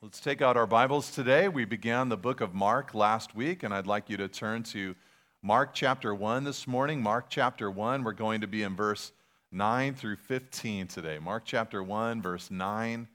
Let's 0.00 0.20
take 0.20 0.40
out 0.40 0.56
our 0.56 0.66
Bibles 0.66 1.10
today. 1.10 1.48
We 1.48 1.64
began 1.64 2.08
the 2.08 2.16
book 2.16 2.40
of 2.40 2.54
Mark 2.54 2.94
last 2.94 3.34
week, 3.34 3.64
and 3.64 3.74
I'd 3.74 3.88
like 3.88 4.08
you 4.08 4.16
to 4.18 4.28
turn 4.28 4.62
to 4.62 4.94
Mark 5.42 5.74
chapter 5.74 6.14
1 6.14 6.44
this 6.44 6.68
morning. 6.68 7.02
Mark 7.02 7.26
chapter 7.28 7.68
1, 7.68 8.04
we're 8.04 8.12
going 8.12 8.40
to 8.42 8.46
be 8.46 8.62
in 8.62 8.76
verse 8.76 9.10
9 9.50 9.96
through 9.96 10.14
15 10.14 10.86
today. 10.86 11.18
Mark 11.18 11.42
chapter 11.44 11.82
1, 11.82 12.22
verse 12.22 12.48
9 12.48 13.08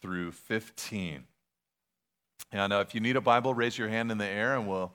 through 0.00 0.32
15. 0.32 1.24
And 2.52 2.72
uh, 2.72 2.76
if 2.76 2.94
you 2.94 3.02
need 3.02 3.16
a 3.16 3.20
Bible, 3.20 3.52
raise 3.52 3.76
your 3.76 3.90
hand 3.90 4.10
in 4.10 4.16
the 4.16 4.24
air 4.24 4.56
and 4.56 4.66
we'll 4.66 4.94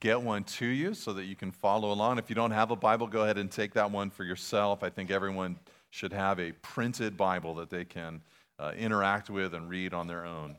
get 0.00 0.22
one 0.22 0.44
to 0.44 0.64
you 0.64 0.94
so 0.94 1.12
that 1.12 1.24
you 1.24 1.36
can 1.36 1.52
follow 1.52 1.92
along. 1.92 2.16
If 2.16 2.30
you 2.30 2.34
don't 2.34 2.52
have 2.52 2.70
a 2.70 2.76
Bible, 2.76 3.06
go 3.06 3.24
ahead 3.24 3.36
and 3.36 3.50
take 3.50 3.74
that 3.74 3.90
one 3.90 4.08
for 4.08 4.24
yourself. 4.24 4.82
I 4.82 4.88
think 4.88 5.10
everyone 5.10 5.58
should 5.90 6.14
have 6.14 6.40
a 6.40 6.52
printed 6.52 7.18
Bible 7.18 7.54
that 7.56 7.68
they 7.68 7.84
can 7.84 8.22
uh, 8.58 8.72
interact 8.78 9.28
with 9.28 9.52
and 9.52 9.68
read 9.68 9.92
on 9.92 10.06
their 10.06 10.24
own. 10.24 10.56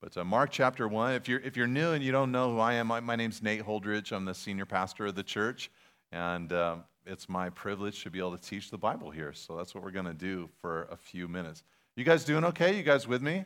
But 0.00 0.16
uh, 0.16 0.24
Mark 0.24 0.50
chapter 0.50 0.88
1, 0.88 1.12
if 1.12 1.28
you're, 1.28 1.40
if 1.40 1.58
you're 1.58 1.66
new 1.66 1.92
and 1.92 2.02
you 2.02 2.10
don't 2.10 2.32
know 2.32 2.52
who 2.52 2.58
I 2.58 2.74
am, 2.74 2.86
my, 2.86 3.00
my 3.00 3.16
name's 3.16 3.42
Nate 3.42 3.62
Holdridge. 3.62 4.12
I'm 4.12 4.24
the 4.24 4.34
senior 4.34 4.64
pastor 4.64 5.06
of 5.06 5.14
the 5.14 5.22
church. 5.22 5.70
And 6.10 6.50
um, 6.54 6.84
it's 7.04 7.28
my 7.28 7.50
privilege 7.50 8.02
to 8.04 8.10
be 8.10 8.18
able 8.18 8.34
to 8.36 8.42
teach 8.42 8.70
the 8.70 8.78
Bible 8.78 9.10
here. 9.10 9.34
So 9.34 9.56
that's 9.56 9.74
what 9.74 9.84
we're 9.84 9.90
going 9.90 10.06
to 10.06 10.14
do 10.14 10.48
for 10.62 10.88
a 10.90 10.96
few 10.96 11.28
minutes. 11.28 11.62
You 11.96 12.04
guys 12.04 12.24
doing 12.24 12.44
okay? 12.46 12.74
You 12.74 12.82
guys 12.82 13.06
with 13.06 13.20
me? 13.20 13.44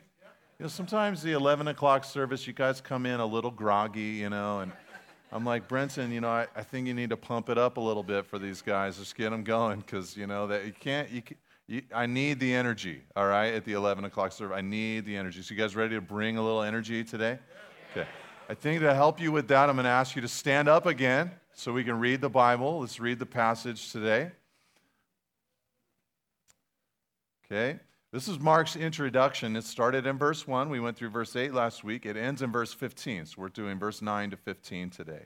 You 0.57 0.63
know, 0.63 0.67
sometimes 0.67 1.21
the 1.21 1.33
11 1.33 1.67
o'clock 1.67 2.05
service, 2.05 2.47
you 2.47 2.53
guys 2.53 2.79
come 2.79 3.05
in 3.05 3.19
a 3.19 3.25
little 3.25 3.51
groggy, 3.51 4.01
you 4.01 4.29
know, 4.29 4.61
and 4.61 4.71
I'm 5.33 5.43
like, 5.43 5.67
Brenton, 5.67 6.13
you 6.13 6.21
know, 6.21 6.29
I, 6.29 6.47
I 6.55 6.63
think 6.63 6.87
you 6.87 6.93
need 6.93 7.09
to 7.09 7.17
pump 7.17 7.49
it 7.49 7.57
up 7.57 7.75
a 7.75 7.81
little 7.81 8.03
bit 8.03 8.25
for 8.25 8.39
these 8.39 8.61
guys. 8.61 8.97
Just 8.97 9.17
get 9.17 9.31
them 9.31 9.43
going 9.43 9.81
because, 9.81 10.15
you 10.15 10.27
know, 10.27 10.47
that 10.47 10.65
you 10.65 10.71
can't, 10.71 11.09
you, 11.09 11.21
you, 11.27 11.35
I 11.93 12.05
need 12.05 12.39
the 12.39 12.53
energy, 12.53 13.01
all 13.15 13.25
right, 13.25 13.53
at 13.53 13.65
the 13.65 13.73
11 13.73 14.05
o'clock 14.05 14.31
service. 14.31 14.55
I 14.55 14.61
need 14.61 15.05
the 15.05 15.17
energy. 15.17 15.41
So 15.41 15.53
you 15.53 15.59
guys 15.59 15.75
ready 15.75 15.95
to 15.95 16.01
bring 16.01 16.37
a 16.37 16.43
little 16.43 16.61
energy 16.61 17.03
today? 17.03 17.39
Okay. 17.91 18.07
I 18.47 18.53
think 18.53 18.81
to 18.81 18.93
help 18.93 19.19
you 19.19 19.31
with 19.31 19.47
that, 19.47 19.67
I'm 19.67 19.75
going 19.75 19.85
to 19.85 19.89
ask 19.89 20.15
you 20.15 20.21
to 20.21 20.27
stand 20.27 20.67
up 20.67 20.85
again 20.85 21.31
so 21.53 21.73
we 21.73 21.83
can 21.83 21.99
read 21.99 22.21
the 22.21 22.29
Bible. 22.29 22.81
Let's 22.81 22.99
read 22.99 23.17
the 23.17 23.25
passage 23.25 23.91
today. 23.91 24.31
Okay. 27.45 27.79
This 28.11 28.27
is 28.27 28.39
Mark's 28.39 28.75
introduction. 28.75 29.55
It 29.55 29.63
started 29.63 30.05
in 30.05 30.19
verse 30.19 30.47
1. 30.47 30.69
We 30.69 30.79
went 30.79 30.95
through 30.95 31.09
verse 31.09 31.35
8 31.35 31.51
last 31.51 31.83
week. 31.83 32.05
It 32.05 32.15
ends 32.15 32.43
in 32.43 32.51
verse 32.51 32.73
15. 32.73 33.25
So 33.25 33.35
we're 33.39 33.49
doing 33.49 33.79
verse 33.79 34.03
9 34.03 34.29
to 34.29 34.37
15 34.37 34.91
today. 34.91 35.25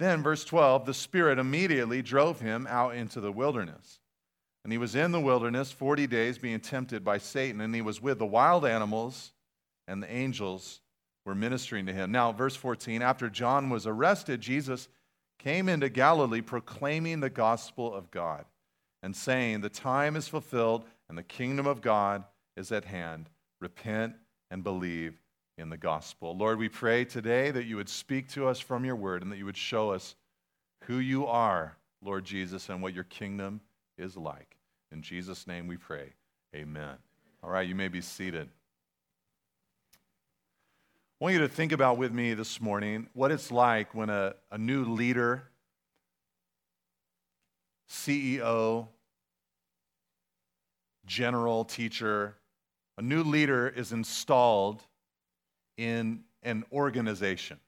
Then, 0.00 0.22
verse 0.22 0.46
12, 0.46 0.86
the 0.86 0.94
Spirit 0.94 1.38
immediately 1.38 2.00
drove 2.00 2.40
him 2.40 2.66
out 2.70 2.94
into 2.94 3.20
the 3.20 3.30
wilderness. 3.30 4.00
And 4.64 4.72
he 4.72 4.78
was 4.78 4.94
in 4.94 5.12
the 5.12 5.20
wilderness 5.20 5.72
40 5.72 6.06
days 6.06 6.38
being 6.38 6.58
tempted 6.60 7.04
by 7.04 7.18
Satan, 7.18 7.60
and 7.60 7.74
he 7.74 7.82
was 7.82 8.00
with 8.00 8.18
the 8.18 8.24
wild 8.24 8.64
animals, 8.64 9.32
and 9.86 10.02
the 10.02 10.10
angels 10.10 10.80
were 11.26 11.34
ministering 11.34 11.84
to 11.84 11.92
him. 11.92 12.10
Now, 12.10 12.32
verse 12.32 12.56
14, 12.56 13.02
after 13.02 13.28
John 13.28 13.68
was 13.68 13.86
arrested, 13.86 14.40
Jesus 14.40 14.88
came 15.38 15.68
into 15.68 15.90
Galilee 15.90 16.40
proclaiming 16.40 17.20
the 17.20 17.28
gospel 17.28 17.92
of 17.92 18.10
God 18.10 18.46
and 19.02 19.14
saying, 19.14 19.60
The 19.60 19.68
time 19.68 20.16
is 20.16 20.28
fulfilled 20.28 20.86
and 21.10 21.18
the 21.18 21.22
kingdom 21.22 21.66
of 21.66 21.82
God 21.82 22.24
is 22.56 22.72
at 22.72 22.86
hand. 22.86 23.28
Repent 23.60 24.14
and 24.50 24.64
believe 24.64 25.20
in 25.60 25.68
the 25.68 25.76
gospel. 25.76 26.36
Lord, 26.36 26.58
we 26.58 26.68
pray 26.68 27.04
today 27.04 27.50
that 27.50 27.66
you 27.66 27.76
would 27.76 27.88
speak 27.88 28.28
to 28.30 28.48
us 28.48 28.58
from 28.58 28.84
your 28.84 28.96
word 28.96 29.22
and 29.22 29.30
that 29.30 29.36
you 29.36 29.44
would 29.44 29.56
show 29.56 29.90
us 29.90 30.16
who 30.84 30.98
you 30.98 31.26
are, 31.26 31.76
Lord 32.02 32.24
Jesus, 32.24 32.70
and 32.70 32.82
what 32.82 32.94
your 32.94 33.04
kingdom 33.04 33.60
is 33.98 34.16
like. 34.16 34.56
In 34.90 35.02
Jesus' 35.02 35.46
name 35.46 35.66
we 35.66 35.76
pray. 35.76 36.14
Amen. 36.56 36.96
All 37.42 37.50
right, 37.50 37.68
you 37.68 37.74
may 37.74 37.88
be 37.88 38.00
seated. 38.00 38.48
I 41.20 41.24
want 41.24 41.34
you 41.34 41.40
to 41.40 41.48
think 41.48 41.72
about 41.72 41.98
with 41.98 42.12
me 42.12 42.32
this 42.32 42.60
morning 42.60 43.08
what 43.12 43.30
it's 43.30 43.52
like 43.52 43.94
when 43.94 44.08
a, 44.08 44.34
a 44.50 44.56
new 44.56 44.86
leader, 44.86 45.42
CEO, 47.90 48.88
general, 51.04 51.66
teacher, 51.66 52.36
a 52.96 53.02
new 53.02 53.22
leader 53.22 53.68
is 53.68 53.92
installed 53.92 54.82
in 55.80 56.20
an 56.42 56.62
organization. 56.70 57.58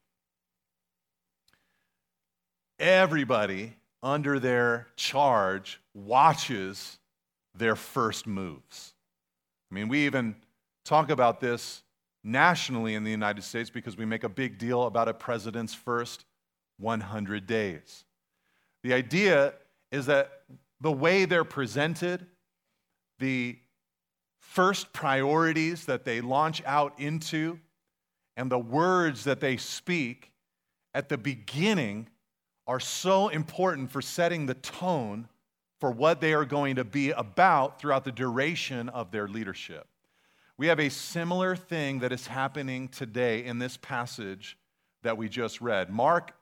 Everybody 2.79 3.75
under 4.03 4.39
their 4.39 4.89
charge 4.97 5.81
watches 5.95 6.99
their 7.55 7.75
first 7.75 8.27
moves. 8.27 8.93
I 9.71 9.75
mean, 9.75 9.89
we 9.89 10.05
even 10.05 10.37
talk 10.85 11.09
about 11.09 11.41
this 11.41 11.85
nationally 12.23 12.97
in 12.97 13.03
the 13.03 13.11
United 13.11 13.45
States 13.45 13.71
because 13.71 13.97
we 13.97 14.05
make 14.05 14.25
a 14.25 14.29
big 14.29 14.59
deal 14.59 14.83
about 14.83 15.09
a 15.09 15.15
president's 15.15 15.73
first 15.73 16.27
100 16.81 17.47
days. 17.47 18.05
The 18.83 18.93
idea 18.93 19.55
is 19.91 20.05
that 20.07 20.43
the 20.83 20.93
way 20.93 21.25
they're 21.25 21.45
presented, 21.45 22.27
the 23.19 23.57
first 24.39 24.93
priorities 24.93 25.87
that 25.87 26.05
they 26.05 26.21
launch 26.21 26.63
out 26.67 27.01
into, 27.01 27.59
and 28.37 28.51
the 28.51 28.59
words 28.59 29.25
that 29.25 29.41
they 29.41 29.57
speak 29.57 30.33
at 30.95 31.09
the 31.09 31.19
beginning 31.19 32.09
are 32.67 32.81
so 32.81 33.29
important 33.29 33.91
for 33.91 34.01
setting 34.01 34.47
the 34.47 34.55
tone 34.55 35.29
for 35.81 35.91
what 35.91 36.21
they 36.21 36.33
are 36.33 36.45
going 36.45 36.77
to 36.77 36.85
be 36.85 37.11
about 37.11 37.81
throughout 37.81 38.05
the 38.05 38.13
duration 38.13 38.89
of 38.89 39.11
their 39.11 39.27
leadership. 39.27 39.87
We 40.57 40.69
have 40.69 40.79
a 40.79 40.91
similar 40.91 41.57
thing 41.57 42.01
that 42.01 42.13
is 42.13 42.27
happening 42.27 42.89
today 42.89 43.45
in 43.45 43.59
this 43.59 43.77
passage 43.77 44.57
that 45.03 45.19
we 45.19 45.29
just 45.29 45.61
read. 45.61 45.91
Mark 45.91 46.33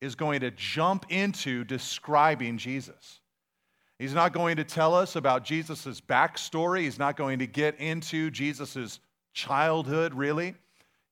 is 0.00 0.14
going 0.14 0.40
to 0.40 0.50
jump 0.50 1.06
into 1.08 1.64
describing 1.64 2.58
Jesus. 2.58 3.20
He's 3.98 4.14
not 4.14 4.32
going 4.32 4.56
to 4.56 4.64
tell 4.64 4.94
us 4.94 5.16
about 5.16 5.44
Jesus' 5.44 6.00
backstory. 6.00 6.80
He's 6.80 6.98
not 6.98 7.16
going 7.16 7.38
to 7.38 7.46
get 7.46 7.78
into 7.78 8.30
Jesus' 8.30 9.00
childhood, 9.32 10.14
really. 10.14 10.54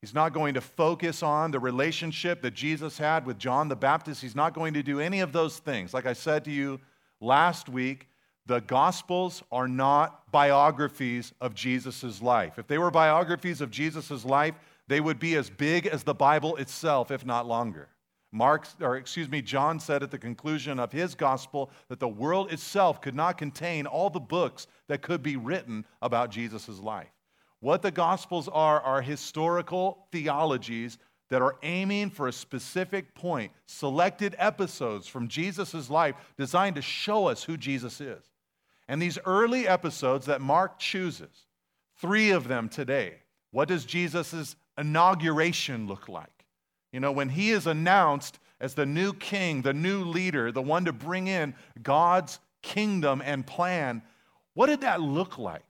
He's 0.00 0.14
not 0.14 0.32
going 0.32 0.54
to 0.54 0.60
focus 0.60 1.22
on 1.22 1.50
the 1.50 1.58
relationship 1.58 2.40
that 2.42 2.54
Jesus 2.54 2.98
had 2.98 3.26
with 3.26 3.38
John 3.38 3.68
the 3.68 3.76
Baptist. 3.76 4.22
He's 4.22 4.36
not 4.36 4.54
going 4.54 4.74
to 4.74 4.82
do 4.82 5.00
any 5.00 5.20
of 5.20 5.32
those 5.32 5.58
things. 5.58 5.92
Like 5.92 6.06
I 6.06 6.12
said 6.12 6.44
to 6.44 6.52
you 6.52 6.80
last 7.20 7.68
week, 7.68 8.08
the 8.46 8.60
Gospels 8.60 9.42
are 9.50 9.68
not 9.68 10.30
biographies 10.30 11.32
of 11.40 11.54
Jesus' 11.54 12.22
life. 12.22 12.58
If 12.58 12.68
they 12.68 12.78
were 12.78 12.90
biographies 12.90 13.60
of 13.60 13.70
Jesus' 13.70 14.24
life, 14.24 14.54
they 14.86 15.00
would 15.00 15.18
be 15.18 15.34
as 15.34 15.50
big 15.50 15.86
as 15.86 16.02
the 16.02 16.14
Bible 16.14 16.56
itself, 16.56 17.10
if 17.10 17.26
not 17.26 17.46
longer. 17.46 17.88
Mark, 18.30 18.68
or 18.80 18.96
excuse 18.96 19.28
me, 19.28 19.42
John 19.42 19.80
said 19.80 20.02
at 20.02 20.10
the 20.10 20.18
conclusion 20.18 20.78
of 20.78 20.92
his 20.92 21.14
gospel 21.14 21.70
that 21.88 21.98
the 21.98 22.08
world 22.08 22.52
itself 22.52 23.00
could 23.00 23.14
not 23.14 23.36
contain 23.36 23.86
all 23.86 24.10
the 24.10 24.20
books 24.20 24.66
that 24.86 25.02
could 25.02 25.22
be 25.22 25.36
written 25.36 25.84
about 26.00 26.30
Jesus' 26.30 26.78
life. 26.78 27.08
What 27.60 27.82
the 27.82 27.90
Gospels 27.90 28.48
are 28.48 28.80
are 28.80 29.02
historical 29.02 30.06
theologies 30.12 30.98
that 31.30 31.42
are 31.42 31.56
aiming 31.62 32.10
for 32.10 32.28
a 32.28 32.32
specific 32.32 33.14
point, 33.14 33.52
selected 33.66 34.34
episodes 34.38 35.06
from 35.06 35.28
Jesus' 35.28 35.90
life 35.90 36.14
designed 36.36 36.76
to 36.76 36.82
show 36.82 37.26
us 37.26 37.42
who 37.42 37.56
Jesus 37.56 38.00
is. 38.00 38.24
And 38.88 39.02
these 39.02 39.18
early 39.26 39.68
episodes 39.68 40.26
that 40.26 40.40
Mark 40.40 40.78
chooses, 40.78 41.46
three 42.00 42.30
of 42.30 42.48
them 42.48 42.68
today, 42.68 43.16
what 43.50 43.68
does 43.68 43.84
Jesus' 43.84 44.56
inauguration 44.78 45.86
look 45.86 46.08
like? 46.08 46.46
You 46.92 47.00
know, 47.00 47.12
when 47.12 47.28
he 47.28 47.50
is 47.50 47.66
announced 47.66 48.38
as 48.60 48.74
the 48.74 48.86
new 48.86 49.12
king, 49.12 49.62
the 49.62 49.74
new 49.74 50.04
leader, 50.04 50.50
the 50.50 50.62
one 50.62 50.86
to 50.86 50.92
bring 50.92 51.28
in 51.28 51.54
God's 51.82 52.38
kingdom 52.62 53.22
and 53.24 53.46
plan, 53.46 54.02
what 54.54 54.66
did 54.66 54.80
that 54.80 55.00
look 55.02 55.38
like? 55.38 55.67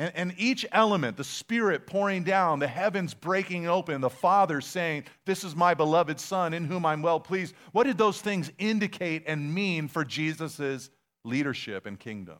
And, 0.00 0.12
and, 0.16 0.34
each 0.38 0.64
element, 0.72 1.18
the 1.18 1.24
Spirit 1.24 1.86
pouring 1.86 2.24
down, 2.24 2.58
the 2.58 2.66
heavens 2.66 3.12
breaking 3.12 3.66
open, 3.66 4.00
the 4.00 4.08
Father 4.08 4.62
saying, 4.62 5.04
This 5.26 5.44
is 5.44 5.54
my 5.54 5.74
beloved 5.74 6.18
Son 6.18 6.54
in 6.54 6.64
whom 6.64 6.86
I'm 6.86 7.02
well 7.02 7.20
pleased. 7.20 7.54
What 7.72 7.84
did 7.84 7.98
those 7.98 8.18
things 8.18 8.50
indicate 8.56 9.24
and 9.26 9.54
mean 9.54 9.88
for 9.88 10.02
Jesus' 10.02 10.88
leadership 11.22 11.84
and 11.84 12.00
kingdom? 12.00 12.38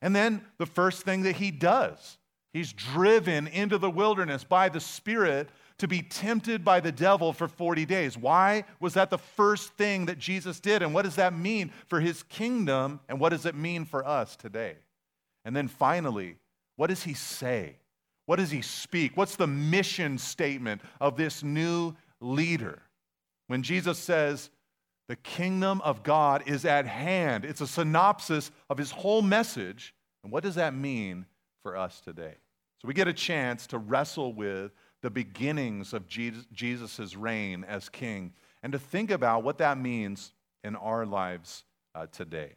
And 0.00 0.14
then 0.14 0.44
the 0.58 0.66
first 0.66 1.02
thing 1.02 1.22
that 1.22 1.34
he 1.34 1.50
does, 1.50 2.18
he's 2.52 2.72
driven 2.72 3.48
into 3.48 3.78
the 3.78 3.90
wilderness 3.90 4.44
by 4.44 4.68
the 4.68 4.78
Spirit 4.78 5.48
to 5.78 5.88
be 5.88 6.02
tempted 6.02 6.64
by 6.64 6.78
the 6.78 6.92
devil 6.92 7.32
for 7.32 7.48
40 7.48 7.84
days. 7.84 8.16
Why 8.16 8.62
was 8.78 8.94
that 8.94 9.10
the 9.10 9.18
first 9.18 9.72
thing 9.72 10.06
that 10.06 10.20
Jesus 10.20 10.60
did? 10.60 10.82
And 10.82 10.94
what 10.94 11.02
does 11.02 11.16
that 11.16 11.36
mean 11.36 11.72
for 11.88 11.98
his 11.98 12.22
kingdom? 12.22 13.00
And 13.08 13.18
what 13.18 13.30
does 13.30 13.44
it 13.44 13.56
mean 13.56 13.86
for 13.86 14.06
us 14.06 14.36
today? 14.36 14.76
And 15.44 15.56
then 15.56 15.66
finally, 15.66 16.36
what 16.76 16.88
does 16.88 17.02
he 17.02 17.14
say? 17.14 17.76
What 18.26 18.36
does 18.36 18.50
he 18.50 18.62
speak? 18.62 19.16
What's 19.16 19.36
the 19.36 19.46
mission 19.46 20.18
statement 20.18 20.82
of 21.00 21.16
this 21.16 21.42
new 21.42 21.94
leader? 22.20 22.82
When 23.46 23.62
Jesus 23.62 23.98
says, 23.98 24.50
the 25.08 25.16
kingdom 25.16 25.80
of 25.82 26.02
God 26.02 26.42
is 26.46 26.64
at 26.64 26.86
hand, 26.86 27.44
it's 27.44 27.60
a 27.60 27.66
synopsis 27.66 28.50
of 28.68 28.78
his 28.78 28.90
whole 28.90 29.22
message. 29.22 29.94
And 30.24 30.32
what 30.32 30.42
does 30.42 30.56
that 30.56 30.74
mean 30.74 31.26
for 31.62 31.76
us 31.76 32.00
today? 32.00 32.34
So 32.82 32.88
we 32.88 32.94
get 32.94 33.06
a 33.06 33.12
chance 33.12 33.66
to 33.68 33.78
wrestle 33.78 34.32
with 34.32 34.72
the 35.02 35.10
beginnings 35.10 35.92
of 35.92 36.08
Jesus' 36.08 37.16
reign 37.16 37.64
as 37.64 37.88
king 37.88 38.32
and 38.62 38.72
to 38.72 38.78
think 38.78 39.12
about 39.12 39.44
what 39.44 39.58
that 39.58 39.78
means 39.78 40.32
in 40.64 40.74
our 40.74 41.06
lives 41.06 41.62
uh, 41.94 42.06
today. 42.06 42.54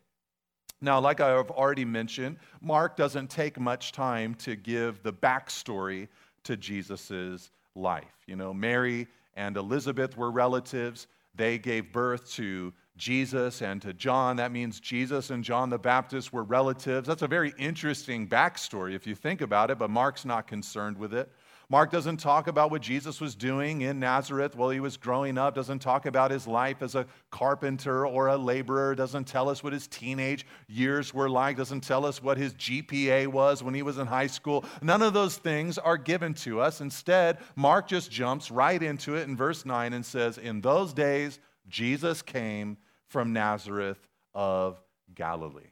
Now, 0.82 1.00
like 1.00 1.20
I've 1.20 1.52
already 1.52 1.86
mentioned, 1.86 2.38
Mark 2.62 2.96
doesn't 2.96 3.30
take 3.30 3.60
much 3.60 3.92
time 3.92 4.34
to 4.36 4.56
give 4.56 5.04
the 5.04 5.12
backstory 5.12 6.08
to 6.44 6.56
Jesus' 6.56 7.52
life. 7.76 8.06
You 8.28 8.36
know, 8.36 8.54
Mary 8.54 9.08
and 9.36 9.58
Elizabeth 9.58 10.16
were 10.16 10.32
relatives. 10.32 11.08
They 11.36 11.58
gave 11.58 11.92
birth 11.92 12.32
to 12.34 12.74
Jesus 12.96 13.62
and 13.62 13.82
to 13.82 13.94
John. 13.94 14.38
That 14.38 14.52
means 14.52 14.80
Jesus 14.80 15.30
and 15.30 15.44
John 15.44 15.70
the 15.70 15.78
Baptist 15.78 16.32
were 16.32 16.44
relatives. 16.44 17.08
That's 17.08 17.22
a 17.22 17.28
very 17.28 17.54
interesting 17.58 18.28
backstory 18.28 18.94
if 18.94 19.08
you 19.08 19.16
think 19.16 19.42
about 19.42 19.72
it, 19.72 19.80
but 19.80 19.90
Mark's 19.90 20.26
not 20.26 20.48
concerned 20.48 20.98
with 20.98 21.14
it. 21.14 21.32
Mark 21.72 21.92
doesn't 21.92 22.18
talk 22.18 22.48
about 22.48 22.72
what 22.72 22.82
Jesus 22.82 23.22
was 23.22 23.36
doing 23.36 23.82
in 23.82 24.00
Nazareth 24.00 24.56
while 24.56 24.72
he 24.72 24.80
was 24.80 24.98
growing 24.98 25.38
up, 25.38 25.54
doesn't 25.54 25.78
talk 25.80 26.08
about 26.08 26.32
his 26.32 26.48
life 26.48 26.82
as 26.82 26.96
a 26.96 27.06
carpenter 27.30 28.08
or 28.08 28.30
a 28.30 28.38
laborer, 28.38 28.96
doesn't 28.96 29.26
tell 29.26 29.48
us 29.48 29.62
what 29.62 29.72
his 29.72 29.88
teenage 29.88 30.48
years 30.68 31.14
were 31.14 31.30
like, 31.30 31.58
doesn't 31.58 31.82
tell 31.82 32.08
us 32.08 32.24
what 32.24 32.40
his 32.40 32.56
GPA 32.56 33.28
was 33.28 33.62
when 33.62 33.76
he 33.76 33.84
was 33.84 34.00
in 34.00 34.08
high 34.08 34.26
school. 34.26 34.66
None 34.82 35.04
of 35.04 35.14
those 35.14 35.38
things 35.38 35.78
are 35.78 35.96
given 35.96 36.34
to 36.36 36.60
us. 36.60 36.82
Instead, 36.82 37.38
Mark 37.56 37.88
just 37.88 38.10
jumps 38.10 38.50
right 38.50 38.82
into 38.82 39.14
it 39.14 39.28
in 39.28 39.38
verse 39.38 39.64
9 39.64 39.94
and 39.94 40.04
says, 40.04 40.40
In 40.40 40.62
those 40.62 40.92
days, 40.92 41.40
Jesus 41.68 42.24
came 42.24 42.78
from 43.10 43.32
Nazareth 43.32 44.08
of 44.34 44.82
Galilee. 45.14 45.70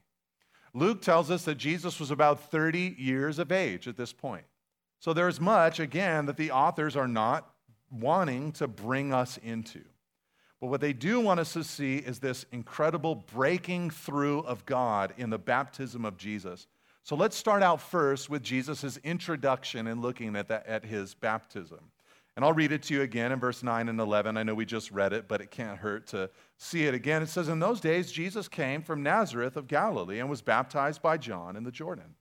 Luke 0.75 1.01
tells 1.01 1.31
us 1.31 1.43
that 1.45 1.57
Jesus 1.57 1.99
was 1.99 2.11
about 2.11 2.51
30 2.51 2.97
years 2.99 3.39
of 3.39 3.51
age 3.51 3.87
at 3.87 3.97
this 3.97 4.13
point. 4.13 4.45
So 4.99 5.13
there's 5.13 5.39
much, 5.39 5.79
again, 5.79 6.25
that 6.25 6.37
the 6.37 6.51
authors 6.51 6.95
are 6.95 7.07
not 7.07 7.53
wanting 7.91 8.51
to 8.53 8.67
bring 8.67 9.13
us 9.13 9.37
into. 9.37 9.81
But 10.59 10.67
what 10.67 10.81
they 10.81 10.93
do 10.93 11.19
want 11.19 11.39
us 11.39 11.53
to 11.53 11.63
see 11.63 11.97
is 11.97 12.19
this 12.19 12.45
incredible 12.51 13.15
breaking 13.15 13.91
through 13.91 14.39
of 14.39 14.65
God 14.65 15.13
in 15.17 15.29
the 15.29 15.37
baptism 15.37 16.03
of 16.03 16.17
Jesus. 16.17 16.67
So 17.03 17.15
let's 17.15 17.37
start 17.37 17.63
out 17.63 17.79
first 17.79 18.29
with 18.29 18.41
Jesus' 18.41 18.97
introduction 19.03 19.87
and 19.87 20.01
looking 20.01 20.35
at, 20.35 20.49
at 20.49 20.83
his 20.83 21.13
baptism. 21.13 21.79
And 22.35 22.43
I'll 22.43 22.53
read 22.53 22.71
it 22.71 22.83
to 22.83 22.93
you 22.93 23.01
again 23.01 23.31
in 23.31 23.39
verse 23.39 23.63
9 23.63 23.89
and 23.89 23.99
11. 23.99 24.37
I 24.37 24.43
know 24.43 24.53
we 24.53 24.65
just 24.65 24.91
read 24.91 25.13
it, 25.13 25.27
but 25.27 25.41
it 25.41 25.49
can't 25.49 25.77
hurt 25.77 26.05
to 26.07 26.29
see 26.57 26.85
it 26.85 26.93
again. 26.93 27.23
It 27.23 27.29
says, 27.29 27.47
In 27.47 27.59
those 27.59 27.79
days, 27.79 28.11
Jesus 28.11 28.47
came 28.47 28.81
from 28.81 29.01
Nazareth 29.01 29.57
of 29.57 29.67
Galilee 29.67 30.19
and 30.19 30.29
was 30.29 30.41
baptized 30.41 31.01
by 31.01 31.17
John 31.17 31.55
in 31.55 31.63
the 31.63 31.71
Jordan. 31.71 32.15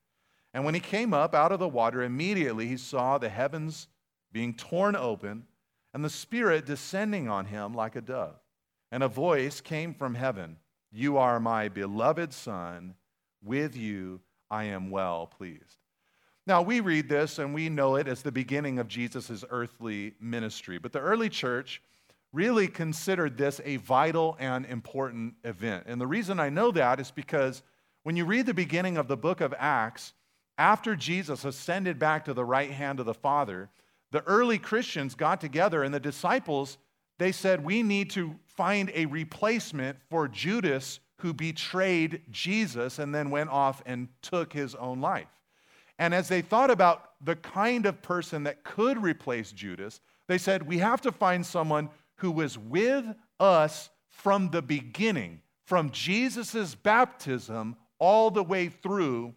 And 0.56 0.64
when 0.64 0.72
he 0.72 0.80
came 0.80 1.12
up 1.12 1.34
out 1.34 1.52
of 1.52 1.58
the 1.58 1.68
water, 1.68 2.02
immediately 2.02 2.66
he 2.66 2.78
saw 2.78 3.18
the 3.18 3.28
heavens 3.28 3.88
being 4.32 4.54
torn 4.54 4.96
open 4.96 5.44
and 5.92 6.02
the 6.02 6.08
Spirit 6.08 6.64
descending 6.64 7.28
on 7.28 7.44
him 7.44 7.74
like 7.74 7.94
a 7.94 8.00
dove. 8.00 8.40
And 8.90 9.02
a 9.02 9.08
voice 9.08 9.60
came 9.60 9.92
from 9.92 10.14
heaven 10.14 10.56
You 10.90 11.18
are 11.18 11.38
my 11.38 11.68
beloved 11.68 12.32
Son, 12.32 12.94
with 13.44 13.76
you 13.76 14.22
I 14.50 14.64
am 14.64 14.90
well 14.90 15.26
pleased. 15.26 15.76
Now, 16.46 16.62
we 16.62 16.80
read 16.80 17.10
this 17.10 17.38
and 17.38 17.52
we 17.52 17.68
know 17.68 17.96
it 17.96 18.08
as 18.08 18.22
the 18.22 18.32
beginning 18.32 18.78
of 18.78 18.88
Jesus' 18.88 19.44
earthly 19.50 20.14
ministry, 20.20 20.78
but 20.78 20.90
the 20.90 21.00
early 21.00 21.28
church 21.28 21.82
really 22.32 22.66
considered 22.66 23.36
this 23.36 23.60
a 23.62 23.76
vital 23.76 24.38
and 24.40 24.64
important 24.64 25.34
event. 25.44 25.84
And 25.86 26.00
the 26.00 26.06
reason 26.06 26.40
I 26.40 26.48
know 26.48 26.70
that 26.70 26.98
is 26.98 27.10
because 27.10 27.62
when 28.04 28.16
you 28.16 28.24
read 28.24 28.46
the 28.46 28.54
beginning 28.54 28.96
of 28.96 29.06
the 29.06 29.18
book 29.18 29.42
of 29.42 29.52
Acts, 29.58 30.14
after 30.58 30.96
Jesus 30.96 31.44
ascended 31.44 31.98
back 31.98 32.24
to 32.24 32.34
the 32.34 32.44
right 32.44 32.70
hand 32.70 33.00
of 33.00 33.06
the 33.06 33.14
Father, 33.14 33.68
the 34.10 34.22
early 34.24 34.58
Christians 34.58 35.14
got 35.14 35.40
together 35.40 35.82
and 35.82 35.92
the 35.92 36.00
disciples, 36.00 36.78
they 37.18 37.32
said, 37.32 37.64
We 37.64 37.82
need 37.82 38.10
to 38.10 38.36
find 38.44 38.90
a 38.94 39.06
replacement 39.06 39.98
for 40.08 40.28
Judas 40.28 41.00
who 41.18 41.32
betrayed 41.32 42.22
Jesus 42.30 42.98
and 42.98 43.14
then 43.14 43.30
went 43.30 43.50
off 43.50 43.82
and 43.86 44.08
took 44.22 44.52
his 44.52 44.74
own 44.74 45.00
life. 45.00 45.28
And 45.98 46.14
as 46.14 46.28
they 46.28 46.42
thought 46.42 46.70
about 46.70 47.12
the 47.24 47.36
kind 47.36 47.86
of 47.86 48.02
person 48.02 48.44
that 48.44 48.64
could 48.64 49.02
replace 49.02 49.52
Judas, 49.52 50.00
they 50.28 50.38
said, 50.38 50.62
We 50.66 50.78
have 50.78 51.00
to 51.02 51.12
find 51.12 51.44
someone 51.44 51.90
who 52.16 52.30
was 52.30 52.58
with 52.58 53.04
us 53.40 53.90
from 54.08 54.50
the 54.50 54.62
beginning, 54.62 55.40
from 55.64 55.90
Jesus' 55.90 56.74
baptism 56.74 57.76
all 57.98 58.30
the 58.30 58.42
way 58.42 58.68
through 58.68 59.34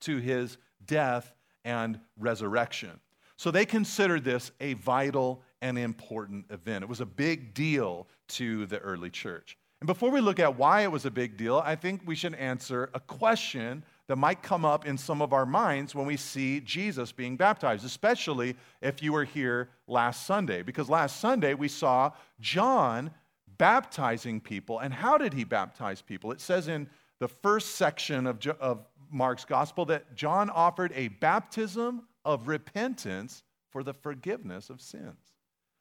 to 0.00 0.18
his 0.18 0.58
death 0.84 1.34
and 1.64 2.00
resurrection. 2.18 3.00
So 3.36 3.50
they 3.50 3.66
considered 3.66 4.24
this 4.24 4.50
a 4.60 4.74
vital 4.74 5.42
and 5.62 5.78
important 5.78 6.46
event. 6.50 6.82
It 6.82 6.88
was 6.88 7.00
a 7.00 7.06
big 7.06 7.54
deal 7.54 8.08
to 8.28 8.66
the 8.66 8.78
early 8.78 9.10
church. 9.10 9.56
And 9.80 9.86
before 9.86 10.10
we 10.10 10.20
look 10.20 10.40
at 10.40 10.58
why 10.58 10.82
it 10.82 10.90
was 10.90 11.04
a 11.04 11.10
big 11.10 11.36
deal, 11.36 11.62
I 11.64 11.76
think 11.76 12.02
we 12.04 12.16
should 12.16 12.34
answer 12.34 12.90
a 12.94 13.00
question 13.00 13.84
that 14.08 14.16
might 14.16 14.42
come 14.42 14.64
up 14.64 14.86
in 14.86 14.98
some 14.98 15.22
of 15.22 15.32
our 15.32 15.46
minds 15.46 15.94
when 15.94 16.06
we 16.06 16.16
see 16.16 16.60
Jesus 16.60 17.12
being 17.12 17.36
baptized, 17.36 17.84
especially 17.84 18.56
if 18.80 19.02
you 19.02 19.12
were 19.12 19.24
here 19.24 19.68
last 19.86 20.26
Sunday. 20.26 20.62
Because 20.62 20.88
last 20.88 21.20
Sunday 21.20 21.54
we 21.54 21.68
saw 21.68 22.10
John 22.40 23.12
baptizing 23.58 24.40
people. 24.40 24.80
And 24.80 24.92
how 24.92 25.16
did 25.16 25.32
he 25.32 25.44
baptize 25.44 26.02
people? 26.02 26.32
It 26.32 26.40
says 26.40 26.66
in 26.66 26.88
the 27.20 27.28
first 27.28 27.76
section 27.76 28.26
of, 28.26 28.44
of 28.60 28.84
Mark's 29.10 29.44
gospel 29.44 29.84
that 29.86 30.14
John 30.14 30.50
offered 30.50 30.92
a 30.94 31.08
baptism 31.08 32.02
of 32.24 32.48
repentance 32.48 33.42
for 33.70 33.82
the 33.82 33.94
forgiveness 33.94 34.70
of 34.70 34.80
sins. 34.80 35.34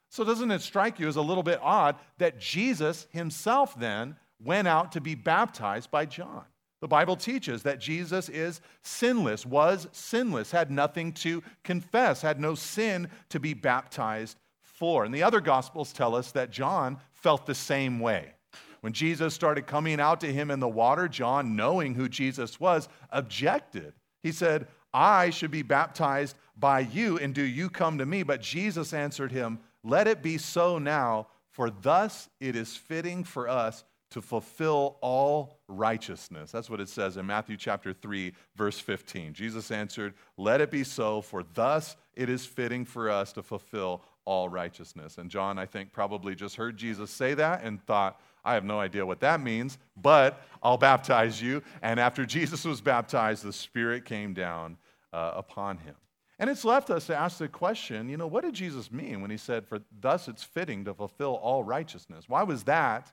So, 0.10 0.24
doesn't 0.24 0.52
it 0.52 0.62
strike 0.62 1.00
you 1.00 1.08
as 1.08 1.16
a 1.18 1.22
little 1.22 1.44
bit 1.44 1.60
odd 1.62 1.96
that 2.18 2.40
Jesus 2.40 3.08
himself 3.12 3.78
then 3.78 4.16
went 4.40 4.68
out 4.68 4.94
to 4.94 5.02
be 5.02 5.16
baptized 5.16 5.92
by 5.92 6.06
John? 6.06 6.46
The 6.80 6.88
Bible 6.88 7.16
teaches 7.16 7.64
that 7.64 7.80
Jesus 7.80 8.30
is 8.30 8.62
sinless, 8.84 9.46
was 9.46 9.88
sinless, 9.92 10.52
had 10.52 10.70
nothing 10.70 11.12
to 11.14 11.44
confess, 11.64 12.22
had 12.22 12.40
no 12.40 12.54
sin 12.56 13.10
to 13.30 13.40
be 13.40 13.54
baptized 13.54 14.38
for. 14.62 15.04
And 15.04 15.14
the 15.14 15.24
other 15.24 15.42
gospels 15.42 15.92
tell 15.92 16.16
us 16.16 16.32
that 16.34 16.52
John 16.52 17.00
felt 17.14 17.46
the 17.46 17.56
same 17.56 18.00
way. 18.00 18.34
When 18.82 18.94
Jesus 18.94 19.34
started 19.34 19.68
coming 19.68 20.00
out 20.00 20.22
to 20.22 20.32
him 20.32 20.52
in 20.52 20.60
the 20.60 20.68
water, 20.68 21.08
John, 21.08 21.56
knowing 21.56 21.96
who 21.96 22.10
Jesus 22.10 22.60
was, 22.60 22.88
objected. 23.12 23.94
He 24.24 24.32
said, 24.32 24.68
I 24.94 25.30
should 25.30 25.52
be 25.52 25.62
baptized 25.62 26.36
by 26.58 26.80
you, 26.80 27.18
and 27.18 27.34
do 27.34 27.44
you 27.44 27.70
come 27.70 27.98
to 28.00 28.06
me? 28.06 28.24
But 28.24 28.42
Jesus 28.42 28.94
answered 28.94 29.32
him, 29.32 29.60
Let 29.84 30.08
it 30.08 30.24
be 30.24 30.38
so 30.38 30.80
now, 30.80 31.28
for 31.52 31.70
thus 31.70 32.30
it 32.40 32.56
is 32.56 32.76
fitting 32.76 33.24
for 33.24 33.48
us 33.48 33.84
to 34.12 34.22
fulfill 34.22 34.98
all 35.02 35.60
righteousness. 35.68 36.52
That's 36.52 36.70
what 36.70 36.80
it 36.80 36.90
says 36.90 37.18
in 37.18 37.26
Matthew 37.26 37.58
chapter 37.58 37.94
3, 37.94 38.34
verse 38.56 38.80
15. 38.80 39.34
Jesus 39.34 39.70
answered, 39.70 40.14
Let 40.38 40.62
it 40.62 40.72
be 40.72 40.84
so, 40.84 41.22
for 41.22 41.44
thus 41.54 41.98
it 42.16 42.30
is 42.30 42.46
fitting 42.46 42.86
for 42.86 43.10
us 43.10 43.34
to 43.34 43.44
fulfill 43.44 44.04
all 44.24 44.50
righteousness. 44.50 45.18
And 45.18 45.30
John, 45.30 45.58
I 45.58 45.66
think, 45.66 45.92
probably 45.92 46.36
just 46.36 46.56
heard 46.56 46.78
Jesus 46.78 47.12
say 47.12 47.34
that 47.34 47.64
and 47.64 47.82
thought, 47.86 48.20
I 48.48 48.54
have 48.54 48.64
no 48.64 48.80
idea 48.80 49.06
what 49.06 49.20
that 49.20 49.42
means, 49.42 49.78
but 50.02 50.42
I'll 50.64 50.78
baptize 50.78 51.42
you. 51.42 51.62
And 51.82 52.00
after 52.00 52.26
Jesus 52.26 52.64
was 52.64 52.80
baptized, 52.80 53.44
the 53.44 53.52
Spirit 53.52 54.06
came 54.06 54.34
down 54.34 54.78
uh, 55.12 55.34
upon 55.36 55.78
him. 55.80 55.96
And 56.40 56.50
it's 56.50 56.64
left 56.64 56.90
us 56.90 57.08
to 57.08 57.16
ask 57.16 57.40
the 57.40 57.50
question 57.50 58.10
you 58.10 58.16
know, 58.16 58.28
what 58.28 58.44
did 58.44 58.54
Jesus 58.54 58.90
mean 58.92 59.22
when 59.22 59.32
he 59.32 59.38
said, 59.38 59.68
For 59.68 59.82
thus 60.00 60.30
it's 60.30 60.44
fitting 60.44 60.86
to 60.86 60.94
fulfill 60.94 61.36
all 61.36 61.64
righteousness? 61.64 62.30
Why 62.30 62.44
was 62.44 62.64
that 62.64 63.12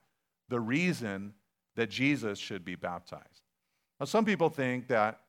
the 0.49 0.61
reason 0.61 1.35
that 1.75 1.91
Jesus 1.91 2.39
should 2.39 2.65
be 2.65 2.77
baptized? 2.77 3.43
Now, 3.99 4.07
some 4.07 4.25
people 4.25 4.51
think 4.51 4.87
that 4.89 5.21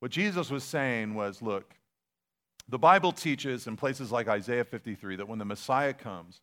what 0.00 0.10
Jesus 0.10 0.50
was 0.50 0.62
saying 0.62 1.14
was 1.14 1.40
look, 1.40 1.74
the 2.68 2.78
Bible 2.78 3.12
teaches 3.12 3.66
in 3.66 3.76
places 3.76 4.12
like 4.12 4.28
Isaiah 4.28 4.64
53 4.64 5.16
that 5.16 5.28
when 5.28 5.38
the 5.38 5.44
Messiah 5.46 5.94
comes, 5.94 6.42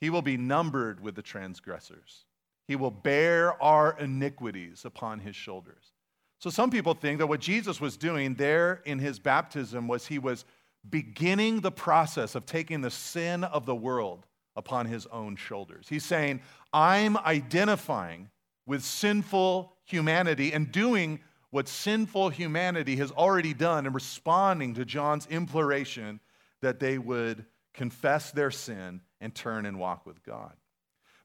he 0.00 0.10
will 0.10 0.22
be 0.22 0.36
numbered 0.36 1.00
with 1.00 1.14
the 1.14 1.22
transgressors. 1.22 2.24
He 2.72 2.76
will 2.76 2.90
bear 2.90 3.62
our 3.62 3.94
iniquities 4.00 4.86
upon 4.86 5.18
his 5.18 5.36
shoulders. 5.36 5.92
So 6.38 6.48
some 6.48 6.70
people 6.70 6.94
think 6.94 7.18
that 7.18 7.26
what 7.26 7.40
Jesus 7.40 7.82
was 7.82 7.98
doing 7.98 8.34
there 8.34 8.80
in 8.86 8.98
his 8.98 9.18
baptism 9.18 9.88
was 9.88 10.06
he 10.06 10.18
was 10.18 10.46
beginning 10.88 11.60
the 11.60 11.70
process 11.70 12.34
of 12.34 12.46
taking 12.46 12.80
the 12.80 12.90
sin 12.90 13.44
of 13.44 13.66
the 13.66 13.74
world 13.74 14.24
upon 14.56 14.86
his 14.86 15.06
own 15.08 15.36
shoulders. 15.36 15.84
He's 15.86 16.06
saying, 16.06 16.40
I'm 16.72 17.18
identifying 17.18 18.30
with 18.64 18.82
sinful 18.82 19.74
humanity 19.84 20.54
and 20.54 20.72
doing 20.72 21.20
what 21.50 21.68
sinful 21.68 22.30
humanity 22.30 22.96
has 22.96 23.10
already 23.10 23.52
done 23.52 23.84
and 23.84 23.94
responding 23.94 24.72
to 24.76 24.86
John's 24.86 25.26
imploration 25.26 26.20
that 26.62 26.80
they 26.80 26.96
would 26.96 27.44
confess 27.74 28.30
their 28.30 28.50
sin 28.50 29.02
and 29.20 29.34
turn 29.34 29.66
and 29.66 29.78
walk 29.78 30.06
with 30.06 30.22
God. 30.22 30.54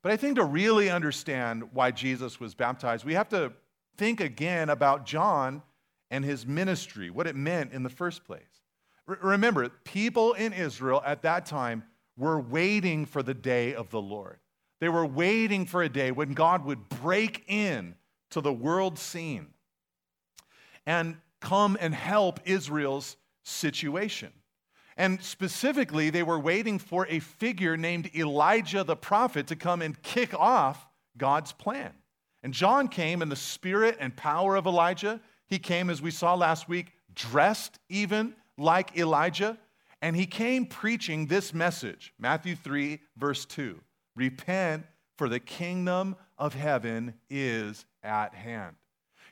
But 0.08 0.14
I 0.14 0.16
think 0.16 0.38
to 0.38 0.46
really 0.46 0.90
understand 0.90 1.66
why 1.74 1.92
Jesus 1.92 2.40
was 2.40 2.56
baptized, 2.56 3.04
we 3.04 3.16
have 3.16 3.28
to 3.28 3.52
think 3.98 4.22
again 4.22 4.70
about 4.70 5.06
John 5.06 5.62
and 6.10 6.24
his 6.24 6.48
ministry, 6.48 7.10
what 7.10 7.28
it 7.28 7.36
meant 7.36 7.74
in 7.74 7.84
the 7.84 7.90
first 7.90 8.24
place. 8.24 8.62
R- 9.10 9.20
remember, 9.22 9.68
people 9.68 10.32
in 10.32 10.54
Israel 10.54 11.04
at 11.06 11.24
that 11.24 11.46
time 11.46 11.84
were 12.16 12.40
waiting 12.40 13.06
for 13.06 13.22
the 13.22 13.34
day 13.34 13.76
of 13.76 13.90
the 13.90 14.00
Lord. 14.00 14.38
They 14.80 14.88
were 14.88 15.06
waiting 15.06 15.66
for 15.66 15.84
a 15.84 15.90
day 15.90 16.12
when 16.12 16.32
God 16.32 16.64
would 16.64 16.88
break 16.88 17.44
in 17.50 17.94
to 18.30 18.40
the 18.40 18.54
world 18.54 18.98
scene 18.98 19.48
and 20.86 21.18
come 21.42 21.78
and 21.82 21.94
help 21.94 22.40
Israel's 22.46 23.18
situation. 23.44 24.32
And 24.98 25.22
specifically, 25.22 26.10
they 26.10 26.24
were 26.24 26.40
waiting 26.40 26.80
for 26.80 27.06
a 27.08 27.20
figure 27.20 27.78
named 27.78 28.10
Elijah 28.16 28.84
the 28.84 28.96
prophet 28.96 29.48
to 29.48 29.56
come 29.56 29.84
and 29.84 30.02
kick 30.02 30.34
off 30.34 30.88
God's 31.18 31.54
plan. 31.54 31.94
And 32.42 32.52
John 32.54 32.88
came 32.88 33.22
in 33.22 33.30
the 33.30 33.36
spirit 33.36 33.98
and 34.00 34.16
power 34.16 34.56
of 34.56 34.66
Elijah. 34.66 35.22
He 35.46 35.60
came, 35.60 35.92
as 35.92 36.02
we 36.02 36.12
saw 36.12 36.34
last 36.34 36.68
week, 36.68 36.94
dressed 37.14 37.78
even 37.90 38.36
like 38.58 38.98
Elijah. 38.98 39.58
And 40.02 40.16
he 40.16 40.26
came 40.26 40.66
preaching 40.66 41.28
this 41.28 41.54
message 41.54 42.14
Matthew 42.20 42.56
3, 42.56 43.00
verse 43.18 43.46
2 43.46 43.80
Repent, 44.16 44.84
for 45.16 45.30
the 45.30 45.40
kingdom 45.40 46.16
of 46.40 46.56
heaven 46.56 47.14
is 47.30 47.86
at 48.02 48.34
hand. 48.34 48.76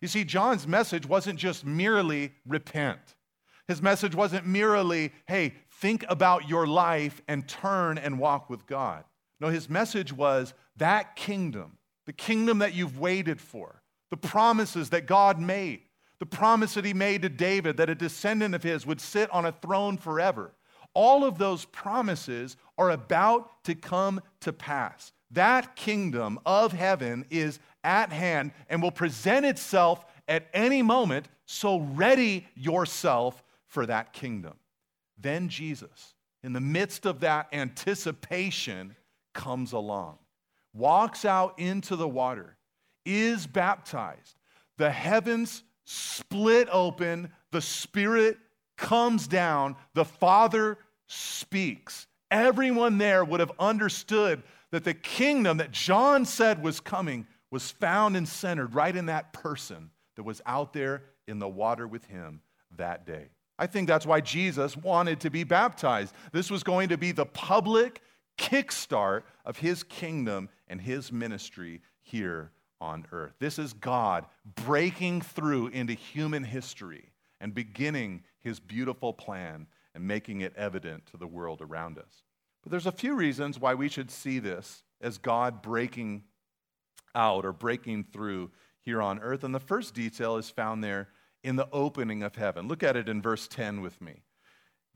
You 0.02 0.08
see, 0.08 0.24
John's 0.24 0.68
message 0.68 1.08
wasn't 1.08 1.40
just 1.40 1.66
merely 1.66 2.34
repent. 2.46 3.15
His 3.68 3.82
message 3.82 4.14
wasn't 4.14 4.46
merely, 4.46 5.12
hey, 5.28 5.56
think 5.70 6.06
about 6.08 6.48
your 6.48 6.68
life 6.68 7.22
and 7.28 7.48
turn 7.48 7.98
and 7.98 8.20
walk 8.20 8.50
with 8.50 8.68
God. 8.68 9.04
No, 9.40 9.50
his 9.50 9.70
message 9.70 10.14
was 10.14 10.54
that 10.78 11.16
kingdom, 11.16 11.78
the 12.06 12.14
kingdom 12.14 12.60
that 12.60 12.74
you've 12.74 13.00
waited 13.00 13.42
for, 13.42 13.82
the 14.12 14.18
promises 14.18 14.92
that 14.92 15.08
God 15.08 15.40
made, 15.40 15.82
the 16.20 16.26
promise 16.26 16.76
that 16.76 16.86
he 16.86 16.94
made 16.94 17.24
to 17.24 17.30
David 17.30 17.78
that 17.78 17.90
a 17.90 17.96
descendant 17.96 18.56
of 18.56 18.64
his 18.64 18.86
would 18.86 19.02
sit 19.02 19.30
on 19.32 19.46
a 19.46 19.52
throne 19.52 19.98
forever. 19.98 20.54
All 20.94 21.26
of 21.26 21.38
those 21.38 21.66
promises 21.66 22.56
are 22.78 22.92
about 22.92 23.64
to 23.66 23.76
come 23.76 24.22
to 24.42 24.54
pass. 24.54 25.12
That 25.32 25.76
kingdom 25.76 26.40
of 26.46 26.72
heaven 26.72 27.26
is 27.30 27.60
at 27.84 28.14
hand 28.14 28.52
and 28.70 28.82
will 28.82 28.92
present 28.92 29.46
itself 29.46 30.06
at 30.28 30.48
any 30.54 30.82
moment, 30.82 31.28
so 31.46 31.80
ready 31.80 32.48
yourself 32.56 33.44
for 33.76 33.86
that 33.86 34.14
kingdom. 34.14 34.54
Then 35.18 35.50
Jesus, 35.50 36.16
in 36.44 36.54
the 36.54 36.62
midst 36.62 37.06
of 37.06 37.20
that 37.20 37.50
anticipation, 37.52 38.96
comes 39.34 39.74
along, 39.74 40.18
walks 40.74 41.26
out 41.26 41.60
into 41.60 41.98
the 41.98 42.08
water, 42.08 42.56
is 43.06 43.46
baptized. 43.46 44.38
The 44.78 44.90
heavens 44.90 45.62
split 45.84 46.70
open, 46.72 47.34
the 47.52 47.60
Spirit 47.60 48.38
comes 48.78 49.28
down, 49.28 49.76
the 49.94 50.06
Father 50.06 50.78
speaks. 51.08 52.08
Everyone 52.32 52.98
there 52.98 53.26
would 53.26 53.42
have 53.42 53.52
understood 53.60 54.42
that 54.72 54.86
the 54.86 54.94
kingdom 54.94 55.58
that 55.58 55.74
John 55.74 56.24
said 56.24 56.64
was 56.64 56.80
coming 56.80 57.28
was 57.52 57.72
found 57.72 58.16
and 58.16 58.26
centered 58.26 58.74
right 58.74 58.96
in 58.96 59.08
that 59.08 59.34
person 59.34 59.90
that 60.16 60.24
was 60.24 60.42
out 60.46 60.72
there 60.72 61.04
in 61.28 61.40
the 61.40 61.50
water 61.50 61.86
with 61.86 62.06
him 62.06 62.40
that 62.78 63.06
day. 63.06 63.28
I 63.58 63.68
think 63.68 63.88
that's 63.88 64.06
why 64.06 64.22
Jesus 64.22 64.76
wanted 64.76 65.20
to 65.22 65.30
be 65.30 65.44
baptized. 65.44 66.14
This 66.32 66.52
was 66.52 66.64
going 66.64 66.90
to 66.90 66.98
be 66.98 67.12
the 67.12 67.26
public 67.26 68.02
kickstart 68.38 69.24
of 69.46 69.58
his 69.58 69.84
kingdom 69.84 70.50
and 70.68 70.82
his 70.82 71.12
ministry 71.12 71.82
here 72.02 72.52
on 72.82 73.06
earth. 73.12 73.34
This 73.40 73.58
is 73.58 73.74
God 73.74 74.26
breaking 74.66 75.22
through 75.22 75.68
into 75.68 75.94
human 75.94 76.44
history 76.44 77.12
and 77.40 77.54
beginning 77.54 78.24
his 78.40 78.60
beautiful 78.60 79.14
plan 79.14 79.68
and 79.94 80.06
making 80.06 80.42
it 80.42 80.54
evident 80.58 81.06
to 81.08 81.18
the 81.18 81.28
world 81.28 81.62
around 81.62 81.98
us. 81.98 82.24
But 82.62 82.72
there's 82.72 82.86
a 82.86 82.92
few 82.92 83.16
reasons 83.16 83.60
why 83.60 83.74
we 83.76 83.88
should 83.88 84.12
see 84.12 84.40
this 84.40 84.84
as 85.00 85.18
God 85.18 85.62
breaking 85.62 86.24
out 87.14 87.46
or 87.46 87.54
breaking 87.54 88.06
through 88.12 88.52
here 88.82 89.02
on 89.02 89.20
earth. 89.20 89.44
And 89.44 89.56
the 89.56 89.60
first 89.60 89.94
detail 89.94 90.38
is 90.38 90.50
found 90.50 90.84
there 90.84 91.10
in 91.46 91.56
the 91.56 91.70
opening 91.72 92.24
of 92.24 92.36
heaven. 92.36 92.68
Look 92.68 92.82
at 92.82 92.98
it 92.98 93.08
in 93.08 93.22
verse 93.22 93.48
10 93.48 93.82
with 93.82 94.02
me. 94.02 94.24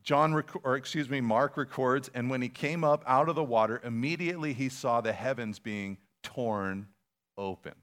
John, 0.03 0.43
or 0.63 0.75
excuse 0.75 1.07
me, 1.07 1.21
Mark 1.21 1.57
records, 1.57 2.09
and 2.15 2.29
when 2.29 2.41
he 2.41 2.49
came 2.49 2.83
up 2.83 3.03
out 3.05 3.29
of 3.29 3.35
the 3.35 3.43
water, 3.43 3.79
immediately 3.83 4.53
he 4.53 4.67
saw 4.67 4.99
the 4.99 5.13
heavens 5.13 5.59
being 5.59 5.97
torn 6.23 6.87
open. 7.37 7.73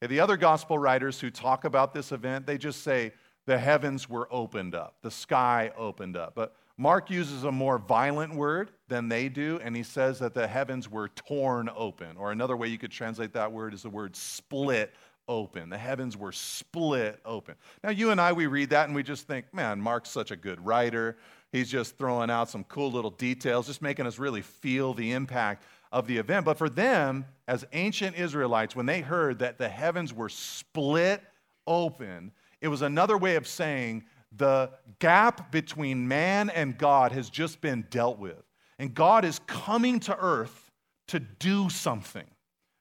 The 0.00 0.18
other 0.18 0.36
gospel 0.36 0.78
writers 0.78 1.20
who 1.20 1.30
talk 1.30 1.64
about 1.64 1.94
this 1.94 2.10
event, 2.10 2.46
they 2.46 2.58
just 2.58 2.82
say 2.82 3.12
the 3.46 3.58
heavens 3.58 4.08
were 4.08 4.28
opened 4.32 4.74
up, 4.74 4.96
the 5.02 5.10
sky 5.10 5.70
opened 5.76 6.16
up. 6.16 6.34
But 6.34 6.56
Mark 6.76 7.10
uses 7.10 7.44
a 7.44 7.52
more 7.52 7.78
violent 7.78 8.34
word 8.34 8.72
than 8.88 9.08
they 9.08 9.28
do, 9.28 9.60
and 9.62 9.76
he 9.76 9.82
says 9.82 10.18
that 10.18 10.34
the 10.34 10.46
heavens 10.46 10.90
were 10.90 11.08
torn 11.08 11.70
open. 11.76 12.16
Or 12.16 12.32
another 12.32 12.56
way 12.56 12.68
you 12.68 12.78
could 12.78 12.92
translate 12.92 13.32
that 13.34 13.52
word 13.52 13.74
is 13.74 13.82
the 13.82 13.90
word 13.90 14.16
split 14.16 14.94
open. 15.28 15.68
The 15.68 15.78
heavens 15.78 16.16
were 16.16 16.32
split 16.32 17.20
open. 17.24 17.54
Now, 17.84 17.90
you 17.90 18.10
and 18.10 18.20
I, 18.20 18.32
we 18.32 18.46
read 18.46 18.70
that 18.70 18.86
and 18.86 18.94
we 18.94 19.02
just 19.02 19.26
think, 19.26 19.52
man, 19.52 19.80
Mark's 19.80 20.10
such 20.10 20.30
a 20.30 20.36
good 20.36 20.64
writer. 20.64 21.16
He's 21.52 21.70
just 21.70 21.96
throwing 21.96 22.30
out 22.30 22.50
some 22.50 22.64
cool 22.64 22.90
little 22.90 23.10
details, 23.10 23.66
just 23.66 23.82
making 23.82 24.06
us 24.06 24.18
really 24.18 24.42
feel 24.42 24.94
the 24.94 25.12
impact 25.12 25.64
of 25.92 26.06
the 26.06 26.16
event. 26.16 26.44
But 26.44 26.58
for 26.58 26.68
them, 26.68 27.24
as 27.46 27.64
ancient 27.72 28.16
Israelites, 28.16 28.74
when 28.74 28.86
they 28.86 29.00
heard 29.00 29.38
that 29.38 29.58
the 29.58 29.68
heavens 29.68 30.12
were 30.12 30.28
split 30.28 31.22
open, 31.66 32.32
it 32.60 32.68
was 32.68 32.82
another 32.82 33.16
way 33.16 33.36
of 33.36 33.46
saying 33.46 34.04
the 34.36 34.70
gap 34.98 35.50
between 35.50 36.06
man 36.06 36.50
and 36.50 36.76
God 36.76 37.12
has 37.12 37.30
just 37.30 37.60
been 37.60 37.86
dealt 37.90 38.18
with. 38.18 38.42
And 38.78 38.94
God 38.94 39.24
is 39.24 39.40
coming 39.46 40.00
to 40.00 40.16
earth 40.18 40.70
to 41.08 41.18
do 41.18 41.68
something. 41.70 42.26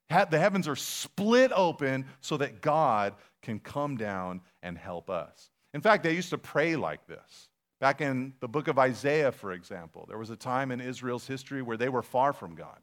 The 0.09 0.39
heavens 0.39 0.67
are 0.67 0.75
split 0.75 1.51
open 1.53 2.05
so 2.21 2.37
that 2.37 2.61
God 2.61 3.15
can 3.41 3.59
come 3.59 3.97
down 3.97 4.41
and 4.63 4.77
help 4.77 5.09
us. 5.09 5.51
In 5.73 5.81
fact, 5.81 6.03
they 6.03 6.13
used 6.13 6.29
to 6.29 6.37
pray 6.37 6.75
like 6.75 7.05
this. 7.07 7.49
Back 7.79 8.01
in 8.01 8.33
the 8.39 8.47
book 8.47 8.67
of 8.67 8.79
Isaiah, 8.79 9.31
for 9.31 9.51
example, 9.51 10.05
there 10.07 10.17
was 10.17 10.31
a 10.31 10.35
time 10.35 10.71
in 10.71 10.81
Israel's 10.81 11.27
history 11.27 11.61
where 11.61 11.77
they 11.77 11.89
were 11.89 12.01
far 12.01 12.33
from 12.33 12.55
God. 12.55 12.79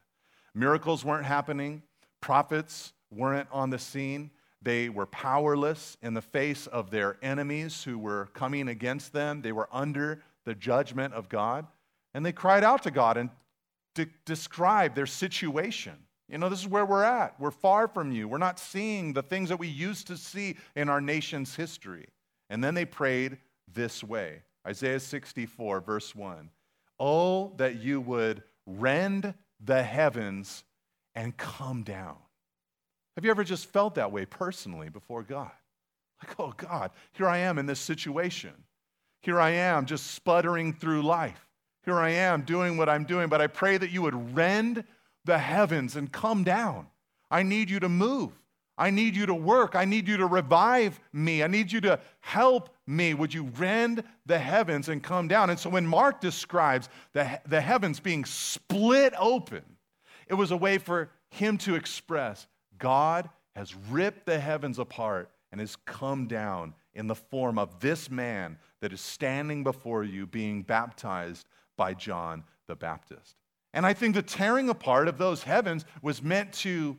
Miracles 0.54 1.04
weren't 1.04 1.26
happening, 1.26 1.82
prophets 2.20 2.92
weren't 3.10 3.48
on 3.50 3.70
the 3.70 3.78
scene. 3.78 4.30
They 4.62 4.88
were 4.88 5.06
powerless 5.06 5.98
in 6.00 6.14
the 6.14 6.22
face 6.22 6.66
of 6.66 6.90
their 6.90 7.18
enemies 7.22 7.84
who 7.84 7.98
were 7.98 8.26
coming 8.32 8.68
against 8.68 9.12
them. 9.12 9.42
They 9.42 9.52
were 9.52 9.68
under 9.70 10.22
the 10.44 10.54
judgment 10.54 11.12
of 11.12 11.28
God. 11.28 11.66
And 12.14 12.24
they 12.24 12.32
cried 12.32 12.64
out 12.64 12.84
to 12.84 12.90
God 12.90 13.16
and 13.18 13.28
de- 13.94 14.06
described 14.24 14.94
their 14.94 15.06
situation. 15.06 15.94
You 16.28 16.38
know, 16.38 16.48
this 16.48 16.60
is 16.60 16.68
where 16.68 16.86
we're 16.86 17.04
at. 17.04 17.38
We're 17.38 17.50
far 17.50 17.86
from 17.86 18.10
you. 18.10 18.28
We're 18.28 18.38
not 18.38 18.58
seeing 18.58 19.12
the 19.12 19.22
things 19.22 19.50
that 19.50 19.58
we 19.58 19.68
used 19.68 20.06
to 20.06 20.16
see 20.16 20.56
in 20.74 20.88
our 20.88 21.00
nation's 21.00 21.54
history. 21.54 22.06
And 22.48 22.62
then 22.64 22.74
they 22.74 22.84
prayed 22.84 23.38
this 23.72 24.02
way 24.02 24.42
Isaiah 24.66 25.00
64, 25.00 25.80
verse 25.80 26.14
1. 26.14 26.50
Oh, 26.98 27.52
that 27.56 27.82
you 27.82 28.00
would 28.00 28.42
rend 28.66 29.34
the 29.62 29.82
heavens 29.82 30.64
and 31.14 31.36
come 31.36 31.82
down. 31.82 32.16
Have 33.16 33.24
you 33.24 33.30
ever 33.30 33.44
just 33.44 33.66
felt 33.66 33.94
that 33.96 34.10
way 34.10 34.24
personally 34.24 34.88
before 34.88 35.22
God? 35.22 35.50
Like, 36.22 36.40
oh 36.40 36.54
God, 36.56 36.90
here 37.12 37.28
I 37.28 37.38
am 37.38 37.58
in 37.58 37.66
this 37.66 37.80
situation. 37.80 38.52
Here 39.20 39.40
I 39.40 39.50
am 39.50 39.84
just 39.84 40.12
sputtering 40.12 40.72
through 40.72 41.02
life. 41.02 41.48
Here 41.84 41.98
I 41.98 42.10
am 42.10 42.42
doing 42.42 42.76
what 42.76 42.88
I'm 42.88 43.04
doing, 43.04 43.28
but 43.28 43.40
I 43.40 43.46
pray 43.46 43.76
that 43.76 43.90
you 43.90 44.00
would 44.02 44.34
rend 44.34 44.84
the 45.24 45.38
heavens 45.38 45.96
and 45.96 46.10
come 46.12 46.44
down. 46.44 46.86
I 47.30 47.42
need 47.42 47.70
you 47.70 47.80
to 47.80 47.88
move. 47.88 48.32
I 48.76 48.90
need 48.90 49.14
you 49.14 49.26
to 49.26 49.34
work. 49.34 49.76
I 49.76 49.84
need 49.84 50.08
you 50.08 50.16
to 50.16 50.26
revive 50.26 50.98
me. 51.12 51.42
I 51.42 51.46
need 51.46 51.70
you 51.70 51.80
to 51.82 52.00
help 52.20 52.70
me. 52.86 53.14
Would 53.14 53.32
you 53.32 53.44
rend 53.56 54.02
the 54.26 54.38
heavens 54.38 54.88
and 54.88 55.02
come 55.02 55.28
down? 55.28 55.50
And 55.50 55.58
so 55.58 55.70
when 55.70 55.86
Mark 55.86 56.20
describes 56.20 56.88
the, 57.12 57.40
the 57.46 57.60
heavens 57.60 58.00
being 58.00 58.24
split 58.24 59.14
open, 59.16 59.62
it 60.28 60.34
was 60.34 60.50
a 60.50 60.56
way 60.56 60.78
for 60.78 61.10
him 61.30 61.56
to 61.58 61.76
express 61.76 62.46
God 62.78 63.30
has 63.54 63.74
ripped 63.90 64.26
the 64.26 64.40
heavens 64.40 64.80
apart 64.80 65.30
and 65.52 65.60
has 65.60 65.76
come 65.84 66.26
down 66.26 66.74
in 66.94 67.06
the 67.06 67.14
form 67.14 67.58
of 67.58 67.78
this 67.78 68.10
man 68.10 68.58
that 68.80 68.92
is 68.92 69.00
standing 69.00 69.62
before 69.62 70.02
you 70.02 70.26
being 70.26 70.62
baptized 70.62 71.46
by 71.76 71.94
John 71.94 72.42
the 72.66 72.74
Baptist. 72.74 73.36
And 73.74 73.84
I 73.84 73.92
think 73.92 74.14
the 74.14 74.22
tearing 74.22 74.68
apart 74.68 75.08
of 75.08 75.18
those 75.18 75.42
heavens 75.42 75.84
was 76.00 76.22
meant 76.22 76.52
to 76.54 76.96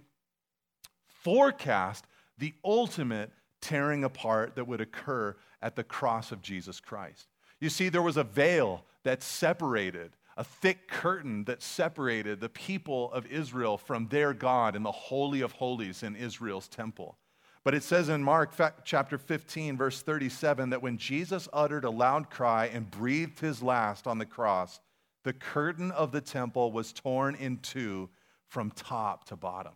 forecast 1.08 2.06
the 2.38 2.54
ultimate 2.66 3.32
tearing 3.62 4.04
apart 4.04 4.56
that 4.56 4.68
would 4.68 4.82
occur 4.82 5.36
at 5.62 5.78
the 5.78 5.86
cross 5.86 6.34
of 6.34 6.42
Jesus 6.42 6.82
Christ. 6.82 7.30
You 7.62 7.70
see, 7.70 7.88
there 7.88 8.02
was 8.02 8.18
a 8.18 8.26
veil 8.26 8.84
that 9.04 9.24
separated, 9.24 10.18
a 10.36 10.44
thick 10.44 10.90
curtain 10.90 11.46
that 11.46 11.64
separated 11.64 12.42
the 12.42 12.50
people 12.50 13.10
of 13.14 13.26
Israel 13.28 13.78
from 13.78 14.10
their 14.10 14.34
God 14.34 14.76
in 14.76 14.84
the 14.84 14.92
Holy 14.92 15.40
of 15.40 15.54
Holies 15.54 16.04
in 16.04 16.18
Israel's 16.18 16.68
temple. 16.68 17.18
But 17.64 17.74
it 17.74 17.84
says 17.84 18.10
in 18.10 18.22
Mark 18.22 18.54
chapter 18.84 19.18
15, 19.18 19.78
verse 19.78 20.02
37, 20.02 20.72
that 20.72 20.84
when 20.84 20.98
Jesus 20.98 21.48
uttered 21.54 21.86
a 21.86 21.90
loud 21.90 22.30
cry 22.30 22.66
and 22.66 22.92
breathed 22.92 23.40
his 23.40 23.64
last 23.64 24.06
on 24.06 24.18
the 24.18 24.26
cross, 24.26 24.82
the 25.26 25.34
curtain 25.34 25.92
of 25.92 26.12
the 26.12 26.22
temple 26.22 26.72
was 26.72 26.94
torn 26.94 27.34
in 27.36 27.58
two 27.58 28.10
from 28.48 28.70
top 28.72 29.26
to 29.26 29.36
bottom. 29.36 29.74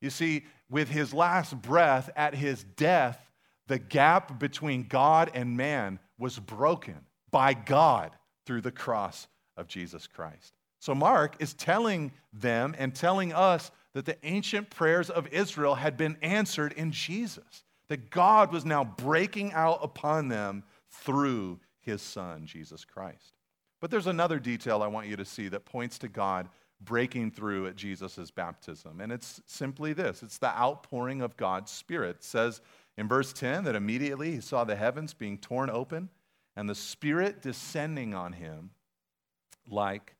You 0.00 0.08
see, 0.08 0.46
with 0.70 0.88
his 0.88 1.12
last 1.12 1.60
breath 1.60 2.08
at 2.16 2.34
his 2.34 2.64
death, 2.64 3.20
the 3.66 3.78
gap 3.78 4.38
between 4.40 4.84
God 4.84 5.30
and 5.34 5.58
man 5.58 5.98
was 6.18 6.38
broken 6.38 7.04
by 7.30 7.52
God 7.52 8.12
through 8.46 8.62
the 8.62 8.72
cross 8.72 9.28
of 9.58 9.68
Jesus 9.68 10.06
Christ. 10.06 10.54
So, 10.80 10.94
Mark 10.94 11.36
is 11.38 11.52
telling 11.52 12.10
them 12.32 12.74
and 12.78 12.94
telling 12.94 13.34
us 13.34 13.70
that 13.92 14.06
the 14.06 14.16
ancient 14.24 14.70
prayers 14.70 15.10
of 15.10 15.26
Israel 15.28 15.74
had 15.74 15.98
been 15.98 16.16
answered 16.22 16.72
in 16.72 16.92
Jesus, 16.92 17.64
that 17.88 18.08
God 18.08 18.52
was 18.52 18.64
now 18.64 18.84
breaking 18.84 19.52
out 19.52 19.80
upon 19.82 20.28
them 20.28 20.62
through 20.90 21.60
his 21.80 22.00
Son, 22.00 22.46
Jesus 22.46 22.86
Christ. 22.86 23.34
But 23.80 23.90
there's 23.90 24.06
another 24.06 24.38
detail 24.38 24.82
I 24.82 24.88
want 24.88 25.06
you 25.06 25.16
to 25.16 25.24
see 25.24 25.48
that 25.48 25.64
points 25.64 25.98
to 26.00 26.08
God 26.08 26.48
breaking 26.80 27.30
through 27.30 27.66
at 27.66 27.76
Jesus' 27.76 28.30
baptism. 28.30 29.00
And 29.00 29.12
it's 29.12 29.40
simply 29.46 29.92
this 29.92 30.22
it's 30.22 30.38
the 30.38 30.56
outpouring 30.56 31.22
of 31.22 31.36
God's 31.36 31.70
Spirit. 31.70 32.16
It 32.16 32.24
says 32.24 32.60
in 32.96 33.08
verse 33.08 33.32
10 33.32 33.64
that 33.64 33.74
immediately 33.74 34.32
he 34.32 34.40
saw 34.40 34.64
the 34.64 34.76
heavens 34.76 35.14
being 35.14 35.38
torn 35.38 35.70
open 35.70 36.08
and 36.56 36.68
the 36.68 36.74
Spirit 36.74 37.42
descending 37.42 38.14
on 38.14 38.32
him 38.32 38.70
like 39.70 40.14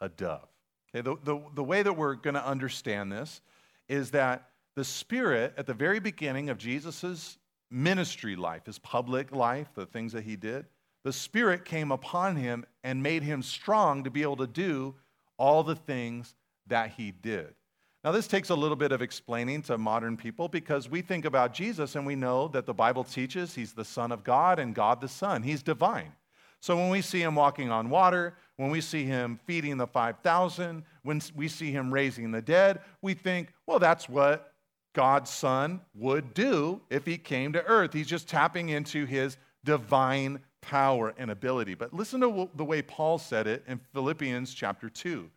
a 0.00 0.08
dove. 0.08 0.48
Okay, 0.94 1.02
the, 1.02 1.16
the, 1.24 1.40
the 1.54 1.64
way 1.64 1.82
that 1.82 1.92
we're 1.92 2.14
going 2.14 2.34
to 2.34 2.46
understand 2.46 3.12
this 3.12 3.40
is 3.88 4.10
that 4.12 4.48
the 4.74 4.84
Spirit, 4.84 5.54
at 5.56 5.66
the 5.66 5.74
very 5.74 6.00
beginning 6.00 6.50
of 6.50 6.58
Jesus' 6.58 7.38
ministry 7.70 8.36
life, 8.36 8.66
his 8.66 8.78
public 8.78 9.32
life, 9.34 9.68
the 9.74 9.86
things 9.86 10.12
that 10.12 10.24
he 10.24 10.36
did, 10.36 10.66
the 11.06 11.12
Spirit 11.12 11.64
came 11.64 11.92
upon 11.92 12.34
him 12.34 12.66
and 12.82 13.00
made 13.00 13.22
him 13.22 13.40
strong 13.40 14.02
to 14.02 14.10
be 14.10 14.22
able 14.22 14.38
to 14.38 14.46
do 14.48 14.92
all 15.38 15.62
the 15.62 15.76
things 15.76 16.34
that 16.66 16.90
he 16.90 17.12
did. 17.12 17.54
Now, 18.02 18.10
this 18.10 18.26
takes 18.26 18.50
a 18.50 18.56
little 18.56 18.76
bit 18.76 18.90
of 18.90 19.00
explaining 19.00 19.62
to 19.62 19.78
modern 19.78 20.16
people 20.16 20.48
because 20.48 20.90
we 20.90 21.02
think 21.02 21.24
about 21.24 21.54
Jesus 21.54 21.94
and 21.94 22.04
we 22.04 22.16
know 22.16 22.48
that 22.48 22.66
the 22.66 22.74
Bible 22.74 23.04
teaches 23.04 23.54
he's 23.54 23.72
the 23.72 23.84
Son 23.84 24.10
of 24.10 24.24
God 24.24 24.58
and 24.58 24.74
God 24.74 25.00
the 25.00 25.06
Son. 25.06 25.44
He's 25.44 25.62
divine. 25.62 26.10
So 26.58 26.74
when 26.74 26.90
we 26.90 27.02
see 27.02 27.22
him 27.22 27.36
walking 27.36 27.70
on 27.70 27.88
water, 27.88 28.34
when 28.56 28.70
we 28.72 28.80
see 28.80 29.04
him 29.04 29.38
feeding 29.46 29.76
the 29.76 29.86
5,000, 29.86 30.82
when 31.04 31.22
we 31.36 31.46
see 31.46 31.70
him 31.70 31.94
raising 31.94 32.32
the 32.32 32.42
dead, 32.42 32.80
we 33.00 33.14
think, 33.14 33.52
well, 33.64 33.78
that's 33.78 34.08
what 34.08 34.54
God's 34.92 35.30
Son 35.30 35.82
would 35.94 36.34
do 36.34 36.80
if 36.90 37.06
he 37.06 37.16
came 37.16 37.52
to 37.52 37.64
earth. 37.64 37.92
He's 37.92 38.08
just 38.08 38.28
tapping 38.28 38.70
into 38.70 39.06
his 39.06 39.36
divine 39.62 40.40
power 40.66 41.14
and 41.16 41.30
ability. 41.30 41.74
But 41.74 41.94
listen 41.94 42.20
to 42.20 42.50
the 42.54 42.64
way 42.64 42.82
Paul 42.82 43.18
said 43.18 43.46
it 43.46 43.64
in 43.68 43.80
Philippians 43.92 44.52
chapter 44.52 44.90
2. 44.90 45.30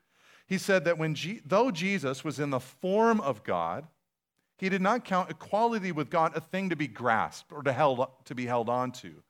He 0.48 0.57
said 0.57 0.86
that 0.86 0.98
when 0.98 1.13
G- 1.13 1.41
though 1.45 1.69
Jesus 1.69 2.24
was 2.24 2.39
in 2.39 2.50
the 2.50 2.59
form 2.59 3.21
of 3.21 3.43
God, 3.43 3.88
he 4.57 4.67
did 4.67 4.81
not 4.81 5.05
count 5.05 5.29
equality 5.29 5.91
with 5.91 6.09
God 6.09 6.36
a 6.36 6.41
thing 6.41 6.69
to 6.69 6.75
be 6.75 6.88
grasped 6.88 7.54
or 7.54 7.62
to, 7.62 7.71
held, 7.71 8.06
to 8.25 8.36
be 8.36 8.45
held 8.47 8.67
on 8.67 8.91
to, 8.93 9.23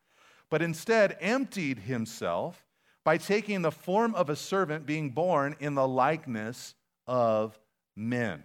but 0.49 0.61
instead 0.61 1.17
emptied 1.19 1.79
himself 1.79 2.65
by 3.03 3.17
taking 3.17 3.61
the 3.61 3.71
form 3.71 4.15
of 4.15 4.29
a 4.29 4.35
servant, 4.35 4.85
being 4.85 5.09
born 5.09 5.55
in 5.59 5.75
the 5.75 5.87
likeness 5.87 6.75
of 7.05 7.59
men. 7.95 8.43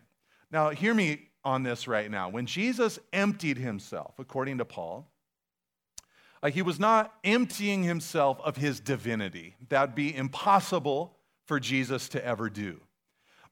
Now, 0.50 0.70
hear 0.70 0.94
me 0.94 1.28
on 1.44 1.62
this 1.62 1.86
right 1.86 2.10
now. 2.10 2.28
When 2.28 2.46
Jesus 2.46 2.98
emptied 3.12 3.58
himself, 3.58 4.14
according 4.18 4.58
to 4.58 4.64
Paul, 4.64 5.08
like 6.44 6.52
he 6.52 6.62
was 6.62 6.78
not 6.78 7.14
emptying 7.24 7.82
himself 7.82 8.38
of 8.44 8.58
his 8.58 8.78
divinity. 8.78 9.56
That'd 9.70 9.94
be 9.94 10.14
impossible 10.14 11.16
for 11.46 11.58
Jesus 11.58 12.10
to 12.10 12.22
ever 12.22 12.50
do. 12.50 12.82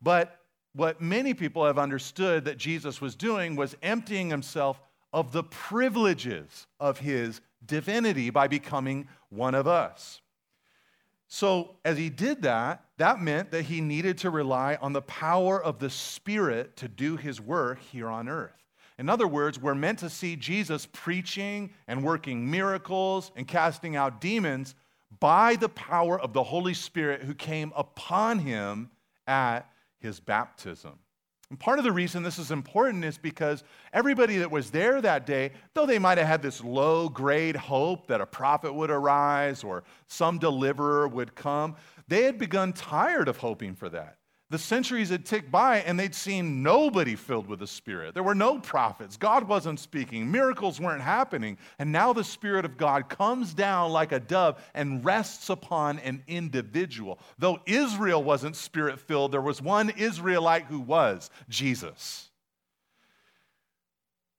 But 0.02 0.38
what 0.74 1.00
many 1.00 1.32
people 1.32 1.64
have 1.64 1.78
understood 1.78 2.44
that 2.44 2.58
Jesus 2.58 3.00
was 3.00 3.16
doing 3.16 3.56
was 3.56 3.74
emptying 3.82 4.28
himself 4.28 4.78
of 5.10 5.32
the 5.32 5.42
privileges 5.42 6.66
of 6.78 6.98
his 6.98 7.40
divinity 7.64 8.28
by 8.28 8.46
becoming 8.46 9.08
one 9.30 9.54
of 9.54 9.66
us. 9.66 10.20
So, 11.28 11.76
as 11.86 11.96
he 11.96 12.10
did 12.10 12.42
that, 12.42 12.84
that 12.98 13.22
meant 13.22 13.52
that 13.52 13.62
he 13.62 13.80
needed 13.80 14.18
to 14.18 14.28
rely 14.28 14.76
on 14.82 14.92
the 14.92 15.00
power 15.00 15.62
of 15.62 15.78
the 15.78 15.88
Spirit 15.88 16.76
to 16.76 16.88
do 16.88 17.16
his 17.16 17.40
work 17.40 17.78
here 17.90 18.08
on 18.08 18.28
earth. 18.28 18.61
In 19.02 19.08
other 19.08 19.26
words, 19.26 19.58
we're 19.58 19.74
meant 19.74 19.98
to 19.98 20.08
see 20.08 20.36
Jesus 20.36 20.86
preaching 20.92 21.70
and 21.88 22.04
working 22.04 22.48
miracles 22.48 23.32
and 23.34 23.48
casting 23.48 23.96
out 23.96 24.20
demons 24.20 24.76
by 25.18 25.56
the 25.56 25.68
power 25.68 26.20
of 26.20 26.32
the 26.32 26.44
Holy 26.44 26.72
Spirit 26.72 27.22
who 27.22 27.34
came 27.34 27.72
upon 27.74 28.38
him 28.38 28.92
at 29.26 29.62
his 29.98 30.20
baptism. 30.20 31.00
And 31.50 31.58
part 31.58 31.80
of 31.80 31.84
the 31.84 31.90
reason 31.90 32.22
this 32.22 32.38
is 32.38 32.52
important 32.52 33.04
is 33.04 33.18
because 33.18 33.64
everybody 33.92 34.38
that 34.38 34.52
was 34.52 34.70
there 34.70 35.00
that 35.00 35.26
day, 35.26 35.50
though 35.74 35.84
they 35.84 35.98
might 35.98 36.18
have 36.18 36.28
had 36.28 36.40
this 36.40 36.62
low 36.62 37.08
grade 37.08 37.56
hope 37.56 38.06
that 38.06 38.20
a 38.20 38.26
prophet 38.26 38.72
would 38.72 38.92
arise 38.92 39.64
or 39.64 39.82
some 40.06 40.38
deliverer 40.38 41.08
would 41.08 41.34
come, 41.34 41.74
they 42.06 42.22
had 42.22 42.38
begun 42.38 42.72
tired 42.72 43.26
of 43.26 43.38
hoping 43.38 43.74
for 43.74 43.88
that. 43.88 44.18
The 44.52 44.58
centuries 44.58 45.08
had 45.08 45.24
ticked 45.24 45.50
by 45.50 45.78
and 45.78 45.98
they'd 45.98 46.14
seen 46.14 46.62
nobody 46.62 47.16
filled 47.16 47.46
with 47.46 47.60
the 47.60 47.66
Spirit. 47.66 48.12
There 48.12 48.22
were 48.22 48.34
no 48.34 48.58
prophets. 48.58 49.16
God 49.16 49.48
wasn't 49.48 49.80
speaking. 49.80 50.30
Miracles 50.30 50.78
weren't 50.78 51.00
happening. 51.00 51.56
And 51.78 51.90
now 51.90 52.12
the 52.12 52.22
Spirit 52.22 52.66
of 52.66 52.76
God 52.76 53.08
comes 53.08 53.54
down 53.54 53.92
like 53.92 54.12
a 54.12 54.20
dove 54.20 54.62
and 54.74 55.02
rests 55.02 55.48
upon 55.48 56.00
an 56.00 56.22
individual. 56.26 57.18
Though 57.38 57.60
Israel 57.64 58.22
wasn't 58.22 58.56
Spirit 58.56 59.00
filled, 59.00 59.32
there 59.32 59.40
was 59.40 59.62
one 59.62 59.88
Israelite 59.88 60.66
who 60.66 60.80
was 60.80 61.30
Jesus. 61.48 62.28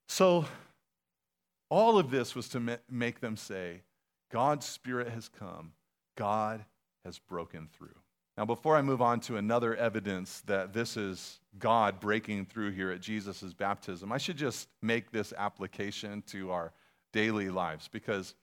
So, 0.06 0.44
all 1.70 1.98
of 1.98 2.12
this 2.12 2.36
was 2.36 2.48
to 2.50 2.78
make 2.88 3.18
them 3.18 3.36
say, 3.36 3.80
God's 4.30 4.64
Spirit 4.64 5.08
has 5.08 5.28
come, 5.28 5.72
God 6.14 6.64
has 7.04 7.18
broken 7.18 7.68
through. 7.76 7.96
Now, 8.36 8.44
before 8.44 8.76
I 8.76 8.82
move 8.82 9.00
on 9.00 9.20
to 9.20 9.36
another 9.36 9.76
evidence 9.76 10.42
that 10.46 10.72
this 10.72 10.96
is 10.96 11.38
God 11.58 12.00
breaking 12.00 12.46
through 12.46 12.72
here 12.72 12.90
at 12.90 13.00
Jesus' 13.00 13.54
baptism, 13.54 14.10
I 14.10 14.18
should 14.18 14.36
just 14.36 14.68
make 14.82 15.12
this 15.12 15.32
application 15.36 16.22
to 16.28 16.50
our 16.50 16.72
daily 17.12 17.48
lives 17.48 17.88
because 17.88 18.34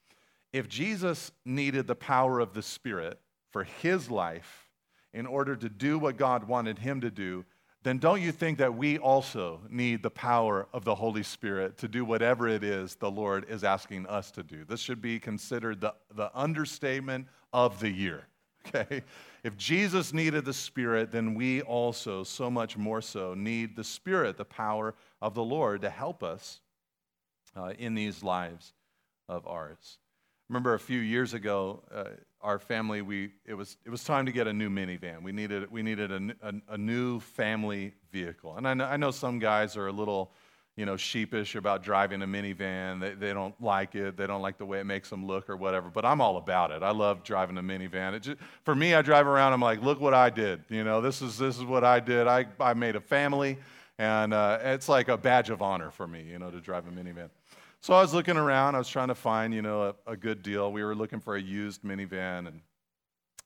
if 0.54 0.70
Jesus 0.70 1.32
needed 1.46 1.88
the 1.88 1.96
power 1.96 2.40
of 2.40 2.54
the 2.54 2.62
Spirit 2.62 3.20
for 3.52 3.66
his 3.66 4.10
life 4.10 4.70
in 5.14 5.26
order 5.26 5.56
to 5.56 5.70
do 5.70 6.00
what 6.00 6.18
God 6.18 6.46
wanted 6.46 6.80
him 6.80 7.02
to 7.02 7.12
do, 7.12 7.46
then 7.84 7.98
don't 7.98 8.22
you 8.22 8.32
think 8.32 8.60
that 8.60 8.76
we 8.76 8.98
also 8.98 9.60
need 9.70 10.04
the 10.04 10.12
power 10.12 10.68
of 10.72 10.86
the 10.86 10.94
Holy 10.94 11.24
Spirit 11.24 11.78
to 11.80 11.88
do 11.88 12.06
whatever 12.06 12.48
it 12.48 12.64
is 12.64 12.96
the 12.96 13.10
Lord 13.10 13.46
is 13.50 13.64
asking 13.64 14.06
us 14.06 14.30
to 14.32 14.44
do? 14.44 14.64
This 14.66 14.80
should 14.80 15.02
be 15.02 15.20
considered 15.20 15.82
the, 15.82 15.96
the 16.16 16.30
understatement 16.38 17.28
of 17.52 17.80
the 17.80 17.90
year, 17.90 18.28
okay? 18.68 19.04
If 19.44 19.58
Jesus 19.58 20.14
needed 20.14 20.46
the 20.46 20.54
Spirit, 20.54 21.12
then 21.12 21.34
we 21.34 21.62
also, 21.62 22.24
so 22.24 22.50
much 22.50 22.78
more 22.78 23.02
so, 23.02 23.34
need 23.34 23.76
the 23.76 23.84
Spirit, 23.84 24.38
the 24.38 24.46
power 24.46 24.94
of 25.22 25.34
the 25.34 25.44
Lord, 25.44 25.82
to 25.82 25.90
help 25.90 26.24
us 26.24 26.62
uh, 27.56 27.74
in 27.78 27.96
these 27.96 28.24
lives 28.24 28.74
of 29.28 29.48
ours. 29.48 29.98
Remember 30.50 30.74
a 30.74 30.80
few 30.80 31.00
years 31.00 31.34
ago, 31.34 31.82
uh, 31.94 32.04
our 32.42 32.60
family, 32.60 33.02
we, 33.02 33.32
it, 33.46 33.54
was, 33.54 33.78
it 33.86 33.90
was 33.90 34.04
time 34.04 34.26
to 34.26 34.32
get 34.32 34.48
a 34.48 34.54
new 34.54 34.70
minivan. 34.70 35.22
We 35.24 35.32
needed, 35.32 35.72
we 35.72 35.82
needed 35.82 36.12
a, 36.12 36.36
a, 36.42 36.54
a 36.74 36.78
new 36.78 37.20
family 37.20 37.94
vehicle. 38.12 38.58
And 38.58 38.68
I 38.68 38.74
know, 38.74 38.86
I 38.86 38.98
know 38.98 39.12
some 39.12 39.40
guys 39.40 39.78
are 39.78 39.88
a 39.88 39.92
little 39.92 40.34
you 40.78 40.86
know, 40.86 40.96
sheepish 40.96 41.56
about 41.56 41.84
driving 41.84 42.22
a 42.22 42.28
minivan. 42.28 43.02
They, 43.02 43.14
they 43.14 43.34
don't 43.34 43.60
like 43.62 43.94
it. 43.96 44.16
They 44.16 44.26
don't 44.26 44.42
like 44.42 44.58
the 44.58 44.66
way 44.66 44.80
it 44.80 44.86
makes 44.86 45.10
them 45.10 45.26
look 45.26 45.50
or 45.50 45.58
whatever. 45.58 45.90
But 45.90 46.06
I'm 46.06 46.22
all 46.22 46.38
about 46.38 46.72
it. 46.72 46.82
I 46.82 46.92
love 46.92 47.24
driving 47.24 47.58
a 47.58 47.64
minivan. 47.64 48.20
Just, 48.22 48.38
for 48.64 48.74
me, 48.74 48.96
I 48.96 49.02
drive 49.02 49.28
around. 49.28 49.54
I'm 49.54 49.62
like, 49.62 49.82
look 49.82 50.00
what 50.00 50.14
I 50.14 50.30
did. 50.30 50.64
You 50.70 50.84
know, 50.84 51.02
this 51.02 51.22
is 51.22 51.38
this 51.38 51.58
is 51.58 51.66
what 51.66 51.84
I 51.84 52.00
did. 52.00 52.28
I 52.28 52.46
I 52.60 52.74
made 52.74 52.96
a 52.96 53.02
family, 53.02 53.58
and 54.00 54.34
uh, 54.34 54.60
it's 54.64 54.88
like 54.88 55.10
a 55.10 55.18
badge 55.18 55.50
of 55.50 55.62
honor 55.62 55.92
for 55.92 56.08
me, 56.08 56.24
you 56.24 56.40
know, 56.40 56.50
to 56.50 56.62
drive 56.62 56.88
a 56.88 56.92
minivan. 56.92 57.30
So 57.82 57.94
I 57.94 58.02
was 58.02 58.14
looking 58.14 58.38
around. 58.38 58.76
I 58.76 58.78
was 58.78 58.88
trying 58.88 59.08
to 59.10 59.16
find, 59.16 59.54
you 59.54 59.62
know, 59.62 59.96
a, 60.08 60.12
a 60.12 60.16
good 60.16 60.42
deal. 60.44 60.72
We 60.72 60.84
were 60.84 60.96
looking 60.96 61.20
for 61.20 61.36
a 61.36 61.42
used 61.42 61.82
minivan, 61.84 62.48
and 62.48 62.62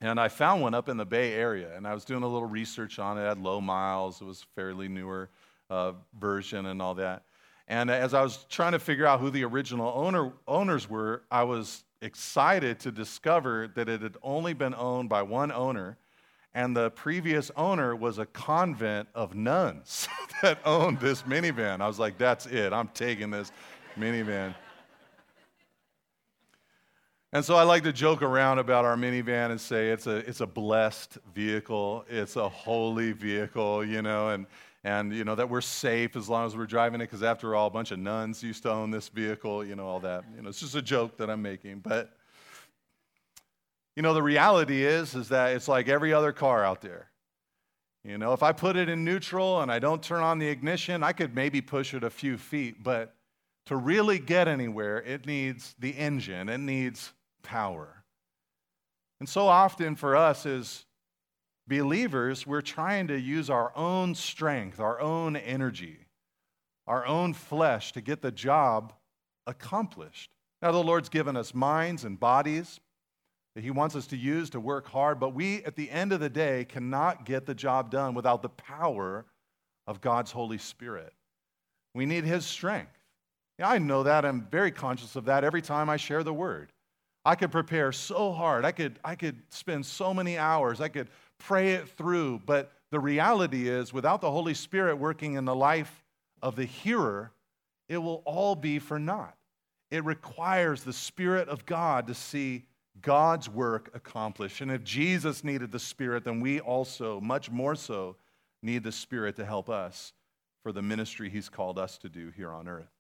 and 0.02 0.20
I 0.20 0.28
found 0.28 0.62
one 0.62 0.76
up 0.76 0.90
in 0.90 0.98
the 0.98 1.06
Bay 1.06 1.34
Area. 1.34 1.76
And 1.76 1.88
I 1.88 1.94
was 1.94 2.06
doing 2.06 2.22
a 2.22 2.28
little 2.28 2.48
research 2.48 3.00
on 3.00 3.18
it. 3.18 3.24
It 3.24 3.30
had 3.30 3.40
low 3.40 3.62
miles. 3.62 4.22
It 4.22 4.26
was 4.26 4.46
fairly 4.56 4.88
newer 4.88 5.30
uh, 5.70 5.94
version 6.20 6.66
and 6.66 6.82
all 6.82 6.96
that. 6.96 7.24
And 7.68 7.90
as 7.90 8.14
I 8.14 8.22
was 8.22 8.46
trying 8.50 8.74
to 8.74 8.80
figure 8.80 9.08
out 9.08 9.20
who 9.20 9.30
the 9.30 9.44
original 9.44 9.92
owner, 9.96 10.34
owners 10.48 10.90
were, 10.90 11.24
I 11.32 11.44
was 11.44 11.84
excited 12.02 12.80
to 12.82 12.92
discover 12.92 13.68
that 13.76 13.90
it 13.90 14.02
had 14.02 14.18
only 14.22 14.54
been 14.54 14.76
owned 14.76 15.10
by 15.10 15.24
one 15.24 15.52
owner, 15.52 15.98
and 16.54 16.76
the 16.76 16.92
previous 16.92 17.52
owner 17.58 17.96
was 17.96 18.20
a 18.20 18.26
convent 18.28 19.10
of 19.16 19.36
nuns 19.36 20.08
that 20.42 20.60
owned 20.64 21.00
this 21.00 21.24
minivan. 21.24 21.82
I 21.82 21.88
was 21.88 22.00
like, 22.00 22.18
that's 22.18 22.46
it. 22.46 22.72
I'm 22.72 22.88
taking 22.90 23.32
this 23.32 23.52
minivan. 23.98 24.54
And 27.34 27.44
so 27.44 27.56
I 27.56 27.64
like 27.64 27.84
to 27.84 27.92
joke 27.92 28.22
around 28.22 28.60
about 28.60 28.86
our 28.86 28.96
minivan 28.96 29.52
and 29.52 29.60
say 29.60 29.90
it's 29.90 30.08
a, 30.08 30.18
it's 30.18 30.40
a 30.40 30.48
blessed 30.48 31.18
vehicle, 31.34 32.06
it's 32.08 32.38
a 32.38 32.48
holy 32.48 33.12
vehicle, 33.12 33.84
you 33.84 34.02
know, 34.02 34.30
and, 34.30 34.46
and 34.86 35.12
you 35.12 35.24
know 35.24 35.34
that 35.34 35.50
we're 35.50 35.62
safe 35.62 36.16
as 36.16 36.30
long 36.30 36.46
as 36.46 36.56
we're 36.56 36.68
driving 36.68 37.02
it 37.02 37.06
because 37.06 37.24
after 37.24 37.56
all 37.56 37.68
a 37.68 37.72
bunch 37.72 37.92
of 37.92 37.98
nuns 37.98 38.44
used 38.44 38.62
to 38.64 38.72
own 38.72 38.92
this 38.92 39.10
vehicle 39.10 39.66
you 39.66 39.76
know 39.76 39.86
all 39.86 40.00
that. 40.00 40.24
You 40.36 40.44
know 40.44 40.50
it's 40.50 40.60
just 40.60 40.76
a 40.76 40.82
joke 40.82 41.18
that 41.18 41.30
i'm 41.30 41.42
making 41.42 41.80
but 41.80 42.16
you 43.96 44.04
know 44.04 44.14
the 44.14 44.24
reality 44.24 44.86
is 44.86 45.16
is 45.16 45.28
that 45.30 45.56
it's 45.56 45.68
like 45.68 45.90
every 45.90 46.14
other 46.14 46.32
car 46.32 46.64
out 46.64 46.82
there. 46.82 47.10
You 48.06 48.20
know 48.20 48.32
if 48.32 48.44
i 48.44 48.52
put 48.54 48.78
it 48.78 48.88
in 48.88 49.04
neutral 49.04 49.62
and 49.62 49.72
i 49.72 49.80
don't 49.80 50.02
turn 50.02 50.22
on 50.22 50.38
the 50.38 50.48
ignition 50.48 51.04
i 51.04 51.12
could 51.12 51.36
maybe 51.36 51.60
push 51.60 51.94
it 51.94 52.04
a 52.04 52.10
few 52.10 52.38
feet 52.38 52.84
but 52.84 53.16
to 53.66 53.76
really 53.76 54.20
get 54.20 54.48
anywhere 54.48 55.02
it 55.02 55.26
needs 55.26 55.76
the 55.80 55.90
engine 55.90 56.48
it 56.48 56.60
needs 56.60 57.12
power. 57.42 58.04
And 59.20 59.28
so 59.28 59.48
often 59.48 59.96
for 59.96 60.16
us 60.16 60.46
as 60.46 60.85
believers, 61.68 62.46
we're 62.46 62.62
trying 62.62 63.08
to 63.08 63.20
use 63.20 63.50
our 63.50 63.76
own 63.76 64.16
strength, 64.16 64.80
our 64.80 65.00
own 65.00 65.36
energy, 65.36 66.00
our 66.88 67.06
own 67.06 67.34
flesh 67.34 67.92
to 67.94 68.02
get 68.02 68.22
the 68.22 68.32
job 68.32 68.94
accomplished. 69.48 70.30
Now, 70.62 70.72
the 70.72 70.84
Lord's 70.84 71.10
given 71.10 71.36
us 71.36 71.54
minds 71.54 72.06
and 72.06 72.20
bodies 72.20 72.80
that 73.56 73.64
He 73.64 73.72
wants 73.72 73.96
us 73.96 74.08
to 74.08 74.18
use 74.18 74.50
to 74.52 74.60
work 74.60 74.88
hard, 74.88 75.20
but 75.20 75.34
we, 75.34 75.64
at 75.64 75.76
the 75.76 75.90
end 75.90 76.12
of 76.12 76.20
the 76.20 76.30
day, 76.30 76.66
cannot 76.66 77.26
get 77.26 77.46
the 77.46 77.56
job 77.56 77.90
done 77.90 78.14
without 78.14 78.42
the 78.42 78.50
power 78.50 79.26
of 79.88 80.02
God's 80.02 80.32
Holy 80.32 80.58
Spirit. 80.58 81.14
We 81.94 82.06
need 82.06 82.26
His 82.26 82.46
strength. 82.46 82.98
Yeah, 83.60 83.70
I 83.70 83.78
know 83.78 84.04
that. 84.04 84.26
I'm 84.26 84.48
very 84.52 84.72
conscious 84.72 85.16
of 85.16 85.26
that 85.26 85.44
every 85.44 85.62
time 85.62 85.90
I 85.90 85.98
share 85.98 86.24
the 86.24 86.34
word. 86.34 86.72
I 87.26 87.36
could 87.36 87.52
prepare 87.52 87.92
so 87.92 88.32
hard. 88.32 88.66
I 88.66 88.72
could, 88.72 89.00
I 89.04 89.16
could 89.16 89.42
spend 89.50 89.86
so 89.86 90.14
many 90.14 90.38
hours. 90.38 90.80
I 90.80 90.90
could 90.90 91.10
pray 91.40 91.74
it 91.74 91.90
through. 91.90 92.42
But 92.46 92.72
the 92.92 93.00
reality 93.00 93.68
is, 93.68 93.92
without 93.92 94.22
the 94.22 94.30
Holy 94.30 94.54
Spirit 94.54 94.98
working 94.98 95.34
in 95.34 95.46
the 95.46 95.56
life 95.56 96.04
of 96.42 96.56
the 96.56 96.66
hearer, 96.66 97.32
it 97.90 97.98
will 97.98 98.22
all 98.26 98.56
be 98.56 98.78
for 98.78 99.00
naught. 99.00 99.36
It 99.90 100.06
requires 100.06 100.84
the 100.84 100.94
Spirit 100.94 101.50
of 101.50 101.66
God 101.66 102.08
to 102.08 102.14
see 102.14 102.66
God's 103.02 103.50
work 103.50 103.90
accomplished. 103.94 104.62
And 104.62 104.72
if 104.72 104.84
Jesus 104.84 105.44
needed 105.44 105.72
the 105.72 105.80
Spirit, 105.80 106.24
then 106.24 106.40
we 106.40 106.60
also, 106.60 107.20
much 107.20 107.50
more 107.50 107.76
so, 107.76 108.18
need 108.62 108.84
the 108.84 108.92
Spirit 108.92 109.36
to 109.38 109.46
help 109.46 109.70
us 109.70 110.14
for 110.64 110.72
the 110.72 110.82
ministry 110.82 111.30
He's 111.30 111.50
called 111.50 111.78
us 111.78 111.98
to 112.00 112.10
do 112.10 112.32
here 112.36 112.52
on 112.52 112.68
earth. 112.68 112.95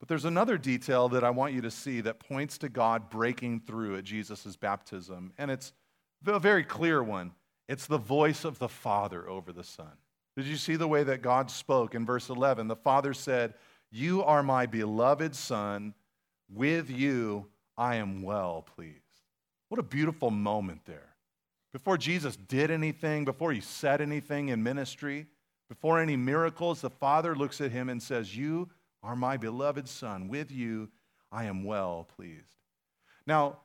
But 0.00 0.08
there's 0.08 0.24
another 0.24 0.58
detail 0.58 1.10
that 1.10 1.22
I 1.22 1.30
want 1.30 1.52
you 1.52 1.60
to 1.60 1.70
see 1.70 2.00
that 2.00 2.18
points 2.18 2.58
to 2.58 2.68
God 2.68 3.10
breaking 3.10 3.60
through 3.60 3.96
at 3.98 4.04
Jesus' 4.04 4.56
baptism, 4.56 5.32
and 5.38 5.50
it's 5.50 5.72
a 6.26 6.38
very 6.38 6.64
clear 6.64 7.02
one. 7.02 7.32
It's 7.68 7.86
the 7.86 7.98
voice 7.98 8.44
of 8.44 8.58
the 8.58 8.68
Father 8.68 9.28
over 9.28 9.52
the 9.52 9.62
Son. 9.62 9.92
Did 10.36 10.46
you 10.46 10.56
see 10.56 10.76
the 10.76 10.88
way 10.88 11.02
that 11.04 11.22
God 11.22 11.50
spoke 11.50 11.94
in 11.94 12.06
verse 12.06 12.30
11? 12.30 12.66
The 12.66 12.76
Father 12.76 13.12
said, 13.14 13.54
You 13.90 14.24
are 14.24 14.42
my 14.42 14.66
beloved 14.66 15.36
Son. 15.36 15.94
With 16.52 16.90
you 16.90 17.46
I 17.76 17.96
am 17.96 18.22
well 18.22 18.66
pleased. 18.74 18.96
What 19.68 19.78
a 19.78 19.84
beautiful 19.84 20.30
moment 20.30 20.80
there. 20.84 21.14
Before 21.72 21.96
Jesus 21.96 22.36
did 22.36 22.70
anything, 22.70 23.24
before 23.24 23.52
he 23.52 23.60
said 23.60 24.00
anything 24.00 24.48
in 24.48 24.62
ministry, 24.62 25.26
before 25.68 26.00
any 26.00 26.16
miracles, 26.16 26.80
the 26.80 26.90
Father 26.90 27.36
looks 27.36 27.60
at 27.60 27.70
him 27.70 27.88
and 27.88 28.02
says, 28.02 28.36
You 28.36 28.68
are 29.02 29.16
my 29.16 29.36
beloved 29.36 29.88
Son. 29.88 30.28
With 30.28 30.50
you 30.50 30.90
I 31.32 31.44
am 31.44 31.64
well 31.64 32.08
pleased. 32.16 32.56
Now, 33.26 33.58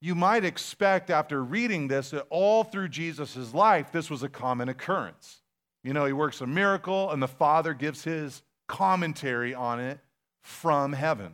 you 0.00 0.14
might 0.14 0.44
expect 0.44 1.10
after 1.10 1.42
reading 1.42 1.88
this 1.88 2.10
that 2.10 2.26
all 2.30 2.62
through 2.62 2.88
Jesus' 2.88 3.52
life, 3.52 3.90
this 3.90 4.08
was 4.08 4.22
a 4.22 4.28
common 4.28 4.68
occurrence. 4.68 5.42
You 5.82 5.92
know, 5.92 6.04
he 6.04 6.12
works 6.12 6.40
a 6.40 6.46
miracle, 6.46 7.10
and 7.10 7.20
the 7.20 7.28
Father 7.28 7.74
gives 7.74 8.04
his 8.04 8.42
commentary 8.68 9.54
on 9.54 9.80
it 9.80 9.98
from 10.40 10.92
heaven. 10.92 11.32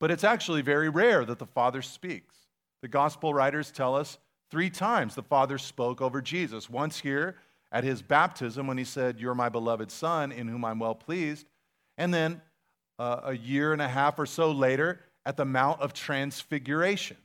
But 0.00 0.10
it's 0.10 0.24
actually 0.24 0.62
very 0.62 0.88
rare 0.88 1.24
that 1.24 1.38
the 1.38 1.46
Father 1.46 1.82
speaks. 1.82 2.34
The 2.82 2.88
gospel 2.88 3.32
writers 3.32 3.70
tell 3.70 3.94
us 3.94 4.18
three 4.50 4.70
times 4.70 5.14
the 5.14 5.22
Father 5.22 5.58
spoke 5.58 6.00
over 6.00 6.20
Jesus. 6.20 6.68
Once 6.68 7.00
here 7.00 7.36
at 7.72 7.84
his 7.84 8.02
baptism 8.02 8.66
when 8.66 8.78
he 8.78 8.84
said, 8.84 9.18
You're 9.18 9.34
my 9.34 9.48
beloved 9.48 9.90
Son, 9.90 10.32
in 10.32 10.48
whom 10.48 10.64
I'm 10.64 10.78
well 10.78 10.94
pleased. 10.94 11.46
And 11.98 12.12
then 12.12 12.40
uh, 12.98 13.20
a 13.24 13.36
year 13.36 13.72
and 13.72 13.82
a 13.82 13.88
half 13.88 14.18
or 14.18 14.26
so 14.26 14.50
later 14.50 15.00
at 15.24 15.36
the 15.36 15.44
Mount 15.44 15.80
of 15.80 15.92
Transfiguration 15.92 17.16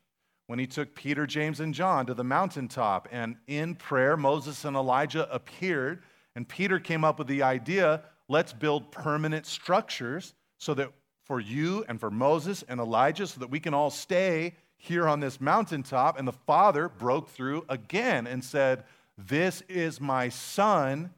when 0.47 0.59
he 0.59 0.67
took 0.67 0.93
Peter, 0.95 1.25
James, 1.25 1.59
and 1.59 1.73
John 1.73 2.05
to 2.07 2.13
the 2.13 2.23
mountaintop. 2.23 3.07
And 3.11 3.37
in 3.47 3.75
prayer, 3.75 4.17
Moses 4.17 4.65
and 4.65 4.75
Elijah 4.75 5.31
appeared, 5.33 6.03
and 6.35 6.47
Peter 6.47 6.79
came 6.79 7.05
up 7.05 7.19
with 7.19 7.27
the 7.27 7.43
idea 7.43 8.03
let's 8.27 8.53
build 8.53 8.91
permanent 8.91 9.45
structures 9.45 10.33
so 10.59 10.73
that 10.73 10.89
for 11.25 11.39
you 11.39 11.85
and 11.87 11.99
for 11.99 12.09
Moses 12.09 12.63
and 12.67 12.79
Elijah, 12.79 13.27
so 13.27 13.39
that 13.39 13.49
we 13.49 13.59
can 13.59 13.73
all 13.73 13.89
stay 13.89 14.55
here 14.77 15.07
on 15.07 15.19
this 15.19 15.39
mountaintop. 15.39 16.17
And 16.17 16.27
the 16.27 16.33
Father 16.33 16.89
broke 16.89 17.29
through 17.29 17.65
again 17.69 18.27
and 18.27 18.43
said, 18.43 18.83
This 19.27 19.61
is 19.69 20.01
my 20.01 20.29
Son, 20.29 21.13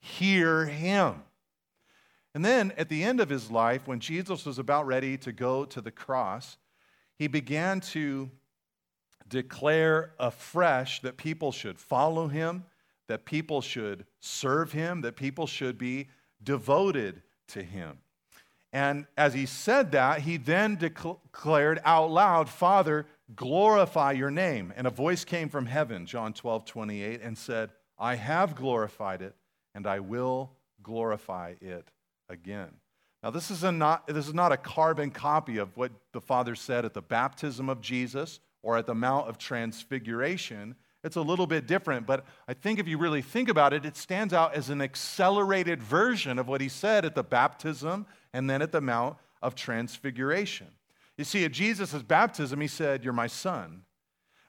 hear 0.00 0.66
him. 0.66 1.22
And 2.34 2.44
then 2.44 2.72
at 2.76 2.88
the 2.88 3.02
end 3.02 3.20
of 3.20 3.28
his 3.28 3.50
life, 3.50 3.88
when 3.88 4.00
Jesus 4.00 4.46
was 4.46 4.58
about 4.58 4.86
ready 4.86 5.16
to 5.18 5.32
go 5.32 5.64
to 5.64 5.80
the 5.80 5.90
cross, 5.90 6.56
he 7.16 7.26
began 7.26 7.80
to 7.80 8.30
declare 9.28 10.12
afresh 10.18 11.00
that 11.00 11.16
people 11.16 11.52
should 11.52 11.78
follow 11.78 12.28
him, 12.28 12.64
that 13.08 13.24
people 13.24 13.60
should 13.60 14.06
serve 14.20 14.72
him, 14.72 15.00
that 15.00 15.16
people 15.16 15.46
should 15.46 15.78
be 15.78 16.08
devoted 16.42 17.22
to 17.48 17.62
him. 17.62 17.98
And 18.72 19.06
as 19.16 19.34
he 19.34 19.46
said 19.46 19.92
that, 19.92 20.20
he 20.20 20.36
then 20.36 20.76
declared 20.76 21.80
out 21.84 22.10
loud, 22.10 22.48
Father, 22.48 23.06
glorify 23.34 24.12
your 24.12 24.30
name. 24.30 24.72
And 24.76 24.86
a 24.86 24.90
voice 24.90 25.24
came 25.24 25.48
from 25.48 25.66
heaven, 25.66 26.06
John 26.06 26.32
12, 26.32 26.64
28, 26.64 27.20
and 27.22 27.36
said, 27.36 27.70
I 27.98 28.14
have 28.14 28.54
glorified 28.54 29.22
it, 29.22 29.34
and 29.74 29.86
I 29.86 30.00
will 30.00 30.52
glorify 30.82 31.54
it 31.60 31.90
again. 32.28 32.70
Now, 33.22 33.30
this 33.30 33.50
is, 33.50 33.64
a 33.64 33.72
not, 33.72 34.06
this 34.06 34.28
is 34.28 34.34
not 34.34 34.52
a 34.52 34.56
carbon 34.56 35.10
copy 35.10 35.58
of 35.58 35.76
what 35.76 35.90
the 36.12 36.20
Father 36.20 36.54
said 36.54 36.84
at 36.84 36.94
the 36.94 37.02
baptism 37.02 37.68
of 37.68 37.80
Jesus 37.80 38.38
or 38.62 38.76
at 38.76 38.86
the 38.86 38.94
Mount 38.94 39.28
of 39.28 39.38
Transfiguration, 39.38 40.76
it's 41.02 41.16
a 41.16 41.22
little 41.22 41.46
bit 41.46 41.66
different. 41.66 42.06
But 42.06 42.24
I 42.46 42.54
think 42.54 42.78
if 42.78 42.86
you 42.86 42.98
really 42.98 43.22
think 43.22 43.48
about 43.48 43.72
it, 43.72 43.84
it 43.84 43.96
stands 43.96 44.32
out 44.32 44.54
as 44.54 44.68
an 44.70 44.80
accelerated 44.80 45.82
version 45.82 46.38
of 46.38 46.48
what 46.48 46.60
he 46.60 46.68
said 46.68 47.04
at 47.04 47.14
the 47.14 47.22
baptism 47.22 48.06
and 48.32 48.48
then 48.48 48.62
at 48.62 48.72
the 48.72 48.80
Mount 48.80 49.16
of 49.42 49.54
Transfiguration. 49.54 50.68
You 51.18 51.24
see, 51.24 51.44
at 51.44 51.52
Jesus' 51.52 51.92
baptism, 52.02 52.60
he 52.60 52.68
said, 52.68 53.02
You're 53.02 53.12
my 53.12 53.26
son. 53.26 53.82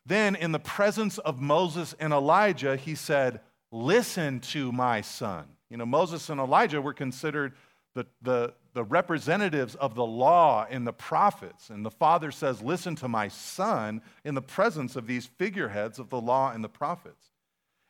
Then, 0.05 0.35
in 0.35 0.51
the 0.51 0.59
presence 0.59 1.17
of 1.17 1.41
Moses 1.41 1.95
and 1.99 2.13
Elijah, 2.13 2.77
he 2.77 2.95
said, 2.95 3.41
Listen 3.71 4.39
to 4.39 4.71
my 4.71 5.01
son. 5.01 5.45
You 5.69 5.77
know, 5.77 5.85
Moses 5.85 6.29
and 6.29 6.39
Elijah 6.39 6.81
were 6.81 6.93
considered 6.93 7.53
the, 7.95 8.05
the, 8.21 8.53
the 8.73 8.83
representatives 8.83 9.75
of 9.75 9.95
the 9.95 10.05
law 10.05 10.65
and 10.69 10.85
the 10.85 10.93
prophets. 10.93 11.69
And 11.69 11.83
the 11.83 11.91
father 11.91 12.31
says, 12.31 12.61
Listen 12.61 12.95
to 12.97 13.07
my 13.07 13.27
son 13.27 14.01
in 14.23 14.35
the 14.35 14.41
presence 14.41 14.95
of 14.95 15.07
these 15.07 15.25
figureheads 15.25 15.97
of 15.97 16.09
the 16.09 16.21
law 16.21 16.51
and 16.51 16.63
the 16.63 16.69
prophets. 16.69 17.31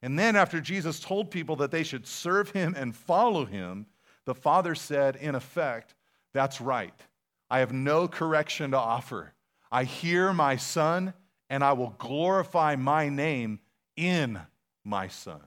And 0.02 0.18
then, 0.18 0.38
after 0.38 0.62
Jesus 0.62 1.02
told 1.02 1.32
people 1.32 1.58
that 1.58 1.72
they 1.72 1.84
should 1.84 2.08
serve 2.08 2.52
him 2.52 2.76
and 2.78 2.96
follow 2.96 3.44
him, 3.44 3.88
the 4.24 4.36
father 4.36 4.74
said, 4.74 5.18
in 5.18 5.36
effect, 5.36 5.96
That's 6.34 6.62
right. 6.62 6.94
I 7.50 7.60
have 7.60 7.74
no 7.74 8.08
correction 8.08 8.72
to 8.72 8.78
offer. 8.78 9.34
I 9.72 9.84
hear 9.84 10.34
my 10.34 10.56
son, 10.56 11.14
and 11.50 11.64
I 11.64 11.74
will 11.74 11.96
glorify 11.98 12.76
my 12.76 13.10
name 13.10 13.60
in 13.96 14.40
my 14.84 15.08
son. 15.08 15.42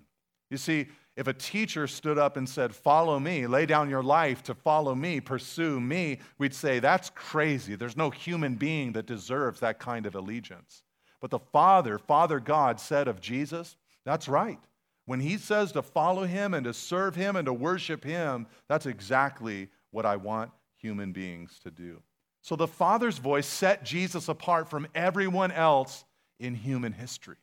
You 0.51 0.59
see, 0.59 0.89
If 1.15 1.27
a 1.27 1.35
teacher 1.35 1.87
stood 1.87 2.17
up 2.17 2.39
and 2.39 2.49
said, 2.49 2.75
Follow 2.75 3.21
me, 3.21 3.47
lay 3.47 3.67
down 3.67 3.91
your 3.91 4.03
life 4.03 4.43
to 4.45 4.55
follow 4.55 4.95
me, 4.95 5.21
pursue 5.21 5.79
me, 5.79 6.21
we'd 6.39 6.55
say, 6.55 6.79
That's 6.79 7.11
crazy. 7.11 7.75
There's 7.75 7.99
no 7.99 8.09
human 8.09 8.55
being 8.55 8.93
that 8.93 9.05
deserves 9.05 9.61
that 9.61 9.79
kind 9.79 10.07
of 10.07 10.15
allegiance. 10.15 10.83
But 11.21 11.31
the 11.31 11.39
Father, 11.39 11.99
Father 11.99 12.41
God, 12.41 12.81
said 12.81 13.09
of 13.09 13.21
Jesus, 13.21 13.77
That's 14.07 14.27
right. 14.27 14.59
When 15.05 15.21
he 15.21 15.37
says 15.37 15.73
to 15.73 15.83
follow 15.83 16.25
him 16.25 16.55
and 16.55 16.65
to 16.65 16.73
serve 16.73 17.15
him 17.15 17.37
and 17.37 17.45
to 17.45 17.53
worship 17.53 18.05
him, 18.05 18.47
that's 18.69 18.87
exactly 18.87 19.69
what 19.91 20.07
I 20.07 20.17
want 20.17 20.51
human 20.83 21.13
beings 21.13 21.59
to 21.63 21.71
do. 21.71 22.03
So 22.43 22.57
the 22.57 22.67
Father's 22.67 23.19
voice 23.19 23.47
set 23.47 23.85
Jesus 23.85 24.29
apart 24.29 24.69
from 24.69 24.89
everyone 24.95 25.53
else 25.53 26.05
in 26.41 26.55
human 26.55 26.93
history. 26.93 27.37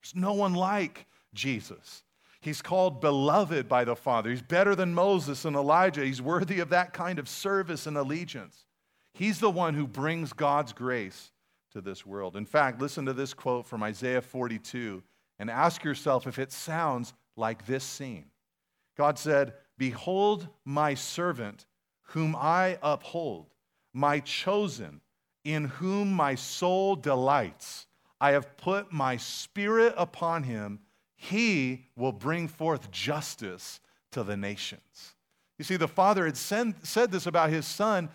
There's 0.00 0.14
no 0.14 0.32
one 0.32 0.54
like 0.54 1.06
Jesus. 1.34 2.04
He's 2.40 2.62
called 2.62 3.00
beloved 3.00 3.68
by 3.68 3.84
the 3.84 3.96
Father. 3.96 4.30
He's 4.30 4.42
better 4.42 4.74
than 4.74 4.94
Moses 4.94 5.44
and 5.44 5.56
Elijah. 5.56 6.04
He's 6.04 6.22
worthy 6.22 6.60
of 6.60 6.68
that 6.68 6.92
kind 6.92 7.18
of 7.18 7.28
service 7.28 7.86
and 7.86 7.96
allegiance. 7.96 8.66
He's 9.14 9.40
the 9.40 9.50
one 9.50 9.74
who 9.74 9.86
brings 9.86 10.32
God's 10.32 10.72
grace 10.72 11.32
to 11.72 11.80
this 11.80 12.06
world. 12.06 12.36
In 12.36 12.46
fact, 12.46 12.80
listen 12.80 13.06
to 13.06 13.12
this 13.12 13.34
quote 13.34 13.66
from 13.66 13.82
Isaiah 13.82 14.20
42 14.20 15.02
and 15.38 15.50
ask 15.50 15.82
yourself 15.82 16.26
if 16.26 16.38
it 16.38 16.52
sounds 16.52 17.12
like 17.36 17.66
this 17.66 17.82
scene. 17.82 18.26
God 18.96 19.18
said, 19.18 19.54
Behold 19.76 20.46
my 20.64 20.94
servant, 20.94 21.66
whom 22.04 22.36
I 22.36 22.78
uphold, 22.82 23.46
my 23.92 24.20
chosen, 24.20 25.00
in 25.44 25.64
whom 25.64 26.12
my 26.12 26.34
soul 26.34 26.96
delights. 26.96 27.86
I 28.20 28.30
have 28.32 28.56
put 28.56 28.92
my 28.92 29.16
spirit 29.16 29.94
upon 29.96 30.44
him. 30.44 30.80
He 31.16 31.86
will 31.96 32.12
bring 32.12 32.48
forth 32.48 32.90
justice 32.90 33.80
to 34.12 34.22
the 34.22 34.36
nations. 34.36 35.14
You 35.58 35.64
see, 35.64 35.76
the 35.76 35.88
Father 35.88 36.26
had 36.26 36.36
send, 36.36 36.74
said 36.82 37.10
this 37.12 37.26
about 37.26 37.50
his 37.50 37.66
Son 37.66 38.08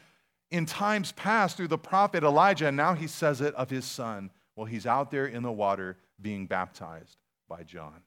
in 0.51 0.65
times 0.65 1.11
past 1.11 1.57
through 1.57 1.67
the 1.67 1.77
prophet 1.77 2.23
Elijah, 2.23 2.67
and 2.67 2.77
now 2.77 2.93
he 2.93 3.07
says 3.07 3.41
it 3.41 3.53
of 3.55 3.69
his 3.69 3.85
Son. 3.85 4.31
Well, 4.55 4.65
he's 4.65 4.85
out 4.85 5.11
there 5.11 5.27
in 5.27 5.43
the 5.43 5.51
water 5.51 5.97
being 6.21 6.47
baptized 6.47 7.17
by 7.47 7.63
John. 7.63 8.01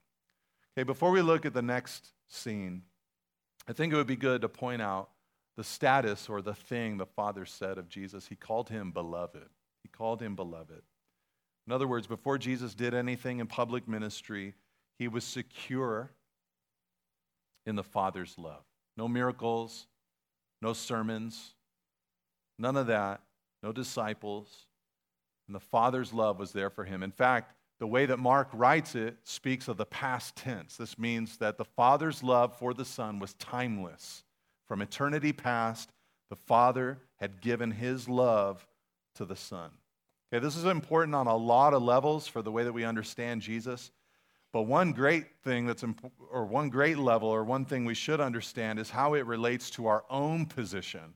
Okay, 0.77 0.85
before 0.85 1.11
we 1.11 1.23
look 1.23 1.47
at 1.47 1.55
the 1.55 1.63
next 1.63 2.13
scene, 2.29 2.83
I 3.69 3.73
think 3.73 3.93
it 3.93 3.97
would 3.97 4.07
be 4.07 4.17
good 4.17 4.41
to 4.43 4.49
point 4.49 4.83
out 4.83 5.11
the 5.57 5.65
status 5.65 6.29
or 6.29 6.41
the 6.41 6.55
thing 6.55 6.97
the 6.97 7.07
Father 7.07 7.45
said 7.45 7.79
of 7.79 7.89
Jesus. 7.89 8.27
He 8.27 8.37
called 8.37 8.69
him 8.69 8.91
beloved. 8.91 9.49
He 9.83 9.89
called 9.89 10.23
him 10.23 10.35
beloved. 10.35 10.83
In 11.67 11.73
other 11.73 11.87
words, 11.87 12.07
before 12.07 12.39
Jesus 12.39 12.75
did 12.75 12.95
anything 12.95 13.39
in 13.39 13.47
public 13.47 13.87
ministry, 13.87 14.55
he 14.99 15.09
was 15.09 15.25
secure 15.25 16.11
in 17.67 17.77
the 17.77 17.85
Father's 17.85 18.37
love. 18.39 18.65
No 18.97 19.09
miracles, 19.09 19.87
no 20.61 20.73
sermons, 20.73 21.55
none 22.59 22.77
of 22.77 22.89
that, 22.89 23.21
no 23.63 23.73
disciples. 23.73 24.67
And 25.47 25.55
the 25.55 25.61
Father's 25.61 26.13
love 26.13 26.39
was 26.39 26.53
there 26.53 26.71
for 26.71 26.85
him. 26.85 27.03
In 27.03 27.13
fact, 27.13 27.55
the 27.79 27.87
way 27.87 28.07
that 28.07 28.19
Mark 28.19 28.49
writes 28.53 28.95
it 28.95 29.17
speaks 29.25 29.69
of 29.69 29.77
the 29.77 29.87
past 29.87 30.37
tense. 30.37 30.77
This 30.77 30.99
means 30.99 31.39
that 31.39 31.59
the 31.59 31.65
Father's 31.65 32.23
love 32.23 32.57
for 32.57 32.75
the 32.75 32.85
Son 32.85 33.19
was 33.19 33.35
timeless. 33.35 34.25
From 34.73 34.81
eternity 34.81 35.35
past, 35.35 35.93
the 36.31 36.35
Father 36.35 36.97
had 37.17 37.43
given 37.43 37.71
his 37.71 38.09
love 38.09 38.67
to 39.17 39.27
the 39.27 39.37
Son. 39.37 39.71
Okay, 40.33 40.43
this 40.43 40.57
is 40.57 40.65
important 40.65 41.15
on 41.15 41.27
a 41.27 41.37
lot 41.37 41.75
of 41.75 41.83
levels 41.83 42.27
for 42.27 42.41
the 42.41 42.51
way 42.51 42.65
that 42.65 42.73
we 42.73 42.83
understand 42.83 43.43
Jesus. 43.43 43.91
But 44.51 44.63
one 44.63 44.93
great 44.93 45.27
thing 45.45 45.67
that's, 45.67 45.83
imp- 45.83 46.11
or 46.33 46.47
one 46.47 46.71
great 46.71 46.97
level, 46.97 47.29
or 47.29 47.45
one 47.45 47.67
thing 47.67 47.85
we 47.85 47.93
should 47.93 48.19
understand 48.19 48.79
is 48.79 48.89
how 48.89 49.13
it 49.13 49.27
relates 49.27 49.69
to 49.73 49.89
our 49.89 50.05
own 50.09 50.47
position 50.47 51.13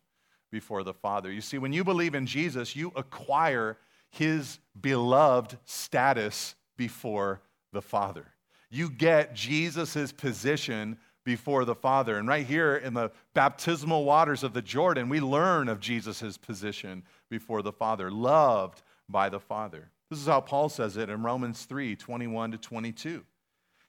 before 0.52 0.82
the 0.82 0.92
Father. 0.92 1.32
You 1.32 1.40
see, 1.40 1.56
when 1.56 1.72
you 1.72 1.82
believe 1.82 2.14
in 2.14 2.26
Jesus, 2.26 2.76
you 2.76 2.92
acquire 2.94 3.78
his 4.10 4.58
beloved 4.78 5.56
status 5.64 6.56
before 6.76 7.40
the 7.72 7.80
Father. 7.80 8.26
You 8.68 8.90
get 8.90 9.34
Jesus' 9.34 10.12
position 10.12 10.98
before 11.26 11.64
the 11.64 11.74
Father. 11.74 12.16
And 12.16 12.28
right 12.28 12.46
here 12.46 12.76
in 12.76 12.94
the 12.94 13.10
baptismal 13.34 14.04
waters 14.04 14.44
of 14.44 14.54
the 14.54 14.62
Jordan, 14.62 15.08
we 15.08 15.20
learn 15.20 15.68
of 15.68 15.80
Jesus' 15.80 16.38
position 16.38 17.02
before 17.28 17.62
the 17.62 17.72
Father, 17.72 18.10
loved 18.10 18.80
by 19.08 19.28
the 19.28 19.40
Father. 19.40 19.90
This 20.08 20.20
is 20.20 20.26
how 20.26 20.40
Paul 20.40 20.68
says 20.68 20.96
it 20.96 21.10
in 21.10 21.24
Romans 21.24 21.64
3 21.64 21.96
21 21.96 22.52
to 22.52 22.58
22. 22.58 23.24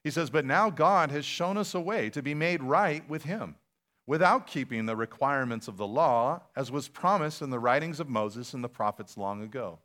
He 0.03 0.09
says, 0.09 0.31
But 0.31 0.45
now 0.45 0.71
God 0.71 1.11
has 1.11 1.25
shown 1.25 1.57
us 1.57 1.75
a 1.75 1.79
way 1.79 2.09
to 2.09 2.23
be 2.23 2.33
made 2.33 2.63
right 2.63 3.07
with 3.07 3.23
Him 3.23 3.55
without 4.07 4.47
keeping 4.47 4.87
the 4.87 4.95
requirements 4.95 5.67
of 5.67 5.77
the 5.77 5.85
law, 5.85 6.41
as 6.55 6.71
was 6.71 6.87
promised 6.87 7.43
in 7.43 7.51
the 7.51 7.59
writings 7.59 7.99
of 7.99 8.09
Moses 8.09 8.55
and 8.55 8.63
the 8.63 8.69
prophets 8.69 9.15
long 9.15 9.43
ago. 9.43 9.77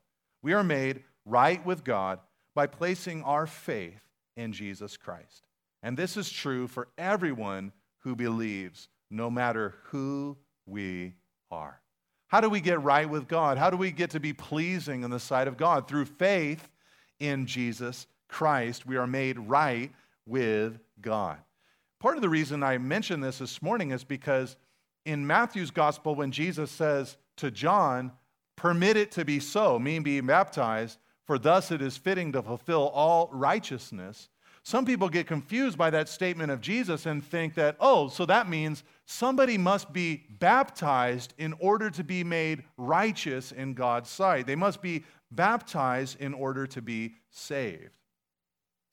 We 0.43 0.55
are 0.55 0.65
made 0.65 1.03
right 1.27 1.65
with 1.67 1.85
God 1.85 2.19
by 2.55 2.67
placing 2.67 3.23
our 3.25 3.47
faith 3.47 4.01
in 4.37 4.55
Jesus 4.55 4.97
Christ. 4.97 5.45
And 5.83 5.97
this 5.97 6.17
is 6.17 6.31
true 6.31 6.69
for 6.69 6.89
everyone 6.97 7.73
who 8.01 8.15
believes, 8.15 8.89
no 9.11 9.31
matter 9.31 9.75
who 9.85 10.37
we 10.67 11.15
are. 11.51 11.81
How 12.29 12.41
do 12.41 12.49
we 12.49 12.61
get 12.61 12.83
right 12.83 13.09
with 13.09 13.29
God? 13.29 13.59
How 13.59 13.69
do 13.69 13.77
we 13.77 13.91
get 13.91 14.11
to 14.11 14.21
be 14.21 14.33
pleasing 14.33 15.03
in 15.03 15.11
the 15.11 15.21
sight 15.21 15.49
of 15.49 15.57
God? 15.57 15.87
Through 15.87 16.07
faith 16.07 16.71
in 17.21 17.47
Jesus 17.47 18.07
Christ, 18.29 18.87
we 18.87 18.97
are 18.97 19.07
made 19.07 19.39
right 19.39 19.93
with 20.27 20.79
God. 21.01 21.39
Part 22.01 22.17
of 22.17 22.23
the 22.23 22.29
reason 22.29 22.63
I 22.63 22.79
mention 22.79 23.21
this 23.21 23.39
this 23.39 23.61
morning 23.61 23.91
is 23.91 24.03
because 24.03 24.57
in 25.05 25.27
Matthew's 25.27 25.71
gospel, 25.71 26.15
when 26.15 26.33
Jesus 26.33 26.71
says 26.71 27.17
to 27.37 27.51
John, 27.51 28.13
Permit 28.57 28.97
it 28.97 29.11
to 29.13 29.25
be 29.25 29.41
so, 29.41 29.79
mean 29.79 30.03
being 30.03 30.27
baptized, 30.27 30.99
for 31.27 31.39
thus 31.39 31.71
it 31.71 31.83
is 31.83 31.97
fitting 31.97 32.33
to 32.33 32.43
fulfill 32.43 32.89
all 32.89 33.29
righteousness. 33.33 34.29
Some 34.65 34.85
people 34.85 35.09
get 35.09 35.27
confused 35.27 35.77
by 35.77 35.91
that 35.91 36.09
statement 36.09 36.53
of 36.53 36.61
Jesus 36.61 37.07
and 37.07 37.25
think 37.25 37.55
that, 37.55 37.77
oh, 37.81 38.09
so 38.09 38.25
that 38.27 38.49
means 38.49 38.85
somebody 39.07 39.59
must 39.59 39.93
be 39.93 40.25
baptized 40.39 41.35
in 41.37 41.53
order 41.55 41.91
to 41.91 42.05
be 42.05 42.23
made 42.23 42.63
righteous 42.77 43.51
in 43.51 43.75
God's 43.75 44.09
sight. 44.09 44.47
They 44.47 44.55
must 44.55 44.81
be 44.81 45.05
baptized 45.33 46.21
in 46.21 46.33
order 46.33 46.67
to 46.69 46.81
be 46.81 47.15
saved. 47.31 47.91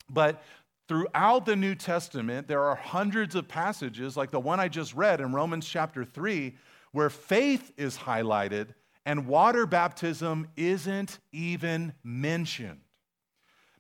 But 0.10 0.42
throughout 0.88 1.46
the 1.46 1.56
New 1.56 1.76
Testament, 1.76 2.48
there 2.48 2.64
are 2.64 2.76
hundreds 2.76 3.36
of 3.36 3.48
passages, 3.48 4.18
like 4.18 4.32
the 4.32 4.40
one 4.40 4.60
I 4.60 4.70
just 4.70 4.96
read 4.96 5.22
in 5.22 5.34
Romans 5.34 5.68
chapter 5.68 6.04
3, 6.04 6.56
where 6.94 7.12
faith 7.12 7.72
is 7.78 7.96
highlighted 7.96 8.70
and 9.06 9.28
water 9.28 9.68
baptism 9.68 10.48
isn't 10.58 11.20
even 11.32 11.94
mentioned. 12.04 12.82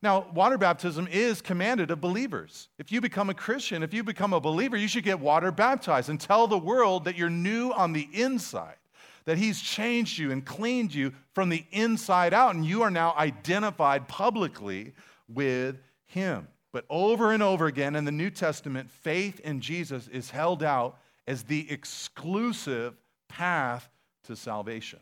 Now, 0.01 0.27
water 0.33 0.57
baptism 0.57 1.07
is 1.11 1.41
commanded 1.41 1.91
of 1.91 1.99
believers. 1.99 2.69
If 2.77 2.91
you 2.91 3.01
become 3.01 3.29
a 3.29 3.33
Christian, 3.33 3.83
if 3.83 3.93
you 3.93 4.03
become 4.03 4.31
a 4.31 4.39
believer, 4.39 4.77
you 4.77 4.87
should 4.87 5.03
get 5.03 5.19
water 5.19 5.51
baptized 5.51 6.09
and 6.09 6.19
tell 6.19 6.47
the 6.47 6.57
world 6.57 7.03
that 7.03 7.17
you're 7.17 7.29
new 7.29 7.71
on 7.71 7.91
the 7.91 8.07
inside, 8.13 8.77
that 9.25 9.37
He's 9.37 9.61
changed 9.61 10.17
you 10.17 10.31
and 10.31 10.45
cleaned 10.45 10.93
you 10.93 11.13
from 11.33 11.49
the 11.49 11.65
inside 11.71 12.33
out, 12.33 12.55
and 12.55 12.65
you 12.65 12.81
are 12.81 12.91
now 12.91 13.13
identified 13.17 14.07
publicly 14.07 14.93
with 15.27 15.75
Him. 16.05 16.47
But 16.71 16.85
over 16.89 17.33
and 17.33 17.43
over 17.43 17.65
again 17.65 17.95
in 17.95 18.05
the 18.05 18.11
New 18.11 18.29
Testament, 18.29 18.89
faith 18.89 19.41
in 19.41 19.59
Jesus 19.59 20.07
is 20.07 20.29
held 20.29 20.63
out 20.63 20.97
as 21.27 21.43
the 21.43 21.69
exclusive 21.69 22.95
path 23.27 23.89
to 24.23 24.35
salvation. 24.35 24.99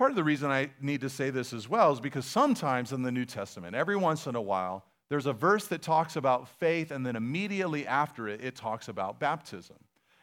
Part 0.00 0.12
of 0.12 0.16
the 0.16 0.24
reason 0.24 0.50
I 0.50 0.70
need 0.80 1.02
to 1.02 1.10
say 1.10 1.28
this 1.28 1.52
as 1.52 1.68
well 1.68 1.92
is 1.92 2.00
because 2.00 2.24
sometimes 2.24 2.92
in 2.92 3.02
the 3.02 3.12
New 3.12 3.26
Testament, 3.26 3.76
every 3.76 3.96
once 3.96 4.26
in 4.26 4.34
a 4.34 4.40
while, 4.40 4.86
there's 5.10 5.26
a 5.26 5.32
verse 5.34 5.66
that 5.66 5.82
talks 5.82 6.16
about 6.16 6.48
faith, 6.48 6.90
and 6.90 7.04
then 7.04 7.16
immediately 7.16 7.86
after 7.86 8.26
it, 8.26 8.42
it 8.42 8.56
talks 8.56 8.88
about 8.88 9.20
baptism. 9.20 9.76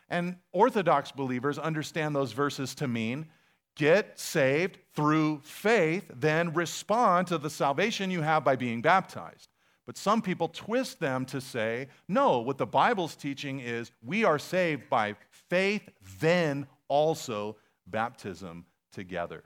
And 0.10 0.38
Orthodox 0.52 1.12
believers 1.12 1.60
understand 1.60 2.16
those 2.16 2.32
verses 2.32 2.74
to 2.74 2.88
mean 2.88 3.28
get 3.76 4.20
saved 4.20 4.80
through 4.96 5.42
faith, 5.44 6.10
then 6.12 6.56
respond 6.56 7.28
to 7.28 7.38
the 7.38 7.52
salvation 7.52 8.10
you 8.10 8.24
have 8.24 8.44
by 8.44 8.56
being 8.56 8.82
baptized. 8.82 9.48
But 9.86 9.96
some 9.96 10.24
people 10.24 10.48
twist 10.48 11.00
them 11.00 11.24
to 11.26 11.40
say, 11.40 11.90
no, 12.08 12.40
what 12.40 12.58
the 12.58 12.66
Bible's 12.66 13.16
teaching 13.16 13.60
is 13.60 13.92
we 14.04 14.24
are 14.24 14.40
saved 14.40 14.90
by 14.90 15.14
faith, 15.30 15.88
then 16.20 16.66
also 16.88 17.58
baptism 17.86 18.66
together. 18.92 19.44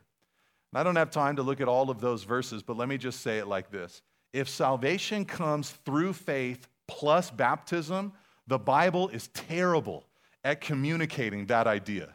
I 0.74 0.84
don't 0.84 0.96
have 0.96 1.12
time 1.12 1.36
to 1.36 1.44
look 1.44 1.60
at 1.60 1.68
all 1.68 1.90
of 1.90 2.00
those 2.00 2.24
verses, 2.24 2.64
but 2.64 2.78
let 2.78 2.88
me 2.88 2.98
just 2.98 3.22
say 3.22 3.40
it 3.40 3.48
like 3.48 3.72
this. 3.72 4.02
If 4.34 4.48
salvation 4.48 5.26
comes 5.26 5.72
through 5.86 6.14
faith 6.14 6.68
plus 6.88 7.30
baptism, 7.30 8.14
the 8.48 8.58
Bible 8.60 9.10
is 9.10 9.28
terrible 9.30 10.06
at 10.44 10.62
communicating 10.62 11.46
that 11.48 11.68
idea. 11.68 12.14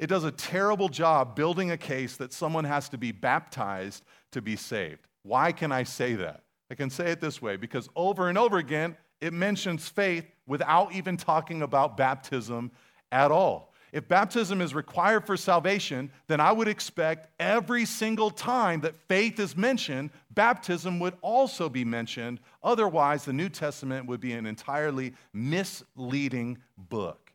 It 0.00 0.08
does 0.08 0.24
a 0.24 0.32
terrible 0.32 0.88
job 0.88 1.36
building 1.36 1.70
a 1.70 1.76
case 1.76 2.16
that 2.16 2.32
someone 2.32 2.64
has 2.64 2.88
to 2.88 2.98
be 2.98 3.12
baptized 3.12 4.02
to 4.32 4.42
be 4.42 4.56
saved. 4.56 5.06
Why 5.22 5.52
can 5.52 5.70
I 5.70 5.84
say 5.84 6.14
that? 6.14 6.42
I 6.70 6.74
can 6.74 6.90
say 6.90 7.10
it 7.10 7.20
this 7.20 7.40
way 7.40 7.56
because 7.56 7.88
over 7.94 8.28
and 8.28 8.38
over 8.38 8.58
again, 8.58 8.96
it 9.20 9.32
mentions 9.32 9.88
faith 9.88 10.26
without 10.46 10.94
even 10.94 11.16
talking 11.16 11.62
about 11.62 11.96
baptism 11.96 12.72
at 13.12 13.30
all. 13.30 13.73
If 13.94 14.08
baptism 14.08 14.60
is 14.60 14.74
required 14.74 15.24
for 15.24 15.36
salvation, 15.36 16.10
then 16.26 16.40
I 16.40 16.50
would 16.50 16.66
expect 16.66 17.28
every 17.38 17.84
single 17.84 18.28
time 18.28 18.80
that 18.80 18.96
faith 18.96 19.38
is 19.38 19.56
mentioned, 19.56 20.10
baptism 20.32 20.98
would 20.98 21.14
also 21.22 21.68
be 21.68 21.84
mentioned. 21.84 22.40
Otherwise, 22.60 23.24
the 23.24 23.32
New 23.32 23.48
Testament 23.48 24.08
would 24.08 24.18
be 24.18 24.32
an 24.32 24.46
entirely 24.46 25.14
misleading 25.32 26.58
book. 26.76 27.32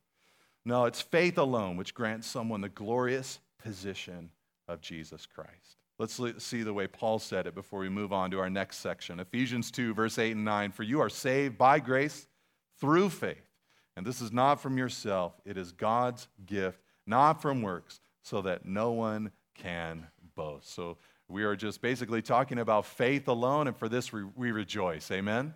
No, 0.65 0.83
it's 0.83 1.01
faith 1.01 1.37
alone 1.37 1.77
which 1.77 1.93
grants 1.93 2.27
someone 2.27 2.59
the 2.59 2.67
glorious 2.67 3.39
position 3.63 4.29
of 4.67 4.81
Jesus 4.81 5.25
Christ. 5.25 5.77
Let's 5.97 6.19
see 6.43 6.63
the 6.63 6.73
way 6.73 6.87
Paul 6.87 7.19
said 7.19 7.47
it 7.47 7.55
before 7.55 7.79
we 7.79 7.87
move 7.87 8.11
on 8.11 8.31
to 8.31 8.39
our 8.39 8.49
next 8.49 8.79
section. 8.79 9.21
Ephesians 9.21 9.71
2, 9.71 9.93
verse 9.93 10.19
8 10.19 10.35
and 10.35 10.43
9. 10.43 10.71
For 10.71 10.83
you 10.83 10.99
are 10.99 11.09
saved 11.09 11.57
by 11.57 11.79
grace 11.79 12.27
through 12.81 13.11
faith. 13.11 13.48
And 13.99 14.07
this 14.07 14.21
is 14.21 14.31
not 14.31 14.61
from 14.61 14.77
yourself, 14.77 15.33
it 15.43 15.57
is 15.57 15.73
God's 15.73 16.29
gift, 16.45 16.79
not 17.05 17.41
from 17.41 17.61
works, 17.61 17.99
so 18.23 18.41
that 18.43 18.65
no 18.65 18.93
one 18.93 19.29
can 19.55 20.07
boast. 20.37 20.73
So 20.73 20.95
we 21.27 21.43
are 21.43 21.57
just 21.57 21.81
basically 21.81 22.21
talking 22.21 22.59
about 22.59 22.85
faith 22.85 23.27
alone, 23.27 23.67
and 23.67 23.75
for 23.75 23.89
this 23.89 24.13
we, 24.13 24.23
we 24.37 24.51
rejoice. 24.51 25.11
Amen? 25.11 25.53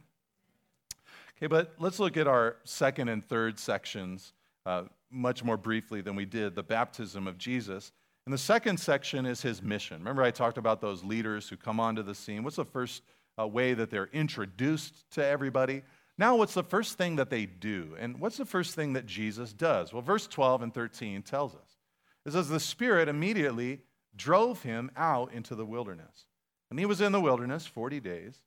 Okay, 1.37 1.47
but 1.47 1.71
let's 1.79 1.99
look 1.99 2.17
at 2.17 2.27
our 2.27 2.57
second 2.65 3.07
and 3.07 3.25
third 3.25 3.57
sections 3.57 4.33
uh, 4.65 4.83
much 5.09 5.41
more 5.41 5.55
briefly 5.55 6.01
than 6.01 6.13
we 6.13 6.25
did 6.25 6.53
the 6.53 6.63
baptism 6.63 7.29
of 7.29 7.37
Jesus. 7.37 7.93
And 8.25 8.33
the 8.33 8.37
second 8.37 8.77
section 8.77 9.25
is 9.25 9.41
his 9.41 9.63
mission. 9.63 9.99
Remember, 9.99 10.21
I 10.21 10.31
talked 10.31 10.57
about 10.57 10.81
those 10.81 11.01
leaders 11.01 11.47
who 11.47 11.55
come 11.55 11.79
onto 11.79 12.03
the 12.03 12.13
scene. 12.13 12.43
What's 12.43 12.57
the 12.57 12.65
first 12.65 13.03
uh, 13.39 13.47
way 13.47 13.73
that 13.73 13.89
they're 13.89 14.09
introduced 14.11 15.09
to 15.11 15.25
everybody? 15.25 15.83
Now, 16.17 16.35
what's 16.35 16.53
the 16.53 16.63
first 16.63 16.97
thing 16.97 17.15
that 17.15 17.29
they 17.29 17.45
do? 17.45 17.95
And 17.99 18.19
what's 18.19 18.37
the 18.37 18.45
first 18.45 18.75
thing 18.75 18.93
that 18.93 19.05
Jesus 19.05 19.51
does? 19.51 19.91
Well, 19.91 20.01
verse 20.01 20.27
12 20.27 20.61
and 20.61 20.73
13 20.73 21.23
tells 21.23 21.55
us. 21.55 21.77
It 22.25 22.33
says, 22.33 22.49
The 22.49 22.59
Spirit 22.59 23.09
immediately 23.09 23.81
drove 24.15 24.61
him 24.61 24.91
out 24.95 25.33
into 25.33 25.55
the 25.55 25.65
wilderness. 25.65 26.27
And 26.69 26.79
he 26.79 26.85
was 26.85 27.01
in 27.01 27.11
the 27.11 27.21
wilderness 27.21 27.65
40 27.65 27.99
days, 27.99 28.41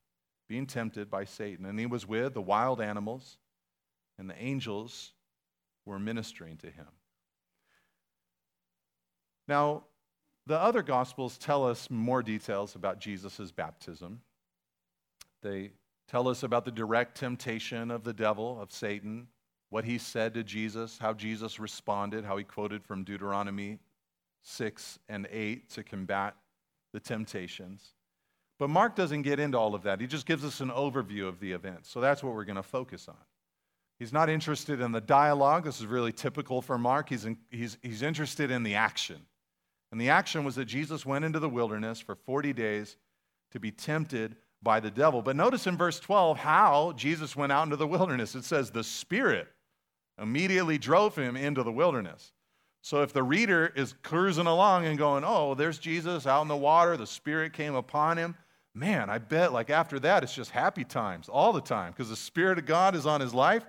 being 0.48 0.66
tempted 0.66 1.11
by 1.11 1.24
Satan. 1.24 1.66
And 1.66 1.79
he 1.79 1.87
was 1.87 2.07
with 2.07 2.35
the 2.35 2.42
wild 2.42 2.81
animals, 2.81 3.38
and 4.18 4.31
the 4.31 4.40
angels 4.40 5.12
were 5.85 5.98
ministering 5.98 6.57
to 6.59 6.70
him. 6.70 6.87
Now, 9.48 9.85
the 10.46 10.59
other 10.59 10.83
Gospels 10.83 11.38
tell 11.38 11.66
us 11.66 11.90
more 11.90 12.22
details 12.22 12.76
about 12.76 13.00
Jesus' 13.00 13.50
baptism. 13.50 14.20
They 15.42 15.72
tell 16.08 16.28
us 16.28 16.42
about 16.42 16.64
the 16.64 16.70
direct 16.70 17.16
temptation 17.16 17.90
of 17.90 18.04
the 18.04 18.12
devil, 18.12 18.60
of 18.60 18.72
Satan, 18.72 19.28
what 19.70 19.84
he 19.84 19.98
said 19.98 20.34
to 20.34 20.44
Jesus, 20.44 20.98
how 20.98 21.12
Jesus 21.12 21.58
responded, 21.58 22.24
how 22.24 22.36
he 22.36 22.44
quoted 22.44 22.84
from 22.84 23.04
Deuteronomy 23.04 23.78
6 24.42 24.98
and 25.08 25.26
8 25.30 25.68
to 25.70 25.82
combat 25.82 26.34
the 26.92 27.00
temptations. 27.00 27.92
But 28.58 28.70
Mark 28.70 28.94
doesn't 28.94 29.22
get 29.22 29.38
into 29.40 29.58
all 29.58 29.74
of 29.74 29.82
that. 29.82 30.00
He 30.00 30.06
just 30.06 30.24
gives 30.24 30.44
us 30.44 30.60
an 30.60 30.70
overview 30.70 31.28
of 31.28 31.40
the 31.40 31.52
event. 31.52 31.84
So 31.84 32.00
that's 32.00 32.22
what 32.22 32.34
we're 32.34 32.44
going 32.44 32.56
to 32.56 32.62
focus 32.62 33.08
on. 33.08 33.16
He's 33.98 34.12
not 34.12 34.30
interested 34.30 34.80
in 34.80 34.92
the 34.92 35.00
dialogue. 35.00 35.64
This 35.64 35.80
is 35.80 35.86
really 35.86 36.12
typical 36.12 36.62
for 36.62 36.78
Mark. 36.78 37.08
He's, 37.08 37.24
in, 37.24 37.38
he's, 37.50 37.78
he's 37.82 38.02
interested 38.02 38.50
in 38.50 38.62
the 38.62 38.74
action. 38.74 39.20
And 39.90 40.00
the 40.00 40.10
action 40.10 40.44
was 40.44 40.54
that 40.56 40.66
Jesus 40.66 41.06
went 41.06 41.24
into 41.24 41.38
the 41.38 41.48
wilderness 41.48 42.00
for 42.00 42.14
40 42.14 42.52
days 42.52 42.96
to 43.52 43.60
be 43.60 43.70
tempted 43.70 44.36
by 44.62 44.80
the 44.80 44.90
devil. 44.90 45.22
But 45.22 45.36
notice 45.36 45.66
in 45.66 45.76
verse 45.76 46.00
12 46.00 46.38
how 46.38 46.92
Jesus 46.96 47.36
went 47.36 47.52
out 47.52 47.64
into 47.64 47.76
the 47.76 47.86
wilderness. 47.86 48.34
It 48.34 48.44
says, 48.44 48.70
the 48.70 48.84
Spirit 48.84 49.48
immediately 50.20 50.78
drove 50.78 51.16
him 51.16 51.36
into 51.36 51.62
the 51.62 51.72
wilderness. 51.72 52.32
So 52.82 53.02
if 53.02 53.12
the 53.12 53.22
reader 53.22 53.72
is 53.74 53.94
cruising 54.02 54.46
along 54.46 54.86
and 54.86 54.96
going, 54.96 55.24
oh, 55.26 55.54
there's 55.54 55.78
Jesus 55.78 56.26
out 56.26 56.42
in 56.42 56.48
the 56.48 56.56
water, 56.56 56.96
the 56.96 57.06
Spirit 57.06 57.52
came 57.52 57.74
upon 57.74 58.16
him, 58.16 58.36
man, 58.74 59.10
I 59.10 59.18
bet 59.18 59.52
like 59.52 59.70
after 59.70 59.98
that 60.00 60.22
it's 60.22 60.34
just 60.34 60.50
happy 60.50 60.84
times 60.84 61.28
all 61.28 61.52
the 61.52 61.60
time 61.60 61.92
because 61.92 62.10
the 62.10 62.16
Spirit 62.16 62.58
of 62.58 62.66
God 62.66 62.94
is 62.94 63.06
on 63.06 63.20
his 63.20 63.34
life. 63.34 63.66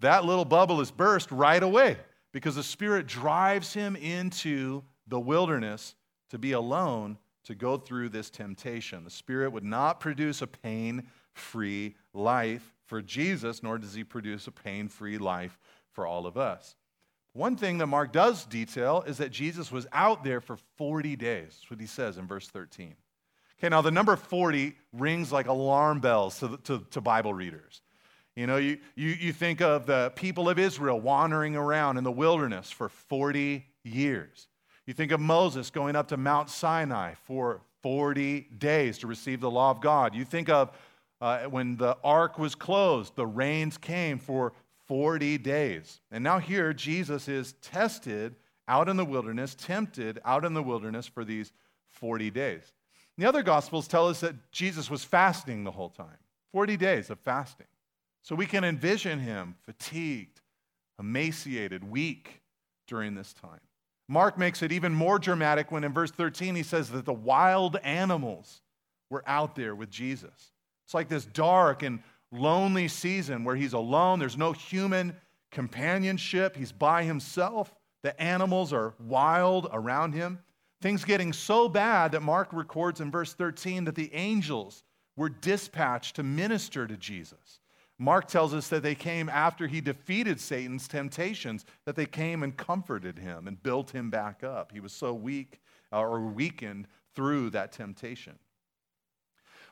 That 0.00 0.24
little 0.24 0.44
bubble 0.44 0.80
is 0.80 0.90
burst 0.90 1.30
right 1.30 1.62
away 1.62 1.96
because 2.32 2.56
the 2.56 2.62
Spirit 2.62 3.06
drives 3.06 3.72
him 3.72 3.96
into 3.96 4.82
the 5.06 5.20
wilderness 5.20 5.94
to 6.30 6.38
be 6.38 6.52
alone 6.52 7.18
to 7.46 7.54
go 7.54 7.76
through 7.76 8.10
this 8.10 8.30
temptation. 8.30 9.04
The 9.04 9.10
Spirit 9.10 9.52
would 9.52 9.64
not 9.64 10.00
produce 10.00 10.42
a 10.42 10.46
pain 10.46 11.08
free 11.32 11.94
life 12.12 12.74
for 12.86 13.02
Jesus, 13.02 13.62
nor 13.62 13.78
does 13.78 13.94
he 13.94 14.04
produce 14.04 14.46
a 14.46 14.52
pain 14.52 14.88
free 14.88 15.18
life 15.18 15.58
for 15.92 16.06
all 16.06 16.26
of 16.26 16.36
us. 16.36 16.76
One 17.32 17.56
thing 17.56 17.78
that 17.78 17.86
Mark 17.86 18.12
does 18.12 18.46
detail 18.46 19.04
is 19.06 19.18
that 19.18 19.30
Jesus 19.30 19.70
was 19.70 19.86
out 19.92 20.24
there 20.24 20.40
for 20.40 20.56
40 20.76 21.16
days. 21.16 21.58
That's 21.58 21.70
what 21.70 21.80
he 21.80 21.86
says 21.86 22.16
in 22.16 22.26
verse 22.26 22.48
13. 22.48 22.94
Okay, 23.58 23.68
now 23.68 23.82
the 23.82 23.90
number 23.90 24.16
40 24.16 24.74
rings 24.92 25.32
like 25.32 25.46
alarm 25.46 26.00
bells 26.00 26.38
to, 26.40 26.58
to, 26.64 26.84
to 26.90 27.00
Bible 27.00 27.34
readers. 27.34 27.82
You 28.34 28.46
know, 28.46 28.56
you, 28.56 28.78
you, 28.94 29.08
you 29.08 29.32
think 29.32 29.62
of 29.62 29.86
the 29.86 30.12
people 30.14 30.48
of 30.48 30.58
Israel 30.58 31.00
wandering 31.00 31.56
around 31.56 31.96
in 31.96 32.04
the 32.04 32.12
wilderness 32.12 32.70
for 32.70 32.88
40 32.88 33.64
years. 33.82 34.48
You 34.86 34.94
think 34.94 35.10
of 35.10 35.20
Moses 35.20 35.70
going 35.70 35.96
up 35.96 36.08
to 36.08 36.16
Mount 36.16 36.48
Sinai 36.48 37.14
for 37.24 37.60
40 37.82 38.48
days 38.58 38.98
to 38.98 39.06
receive 39.06 39.40
the 39.40 39.50
law 39.50 39.70
of 39.70 39.80
God. 39.80 40.14
You 40.14 40.24
think 40.24 40.48
of 40.48 40.70
uh, 41.20 41.44
when 41.44 41.76
the 41.76 41.96
ark 42.04 42.38
was 42.38 42.54
closed, 42.54 43.16
the 43.16 43.26
rains 43.26 43.78
came 43.78 44.18
for 44.18 44.52
40 44.86 45.38
days. 45.38 46.00
And 46.10 46.22
now 46.22 46.38
here, 46.38 46.72
Jesus 46.72 47.26
is 47.26 47.54
tested 47.62 48.36
out 48.68 48.88
in 48.88 48.96
the 48.96 49.04
wilderness, 49.04 49.54
tempted 49.54 50.20
out 50.24 50.44
in 50.44 50.54
the 50.54 50.62
wilderness 50.62 51.06
for 51.06 51.24
these 51.24 51.52
40 51.88 52.30
days. 52.30 52.72
The 53.18 53.26
other 53.26 53.42
Gospels 53.42 53.88
tell 53.88 54.08
us 54.08 54.20
that 54.20 54.52
Jesus 54.52 54.90
was 54.90 55.02
fasting 55.02 55.64
the 55.64 55.70
whole 55.70 55.88
time 55.88 56.18
40 56.52 56.76
days 56.76 57.10
of 57.10 57.18
fasting. 57.18 57.66
So 58.22 58.34
we 58.34 58.46
can 58.46 58.64
envision 58.64 59.20
him 59.20 59.56
fatigued, 59.64 60.40
emaciated, 60.98 61.88
weak 61.88 62.42
during 62.86 63.14
this 63.14 63.32
time. 63.32 63.60
Mark 64.08 64.38
makes 64.38 64.62
it 64.62 64.72
even 64.72 64.94
more 64.94 65.18
dramatic 65.18 65.72
when 65.72 65.84
in 65.84 65.92
verse 65.92 66.10
13 66.10 66.54
he 66.54 66.62
says 66.62 66.90
that 66.90 67.04
the 67.04 67.12
wild 67.12 67.76
animals 67.76 68.62
were 69.10 69.24
out 69.26 69.56
there 69.56 69.74
with 69.74 69.90
Jesus. 69.90 70.52
It's 70.84 70.94
like 70.94 71.08
this 71.08 71.24
dark 71.24 71.82
and 71.82 72.00
lonely 72.30 72.88
season 72.88 73.44
where 73.44 73.56
he's 73.56 73.72
alone, 73.72 74.18
there's 74.18 74.36
no 74.36 74.52
human 74.52 75.16
companionship, 75.50 76.56
he's 76.56 76.72
by 76.72 77.02
himself. 77.02 77.74
The 78.02 78.20
animals 78.22 78.72
are 78.72 78.94
wild 79.00 79.68
around 79.72 80.12
him. 80.12 80.38
Things 80.80 81.04
getting 81.04 81.32
so 81.32 81.68
bad 81.68 82.12
that 82.12 82.22
Mark 82.22 82.52
records 82.52 83.00
in 83.00 83.10
verse 83.10 83.32
13 83.32 83.84
that 83.84 83.94
the 83.94 84.12
angels 84.14 84.84
were 85.16 85.30
dispatched 85.30 86.16
to 86.16 86.22
minister 86.22 86.86
to 86.86 86.96
Jesus. 86.96 87.60
Mark 87.98 88.28
tells 88.28 88.52
us 88.52 88.68
that 88.68 88.82
they 88.82 88.94
came 88.94 89.28
after 89.28 89.66
he 89.66 89.80
defeated 89.80 90.38
Satan's 90.40 90.86
temptations, 90.86 91.64
that 91.86 91.96
they 91.96 92.04
came 92.04 92.42
and 92.42 92.56
comforted 92.56 93.18
him 93.18 93.48
and 93.48 93.62
built 93.62 93.90
him 93.90 94.10
back 94.10 94.44
up. 94.44 94.70
He 94.72 94.80
was 94.80 94.92
so 94.92 95.14
weak 95.14 95.60
uh, 95.92 96.00
or 96.00 96.20
weakened 96.20 96.88
through 97.14 97.50
that 97.50 97.72
temptation. 97.72 98.38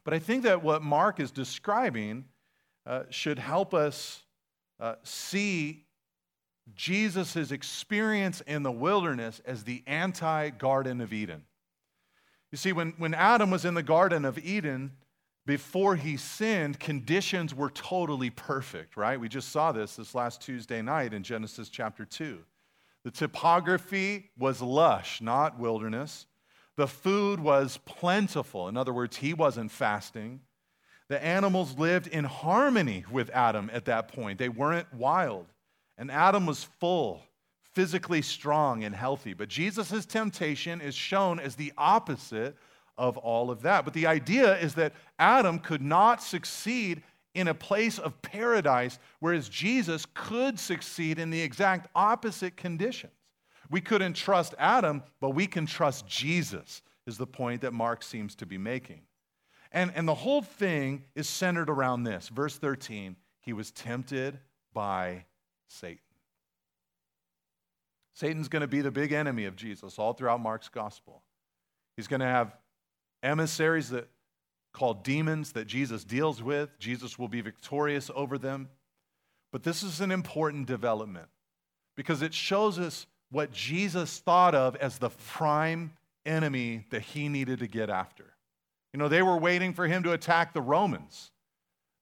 But 0.04 0.14
I 0.14 0.18
think 0.18 0.42
that 0.44 0.62
what 0.62 0.82
Mark 0.82 1.20
is 1.20 1.30
describing 1.30 2.24
uh, 2.86 3.04
should 3.10 3.38
help 3.38 3.74
us 3.74 4.22
uh, 4.80 4.94
see 5.02 5.84
Jesus' 6.74 7.50
experience 7.50 8.40
in 8.42 8.62
the 8.62 8.72
wilderness 8.72 9.40
as 9.44 9.64
the 9.64 9.82
anti 9.86 10.50
Garden 10.50 11.00
of 11.00 11.12
Eden. 11.12 11.42
You 12.50 12.58
see, 12.58 12.72
when, 12.72 12.94
when 12.98 13.14
Adam 13.14 13.50
was 13.50 13.64
in 13.64 13.74
the 13.74 13.82
Garden 13.82 14.24
of 14.24 14.38
Eden, 14.38 14.92
before 15.46 15.96
he 15.96 16.16
sinned, 16.16 16.80
conditions 16.80 17.54
were 17.54 17.70
totally 17.70 18.30
perfect, 18.30 18.96
right? 18.96 19.20
We 19.20 19.28
just 19.28 19.50
saw 19.50 19.72
this 19.72 19.96
this 19.96 20.14
last 20.14 20.40
Tuesday 20.40 20.80
night 20.80 21.12
in 21.12 21.22
Genesis 21.22 21.68
chapter 21.68 22.04
2. 22.04 22.38
The 23.04 23.10
topography 23.10 24.30
was 24.38 24.62
lush, 24.62 25.20
not 25.20 25.58
wilderness. 25.58 26.26
The 26.76 26.88
food 26.88 27.38
was 27.38 27.78
plentiful. 27.84 28.68
In 28.68 28.76
other 28.76 28.92
words, 28.92 29.16
he 29.16 29.34
wasn't 29.34 29.70
fasting. 29.70 30.40
The 31.08 31.22
animals 31.22 31.78
lived 31.78 32.06
in 32.06 32.24
harmony 32.24 33.04
with 33.10 33.28
Adam 33.30 33.70
at 33.72 33.84
that 33.84 34.08
point, 34.08 34.38
they 34.38 34.48
weren't 34.48 34.92
wild. 34.94 35.46
And 35.98 36.10
Adam 36.10 36.46
was 36.46 36.64
full, 36.64 37.22
physically 37.72 38.22
strong, 38.22 38.82
and 38.82 38.94
healthy. 38.94 39.34
But 39.34 39.48
Jesus' 39.48 40.06
temptation 40.06 40.80
is 40.80 40.94
shown 40.94 41.38
as 41.38 41.54
the 41.54 41.72
opposite 41.76 42.56
of 42.96 43.16
all 43.16 43.50
of 43.50 43.62
that. 43.62 43.84
But 43.84 43.94
the 43.94 44.06
idea 44.06 44.58
is 44.58 44.74
that 44.74 44.92
Adam 45.18 45.58
could 45.58 45.82
not 45.82 46.22
succeed 46.22 47.02
in 47.34 47.48
a 47.48 47.54
place 47.54 47.98
of 47.98 48.20
paradise, 48.22 48.98
whereas 49.18 49.48
Jesus 49.48 50.06
could 50.14 50.58
succeed 50.58 51.18
in 51.18 51.30
the 51.30 51.40
exact 51.40 51.88
opposite 51.94 52.56
conditions. 52.56 53.12
We 53.70 53.80
couldn't 53.80 54.14
trust 54.14 54.54
Adam, 54.58 55.02
but 55.20 55.30
we 55.30 55.46
can 55.46 55.66
trust 55.66 56.06
Jesus, 56.06 56.82
is 57.06 57.18
the 57.18 57.26
point 57.26 57.62
that 57.62 57.72
Mark 57.72 58.02
seems 58.02 58.34
to 58.36 58.46
be 58.46 58.58
making. 58.58 59.02
And, 59.72 59.90
and 59.96 60.06
the 60.06 60.14
whole 60.14 60.42
thing 60.42 61.02
is 61.16 61.28
centered 61.28 61.68
around 61.68 62.04
this. 62.04 62.28
Verse 62.28 62.56
13 62.56 63.16
He 63.40 63.52
was 63.52 63.72
tempted 63.72 64.38
by 64.72 65.24
Satan. 65.66 65.98
Satan's 68.14 68.46
going 68.46 68.60
to 68.60 68.68
be 68.68 68.80
the 68.80 68.92
big 68.92 69.10
enemy 69.10 69.44
of 69.44 69.56
Jesus 69.56 69.98
all 69.98 70.12
throughout 70.12 70.40
Mark's 70.40 70.68
gospel. 70.68 71.22
He's 71.96 72.06
going 72.06 72.20
to 72.20 72.26
have 72.26 72.56
emissaries 73.24 73.90
that 73.90 74.08
called 74.72 75.04
demons 75.04 75.52
that 75.52 75.66
Jesus 75.66 76.04
deals 76.04 76.42
with. 76.42 76.78
Jesus 76.78 77.18
will 77.18 77.28
be 77.28 77.40
victorious 77.40 78.10
over 78.14 78.36
them. 78.36 78.68
But 79.52 79.62
this 79.62 79.82
is 79.82 80.00
an 80.00 80.10
important 80.10 80.66
development 80.66 81.28
because 81.96 82.22
it 82.22 82.34
shows 82.34 82.78
us 82.78 83.06
what 83.30 83.52
Jesus 83.52 84.18
thought 84.18 84.54
of 84.54 84.76
as 84.76 84.98
the 84.98 85.10
prime 85.10 85.92
enemy 86.26 86.84
that 86.90 87.02
he 87.02 87.28
needed 87.28 87.60
to 87.60 87.66
get 87.66 87.88
after. 87.88 88.24
You 88.92 88.98
know, 88.98 89.08
they 89.08 89.22
were 89.22 89.36
waiting 89.36 89.72
for 89.72 89.86
him 89.86 90.02
to 90.04 90.12
attack 90.12 90.52
the 90.52 90.60
Romans. 90.60 91.30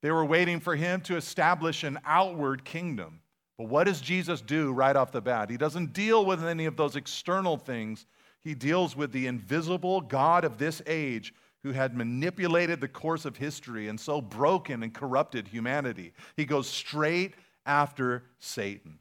They 0.02 0.10
were 0.10 0.24
waiting 0.24 0.60
for 0.60 0.74
him 0.74 1.00
to 1.02 1.16
establish 1.16 1.84
an 1.84 1.98
outward 2.04 2.64
kingdom. 2.64 3.20
But 3.56 3.68
what 3.68 3.84
does 3.84 4.00
Jesus 4.00 4.40
do 4.40 4.72
right 4.72 4.96
off 4.96 5.12
the 5.12 5.20
bat? 5.20 5.50
He 5.50 5.56
doesn't 5.56 5.92
deal 5.92 6.24
with 6.24 6.44
any 6.44 6.66
of 6.66 6.76
those 6.76 6.96
external 6.96 7.56
things. 7.56 8.06
He 8.44 8.54
deals 8.54 8.96
with 8.96 9.12
the 9.12 9.26
invisible 9.26 10.00
God 10.00 10.44
of 10.44 10.58
this 10.58 10.82
age 10.86 11.32
who 11.62 11.72
had 11.72 11.96
manipulated 11.96 12.80
the 12.80 12.88
course 12.88 13.24
of 13.24 13.36
history 13.36 13.88
and 13.88 13.98
so 13.98 14.20
broken 14.20 14.82
and 14.82 14.92
corrupted 14.92 15.48
humanity. 15.48 16.12
He 16.36 16.44
goes 16.44 16.66
straight 16.66 17.34
after 17.64 18.24
Satan. 18.40 18.98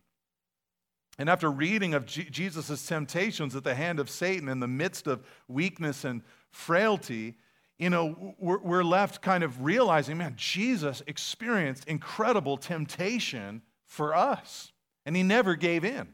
And 1.18 1.30
after 1.30 1.52
reading 1.52 1.94
of 1.94 2.06
Jesus' 2.06 2.86
temptations 2.86 3.56
at 3.56 3.64
the 3.64 3.76
hand 3.76 4.00
of 4.00 4.10
Satan 4.10 4.48
in 4.48 4.60
the 4.60 4.68
midst 4.68 5.08
of 5.08 5.26
weakness 5.48 6.06
and 6.06 6.22
frailty, 6.50 7.36
you 7.78 7.90
know, 7.90 8.36
we're, 8.40 8.60
we're 8.60 8.84
left 8.84 9.22
kind 9.22 9.44
of 9.44 9.64
realizing, 9.64 10.18
man, 10.18 10.36
Jesus 10.38 11.02
experienced 11.08 11.86
incredible 11.86 12.58
temptation 12.58 13.64
for 13.86 14.16
us, 14.16 14.72
and 15.06 15.16
he 15.16 15.24
never 15.24 15.56
gave 15.56 15.84
in. 15.84 16.08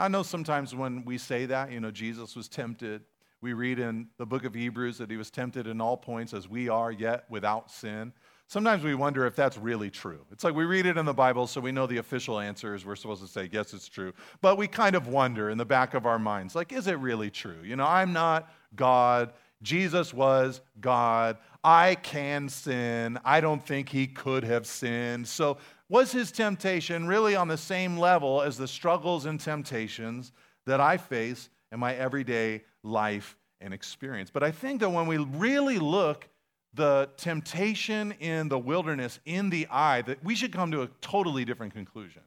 I 0.00 0.08
know 0.08 0.22
sometimes 0.22 0.74
when 0.74 1.04
we 1.04 1.18
say 1.18 1.44
that, 1.46 1.70
you 1.70 1.78
know, 1.78 1.90
Jesus 1.90 2.34
was 2.34 2.48
tempted. 2.48 3.02
We 3.42 3.52
read 3.52 3.78
in 3.78 4.08
the 4.16 4.24
book 4.24 4.44
of 4.44 4.54
Hebrews 4.54 4.96
that 4.96 5.10
he 5.10 5.18
was 5.18 5.30
tempted 5.30 5.66
in 5.66 5.78
all 5.78 5.98
points 5.98 6.32
as 6.32 6.48
we 6.48 6.70
are, 6.70 6.90
yet 6.90 7.26
without 7.28 7.70
sin. 7.70 8.14
Sometimes 8.46 8.82
we 8.82 8.94
wonder 8.94 9.26
if 9.26 9.36
that's 9.36 9.58
really 9.58 9.90
true. 9.90 10.24
It's 10.32 10.42
like 10.42 10.54
we 10.54 10.64
read 10.64 10.86
it 10.86 10.96
in 10.96 11.04
the 11.04 11.12
Bible, 11.12 11.46
so 11.46 11.60
we 11.60 11.70
know 11.70 11.86
the 11.86 11.98
official 11.98 12.40
answer 12.40 12.74
is 12.74 12.86
we're 12.86 12.96
supposed 12.96 13.20
to 13.20 13.28
say, 13.28 13.50
yes, 13.52 13.74
it's 13.74 13.88
true. 13.88 14.14
But 14.40 14.56
we 14.56 14.66
kind 14.66 14.96
of 14.96 15.06
wonder 15.06 15.50
in 15.50 15.58
the 15.58 15.66
back 15.66 15.92
of 15.92 16.06
our 16.06 16.18
minds, 16.18 16.54
like, 16.54 16.72
is 16.72 16.86
it 16.86 16.98
really 16.98 17.30
true? 17.30 17.58
You 17.62 17.76
know, 17.76 17.86
I'm 17.86 18.14
not 18.14 18.50
God. 18.74 19.34
Jesus 19.62 20.14
was 20.14 20.62
God. 20.80 21.36
I 21.62 21.94
can 21.96 22.48
sin. 22.48 23.18
I 23.22 23.42
don't 23.42 23.64
think 23.64 23.90
he 23.90 24.06
could 24.06 24.44
have 24.44 24.66
sinned. 24.66 25.28
So, 25.28 25.58
was 25.90 26.12
his 26.12 26.32
temptation 26.32 27.06
really 27.06 27.34
on 27.36 27.48
the 27.48 27.58
same 27.58 27.98
level 27.98 28.40
as 28.40 28.56
the 28.56 28.68
struggles 28.68 29.26
and 29.26 29.38
temptations 29.38 30.32
that 30.64 30.80
I 30.80 30.96
face 30.96 31.50
in 31.72 31.80
my 31.80 31.94
everyday 31.94 32.62
life 32.82 33.36
and 33.60 33.74
experience? 33.74 34.30
But 34.30 34.44
I 34.44 34.52
think 34.52 34.80
that 34.80 34.88
when 34.88 35.06
we 35.06 35.18
really 35.18 35.78
look 35.78 36.28
the 36.72 37.10
temptation 37.16 38.12
in 38.20 38.48
the 38.48 38.58
wilderness 38.58 39.18
in 39.24 39.50
the 39.50 39.66
eye, 39.68 40.02
that 40.02 40.22
we 40.24 40.36
should 40.36 40.52
come 40.52 40.70
to 40.70 40.82
a 40.82 40.88
totally 41.00 41.44
different 41.44 41.74
conclusion. 41.74 42.22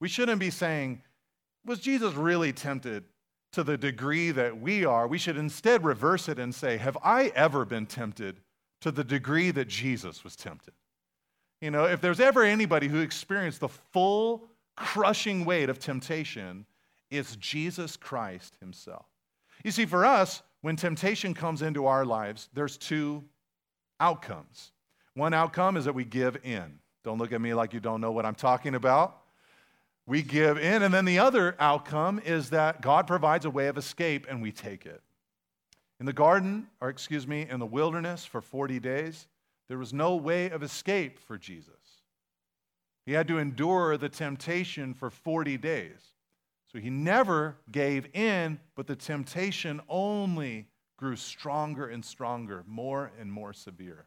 We 0.00 0.08
shouldn't 0.08 0.40
be 0.40 0.50
saying, 0.50 1.02
was 1.66 1.80
Jesus 1.80 2.14
really 2.14 2.54
tempted 2.54 3.04
to 3.52 3.62
the 3.62 3.76
degree 3.76 4.30
that 4.30 4.58
we 4.58 4.86
are, 4.86 5.06
we 5.06 5.18
should 5.18 5.36
instead 5.36 5.84
reverse 5.84 6.28
it 6.28 6.38
and 6.38 6.54
say, 6.54 6.78
Have 6.78 6.96
I 7.02 7.32
ever 7.34 7.66
been 7.66 7.86
tempted 7.86 8.40
to 8.80 8.90
the 8.90 9.04
degree 9.04 9.50
that 9.50 9.68
Jesus 9.68 10.24
was 10.24 10.36
tempted? 10.36 10.74
You 11.60 11.70
know, 11.70 11.84
if 11.84 12.00
there's 12.00 12.20
ever 12.20 12.44
anybody 12.44 12.88
who 12.88 13.00
experienced 13.00 13.60
the 13.60 13.68
full 13.68 14.48
crushing 14.76 15.44
weight 15.44 15.68
of 15.68 15.78
temptation, 15.78 16.66
it's 17.10 17.36
Jesus 17.36 17.96
Christ 17.96 18.56
himself. 18.60 19.06
You 19.64 19.70
see, 19.70 19.86
for 19.86 20.04
us, 20.04 20.42
when 20.60 20.76
temptation 20.76 21.34
comes 21.34 21.62
into 21.62 21.86
our 21.86 22.04
lives, 22.04 22.48
there's 22.54 22.76
two 22.76 23.24
outcomes. 23.98 24.72
One 25.14 25.34
outcome 25.34 25.76
is 25.76 25.86
that 25.86 25.94
we 25.94 26.04
give 26.04 26.38
in. 26.44 26.78
Don't 27.02 27.18
look 27.18 27.32
at 27.32 27.40
me 27.40 27.54
like 27.54 27.72
you 27.72 27.80
don't 27.80 28.00
know 28.00 28.12
what 28.12 28.24
I'm 28.24 28.34
talking 28.34 28.74
about 28.74 29.18
we 30.08 30.22
give 30.22 30.56
in. 30.58 30.82
And 30.82 30.92
then 30.92 31.04
the 31.04 31.18
other 31.18 31.54
outcome 31.60 32.20
is 32.24 32.50
that 32.50 32.80
God 32.80 33.06
provides 33.06 33.44
a 33.44 33.50
way 33.50 33.68
of 33.68 33.76
escape 33.76 34.26
and 34.28 34.42
we 34.42 34.50
take 34.50 34.86
it. 34.86 35.02
In 36.00 36.06
the 36.06 36.12
garden, 36.12 36.66
or 36.80 36.88
excuse 36.88 37.26
me, 37.26 37.46
in 37.48 37.60
the 37.60 37.66
wilderness 37.66 38.24
for 38.24 38.40
40 38.40 38.80
days, 38.80 39.26
there 39.68 39.78
was 39.78 39.92
no 39.92 40.16
way 40.16 40.50
of 40.50 40.62
escape 40.62 41.18
for 41.18 41.38
Jesus. 41.38 41.74
He 43.06 43.12
had 43.12 43.28
to 43.28 43.38
endure 43.38 43.96
the 43.96 44.08
temptation 44.08 44.94
for 44.94 45.10
40 45.10 45.56
days. 45.58 46.14
So 46.70 46.78
he 46.78 46.90
never 46.90 47.56
gave 47.70 48.06
in, 48.14 48.60
but 48.74 48.86
the 48.86 48.96
temptation 48.96 49.80
only 49.88 50.66
grew 50.98 51.16
stronger 51.16 51.88
and 51.88 52.04
stronger, 52.04 52.64
more 52.66 53.10
and 53.18 53.32
more 53.32 53.54
severe. 53.54 54.06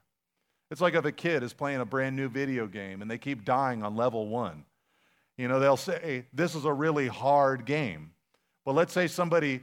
It's 0.69 0.81
like 0.81 0.93
if 0.93 1.05
a 1.05 1.11
kid 1.11 1.41
is 1.41 1.53
playing 1.53 1.81
a 1.81 1.85
brand 1.85 2.15
new 2.15 2.29
video 2.29 2.67
game 2.67 3.01
and 3.01 3.09
they 3.09 3.17
keep 3.17 3.43
dying 3.43 3.81
on 3.81 3.95
level 3.95 4.27
one. 4.27 4.65
You 5.37 5.47
know, 5.47 5.59
they'll 5.59 5.77
say, 5.77 6.25
this 6.31 6.53
is 6.53 6.65
a 6.65 6.73
really 6.73 7.07
hard 7.07 7.65
game. 7.65 8.11
But 8.63 8.75
let's 8.75 8.93
say 8.93 9.07
somebody 9.07 9.61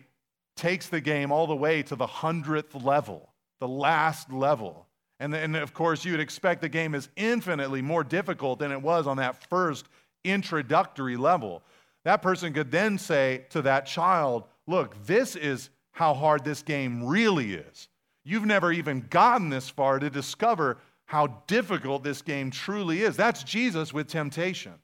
takes 0.57 0.89
the 0.89 1.01
game 1.01 1.31
all 1.31 1.47
the 1.47 1.55
way 1.55 1.85
to 1.85 1.95
the 1.95 2.07
hundredth 2.07 2.75
level, 2.75 3.33
the 3.61 3.69
last 3.69 4.33
level. 4.33 4.88
And, 5.21 5.35
and 5.35 5.57
of 5.57 5.75
course, 5.75 6.05
you'd 6.05 6.21
expect 6.21 6.61
the 6.61 6.69
game 6.69 6.95
is 6.95 7.09
infinitely 7.17 7.83
more 7.83 8.05
difficult 8.05 8.59
than 8.59 8.71
it 8.71 8.81
was 8.81 9.07
on 9.07 9.17
that 9.17 9.49
first 9.49 9.89
introductory 10.25 11.17
level. 11.17 11.63
That 12.05 12.23
person 12.23 12.53
could 12.53 12.71
then 12.71 12.99
say 12.99 13.47
to 13.51 13.63
that 13.63 13.87
child, 13.87 14.45
Look, 14.67 15.03
this 15.07 15.35
is 15.35 15.71
how 15.93 16.15
hard 16.15 16.45
this 16.45 16.63
game 16.63 17.05
really 17.05 17.55
is. 17.55 17.89
You've 18.25 18.45
never 18.45 18.71
even 18.71 19.07
gotten 19.09 19.49
this 19.49 19.71
far 19.71 19.99
to 19.99 20.11
discover 20.11 20.79
how 21.07 21.43
difficult 21.47 22.05
this 22.05 22.21
game 22.21 22.51
truly 22.51 23.03
is. 23.03 23.17
That's 23.17 23.43
Jesus 23.43 23.95
with 23.95 24.09
temptation. 24.09 24.75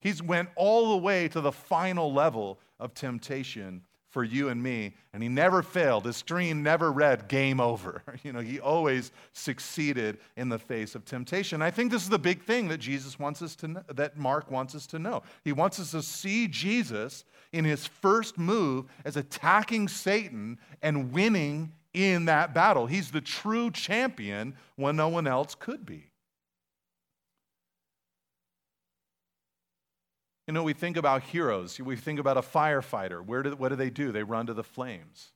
He's 0.00 0.22
went 0.22 0.48
all 0.56 0.90
the 0.90 0.96
way 0.96 1.28
to 1.28 1.40
the 1.40 1.52
final 1.52 2.12
level 2.12 2.58
of 2.80 2.94
temptation 2.94 3.82
for 4.10 4.24
you 4.24 4.48
and 4.48 4.62
me, 4.62 4.94
and 5.12 5.22
he 5.22 5.28
never 5.28 5.62
failed. 5.62 6.06
His 6.06 6.16
screen 6.16 6.62
never 6.62 6.90
read 6.90 7.28
game 7.28 7.60
over. 7.60 8.02
You 8.24 8.32
know, 8.32 8.40
he 8.40 8.58
always 8.58 9.12
succeeded 9.32 10.18
in 10.36 10.48
the 10.48 10.58
face 10.58 10.94
of 10.94 11.04
temptation. 11.04 11.62
I 11.62 11.70
think 11.70 11.92
this 11.92 12.02
is 12.02 12.08
the 12.08 12.18
big 12.18 12.42
thing 12.42 12.68
that 12.68 12.78
Jesus 12.78 13.18
wants 13.18 13.40
us 13.42 13.54
to 13.56 13.68
know, 13.68 13.82
that 13.94 14.18
Mark 14.18 14.50
wants 14.50 14.74
us 14.74 14.86
to 14.88 14.98
know. 14.98 15.22
He 15.44 15.52
wants 15.52 15.78
us 15.78 15.92
to 15.92 16.02
see 16.02 16.48
Jesus 16.48 17.24
in 17.52 17.64
his 17.64 17.86
first 17.86 18.36
move 18.36 18.86
as 19.04 19.16
attacking 19.16 19.88
Satan 19.88 20.58
and 20.82 21.12
winning 21.12 21.72
in 21.94 22.26
that 22.26 22.54
battle. 22.54 22.86
He's 22.86 23.10
the 23.10 23.20
true 23.20 23.70
champion 23.70 24.54
when 24.76 24.96
no 24.96 25.08
one 25.08 25.26
else 25.26 25.54
could 25.54 25.86
be. 25.86 26.07
You 30.48 30.54
know, 30.54 30.62
we 30.62 30.72
think 30.72 30.96
about 30.96 31.24
heroes. 31.24 31.78
We 31.78 31.94
think 31.94 32.18
about 32.18 32.38
a 32.38 32.40
firefighter. 32.40 33.22
Where 33.22 33.42
do, 33.42 33.50
what 33.50 33.68
do 33.68 33.76
they 33.76 33.90
do? 33.90 34.12
They 34.12 34.22
run 34.22 34.46
to 34.46 34.54
the 34.54 34.64
flames. 34.64 35.32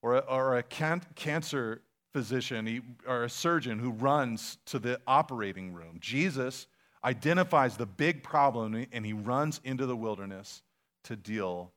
Or 0.00 0.16
a, 0.16 0.18
or 0.20 0.56
a 0.56 0.62
can, 0.62 1.02
cancer 1.14 1.82
physician 2.14 2.66
he, 2.66 2.80
or 3.06 3.24
a 3.24 3.28
surgeon 3.28 3.78
who 3.78 3.90
runs 3.90 4.56
to 4.64 4.78
the 4.78 4.98
operating 5.06 5.74
room. 5.74 5.98
Jesus 6.00 6.66
identifies 7.04 7.76
the 7.76 7.84
big 7.84 8.22
problem 8.22 8.86
and 8.90 9.04
he 9.04 9.12
runs 9.12 9.60
into 9.62 9.84
the 9.84 9.94
wilderness 9.94 10.62
to 11.04 11.16
deal 11.16 11.72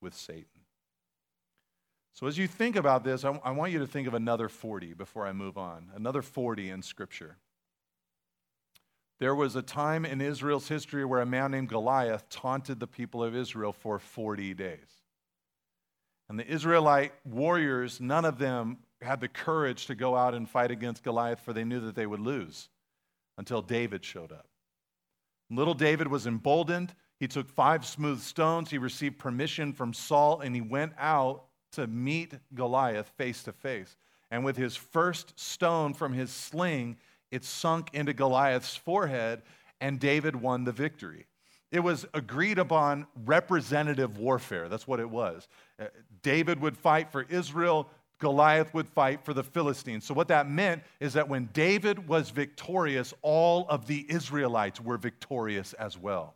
with 0.00 0.12
Satan. 0.12 0.46
So, 2.12 2.26
as 2.26 2.36
you 2.36 2.48
think 2.48 2.74
about 2.74 3.04
this, 3.04 3.24
I, 3.24 3.40
I 3.44 3.52
want 3.52 3.70
you 3.70 3.78
to 3.78 3.86
think 3.86 4.08
of 4.08 4.14
another 4.14 4.48
40 4.48 4.94
before 4.94 5.28
I 5.28 5.32
move 5.32 5.56
on. 5.56 5.92
Another 5.94 6.22
40 6.22 6.70
in 6.70 6.82
Scripture. 6.82 7.36
There 9.20 9.34
was 9.34 9.54
a 9.54 9.62
time 9.62 10.06
in 10.06 10.22
Israel's 10.22 10.66
history 10.66 11.04
where 11.04 11.20
a 11.20 11.26
man 11.26 11.50
named 11.50 11.68
Goliath 11.68 12.28
taunted 12.30 12.80
the 12.80 12.86
people 12.86 13.22
of 13.22 13.36
Israel 13.36 13.72
for 13.72 13.98
40 13.98 14.54
days. 14.54 14.78
And 16.30 16.38
the 16.38 16.46
Israelite 16.46 17.12
warriors, 17.24 18.00
none 18.00 18.24
of 18.24 18.38
them 18.38 18.78
had 19.02 19.20
the 19.20 19.28
courage 19.28 19.86
to 19.86 19.94
go 19.94 20.16
out 20.16 20.34
and 20.34 20.48
fight 20.48 20.70
against 20.70 21.02
Goliath, 21.02 21.40
for 21.40 21.52
they 21.52 21.64
knew 21.64 21.80
that 21.80 21.94
they 21.94 22.06
would 22.06 22.20
lose 22.20 22.70
until 23.36 23.60
David 23.60 24.04
showed 24.04 24.32
up. 24.32 24.46
Little 25.50 25.74
David 25.74 26.08
was 26.08 26.26
emboldened. 26.26 26.94
He 27.18 27.28
took 27.28 27.50
five 27.50 27.84
smooth 27.84 28.20
stones. 28.20 28.70
He 28.70 28.78
received 28.78 29.18
permission 29.18 29.72
from 29.74 29.92
Saul, 29.92 30.40
and 30.40 30.54
he 30.54 30.60
went 30.62 30.92
out 30.98 31.44
to 31.72 31.86
meet 31.86 32.34
Goliath 32.54 33.08
face 33.18 33.42
to 33.42 33.52
face. 33.52 33.96
And 34.30 34.44
with 34.44 34.56
his 34.56 34.76
first 34.76 35.38
stone 35.38 35.92
from 35.92 36.12
his 36.12 36.30
sling, 36.30 36.96
it 37.30 37.44
sunk 37.44 37.90
into 37.92 38.12
Goliath's 38.12 38.76
forehead, 38.76 39.42
and 39.80 39.98
David 39.98 40.36
won 40.36 40.64
the 40.64 40.72
victory. 40.72 41.26
It 41.70 41.80
was 41.80 42.04
agreed 42.14 42.58
upon 42.58 43.06
representative 43.24 44.18
warfare. 44.18 44.68
That's 44.68 44.88
what 44.88 44.98
it 45.00 45.08
was. 45.08 45.46
Uh, 45.78 45.86
David 46.22 46.60
would 46.60 46.76
fight 46.76 47.12
for 47.12 47.22
Israel, 47.28 47.88
Goliath 48.18 48.74
would 48.74 48.88
fight 48.88 49.24
for 49.24 49.32
the 49.32 49.42
Philistines. 49.42 50.04
So, 50.04 50.12
what 50.12 50.28
that 50.28 50.48
meant 50.48 50.82
is 51.00 51.14
that 51.14 51.28
when 51.28 51.48
David 51.52 52.06
was 52.06 52.30
victorious, 52.30 53.14
all 53.22 53.66
of 53.68 53.86
the 53.86 54.04
Israelites 54.08 54.80
were 54.80 54.98
victorious 54.98 55.72
as 55.74 55.96
well. 55.96 56.34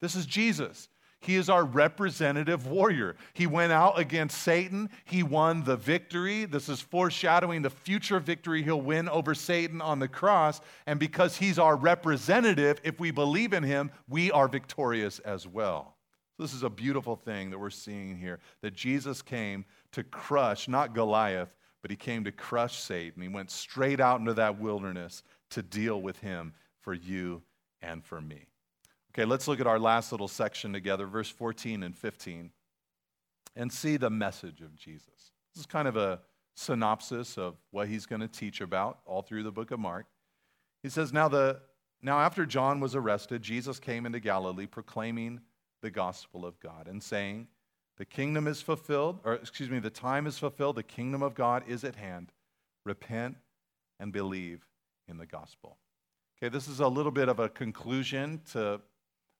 This 0.00 0.14
is 0.14 0.26
Jesus. 0.26 0.88
He 1.20 1.34
is 1.34 1.50
our 1.50 1.64
representative 1.64 2.66
warrior. 2.66 3.16
He 3.34 3.46
went 3.46 3.72
out 3.72 3.98
against 3.98 4.40
Satan. 4.42 4.88
He 5.04 5.22
won 5.22 5.64
the 5.64 5.76
victory. 5.76 6.44
This 6.44 6.68
is 6.68 6.80
foreshadowing 6.80 7.62
the 7.62 7.70
future 7.70 8.20
victory 8.20 8.62
he'll 8.62 8.80
win 8.80 9.08
over 9.08 9.34
Satan 9.34 9.80
on 9.80 9.98
the 9.98 10.08
cross. 10.08 10.60
And 10.86 11.00
because 11.00 11.36
he's 11.36 11.58
our 11.58 11.76
representative, 11.76 12.80
if 12.84 13.00
we 13.00 13.10
believe 13.10 13.52
in 13.52 13.64
him, 13.64 13.90
we 14.08 14.30
are 14.30 14.48
victorious 14.48 15.18
as 15.20 15.46
well. 15.46 15.96
This 16.38 16.54
is 16.54 16.62
a 16.62 16.70
beautiful 16.70 17.16
thing 17.16 17.50
that 17.50 17.58
we're 17.58 17.70
seeing 17.70 18.16
here 18.16 18.38
that 18.62 18.74
Jesus 18.74 19.20
came 19.20 19.64
to 19.90 20.04
crush, 20.04 20.68
not 20.68 20.94
Goliath, 20.94 21.52
but 21.82 21.90
he 21.90 21.96
came 21.96 22.22
to 22.24 22.32
crush 22.32 22.78
Satan. 22.78 23.22
He 23.22 23.28
went 23.28 23.50
straight 23.50 23.98
out 23.98 24.20
into 24.20 24.34
that 24.34 24.60
wilderness 24.60 25.24
to 25.50 25.62
deal 25.62 26.00
with 26.00 26.20
him 26.20 26.54
for 26.80 26.94
you 26.94 27.42
and 27.82 28.04
for 28.04 28.20
me. 28.20 28.46
Okay, 29.18 29.24
let's 29.24 29.48
look 29.48 29.58
at 29.58 29.66
our 29.66 29.80
last 29.80 30.12
little 30.12 30.28
section 30.28 30.72
together, 30.72 31.04
verse 31.04 31.28
14 31.28 31.82
and 31.82 31.98
15, 31.98 32.52
and 33.56 33.72
see 33.72 33.96
the 33.96 34.10
message 34.10 34.60
of 34.60 34.76
Jesus. 34.76 35.32
This 35.52 35.62
is 35.62 35.66
kind 35.66 35.88
of 35.88 35.96
a 35.96 36.20
synopsis 36.54 37.36
of 37.36 37.56
what 37.72 37.88
he's 37.88 38.06
going 38.06 38.20
to 38.20 38.28
teach 38.28 38.60
about 38.60 39.00
all 39.04 39.22
through 39.22 39.42
the 39.42 39.50
book 39.50 39.72
of 39.72 39.80
Mark. 39.80 40.06
He 40.84 40.88
says, 40.88 41.12
Now, 41.12 41.26
the, 41.26 41.60
now 42.00 42.20
after 42.20 42.46
John 42.46 42.78
was 42.78 42.94
arrested, 42.94 43.42
Jesus 43.42 43.80
came 43.80 44.06
into 44.06 44.20
Galilee 44.20 44.66
proclaiming 44.66 45.40
the 45.82 45.90
gospel 45.90 46.46
of 46.46 46.60
God 46.60 46.86
and 46.86 47.02
saying, 47.02 47.48
The 47.96 48.04
kingdom 48.04 48.46
is 48.46 48.62
fulfilled, 48.62 49.18
or 49.24 49.34
excuse 49.34 49.68
me, 49.68 49.80
the 49.80 49.90
time 49.90 50.28
is 50.28 50.38
fulfilled, 50.38 50.76
the 50.76 50.84
kingdom 50.84 51.24
of 51.24 51.34
God 51.34 51.64
is 51.66 51.82
at 51.82 51.96
hand. 51.96 52.30
Repent 52.84 53.34
and 53.98 54.12
believe 54.12 54.64
in 55.08 55.18
the 55.18 55.26
gospel. 55.26 55.76
Okay, 56.40 56.48
this 56.48 56.68
is 56.68 56.78
a 56.78 56.86
little 56.86 57.10
bit 57.10 57.28
of 57.28 57.40
a 57.40 57.48
conclusion 57.48 58.40
to 58.52 58.80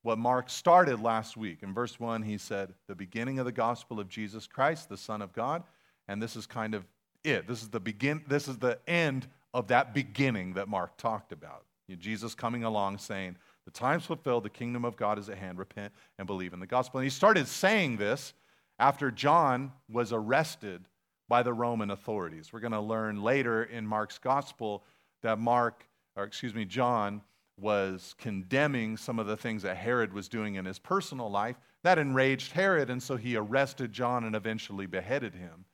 what 0.03 0.19
Mark 0.19 0.49
started 0.49 1.01
last 1.01 1.37
week. 1.37 1.63
In 1.63 1.75
verse 1.75 1.99
1, 1.99 2.23
he 2.23 2.39
said, 2.39 2.75
The 2.87 2.95
beginning 2.95 3.39
of 3.39 3.45
the 3.45 3.53
gospel 3.53 4.01
of 4.01 4.09
Jesus 4.09 4.47
Christ, 4.47 4.89
the 4.89 4.97
Son 4.97 5.23
of 5.23 5.33
God. 5.33 5.63
And 6.07 6.23
this 6.23 6.37
is 6.37 6.47
kind 6.47 6.75
of 6.75 6.85
it. 7.25 7.47
This 7.47 7.63
is 7.63 7.69
the 7.69 7.81
begin 7.81 8.25
this 8.29 8.49
is 8.49 8.59
the 8.59 8.79
end 8.87 9.27
of 9.53 9.69
that 9.69 9.93
beginning 9.93 10.55
that 10.55 10.69
Mark 10.69 10.97
talked 10.97 11.33
about. 11.33 11.65
Jesus 11.99 12.35
coming 12.35 12.65
along 12.65 12.99
saying, 12.99 13.37
The 13.65 13.71
time's 13.71 14.05
fulfilled, 14.05 14.45
the 14.45 14.51
kingdom 14.51 14.85
of 14.85 14.97
God 14.97 15.19
is 15.19 15.29
at 15.29 15.39
hand. 15.39 15.59
Repent 15.59 15.93
and 16.19 16.27
believe 16.27 16.53
in 16.53 16.61
the 16.61 16.67
gospel. 16.67 17.01
And 17.01 17.05
he 17.05 17.11
started 17.11 17.49
saying 17.49 17.97
this 17.97 18.35
after 18.79 19.11
John 19.11 19.73
was 19.91 20.13
arrested 20.13 20.85
by 21.29 21.43
the 21.43 21.53
Roman 21.53 21.91
authorities. 21.91 22.53
We're 22.53 22.61
going 22.61 22.73
to 22.73 22.81
learn 22.81 23.23
later 23.23 23.65
in 23.65 23.87
Mark's 23.87 24.19
gospel 24.19 24.85
that 25.23 25.39
Mark, 25.39 25.85
or 26.17 26.25
excuse 26.25 26.55
me, 26.55 26.65
John 26.65 27.23
was 27.61 28.15
condemning 28.19 28.97
some 28.97 29.19
of 29.19 29.27
the 29.27 29.37
things 29.37 29.63
that 29.63 29.77
Herod 29.77 30.13
was 30.13 30.29
doing 30.29 30.55
in 30.55 30.65
his 30.65 30.79
personal 30.79 31.31
life. 31.31 31.57
That 31.83 31.99
enraged 31.99 32.53
Herod, 32.53 32.91
and 32.91 33.03
so 33.03 33.17
he 33.17 33.37
arrested 33.37 33.93
John 33.93 34.25
and 34.25 34.35
eventually 34.35 34.87
beheaded 34.87 35.35
him. 35.35 35.65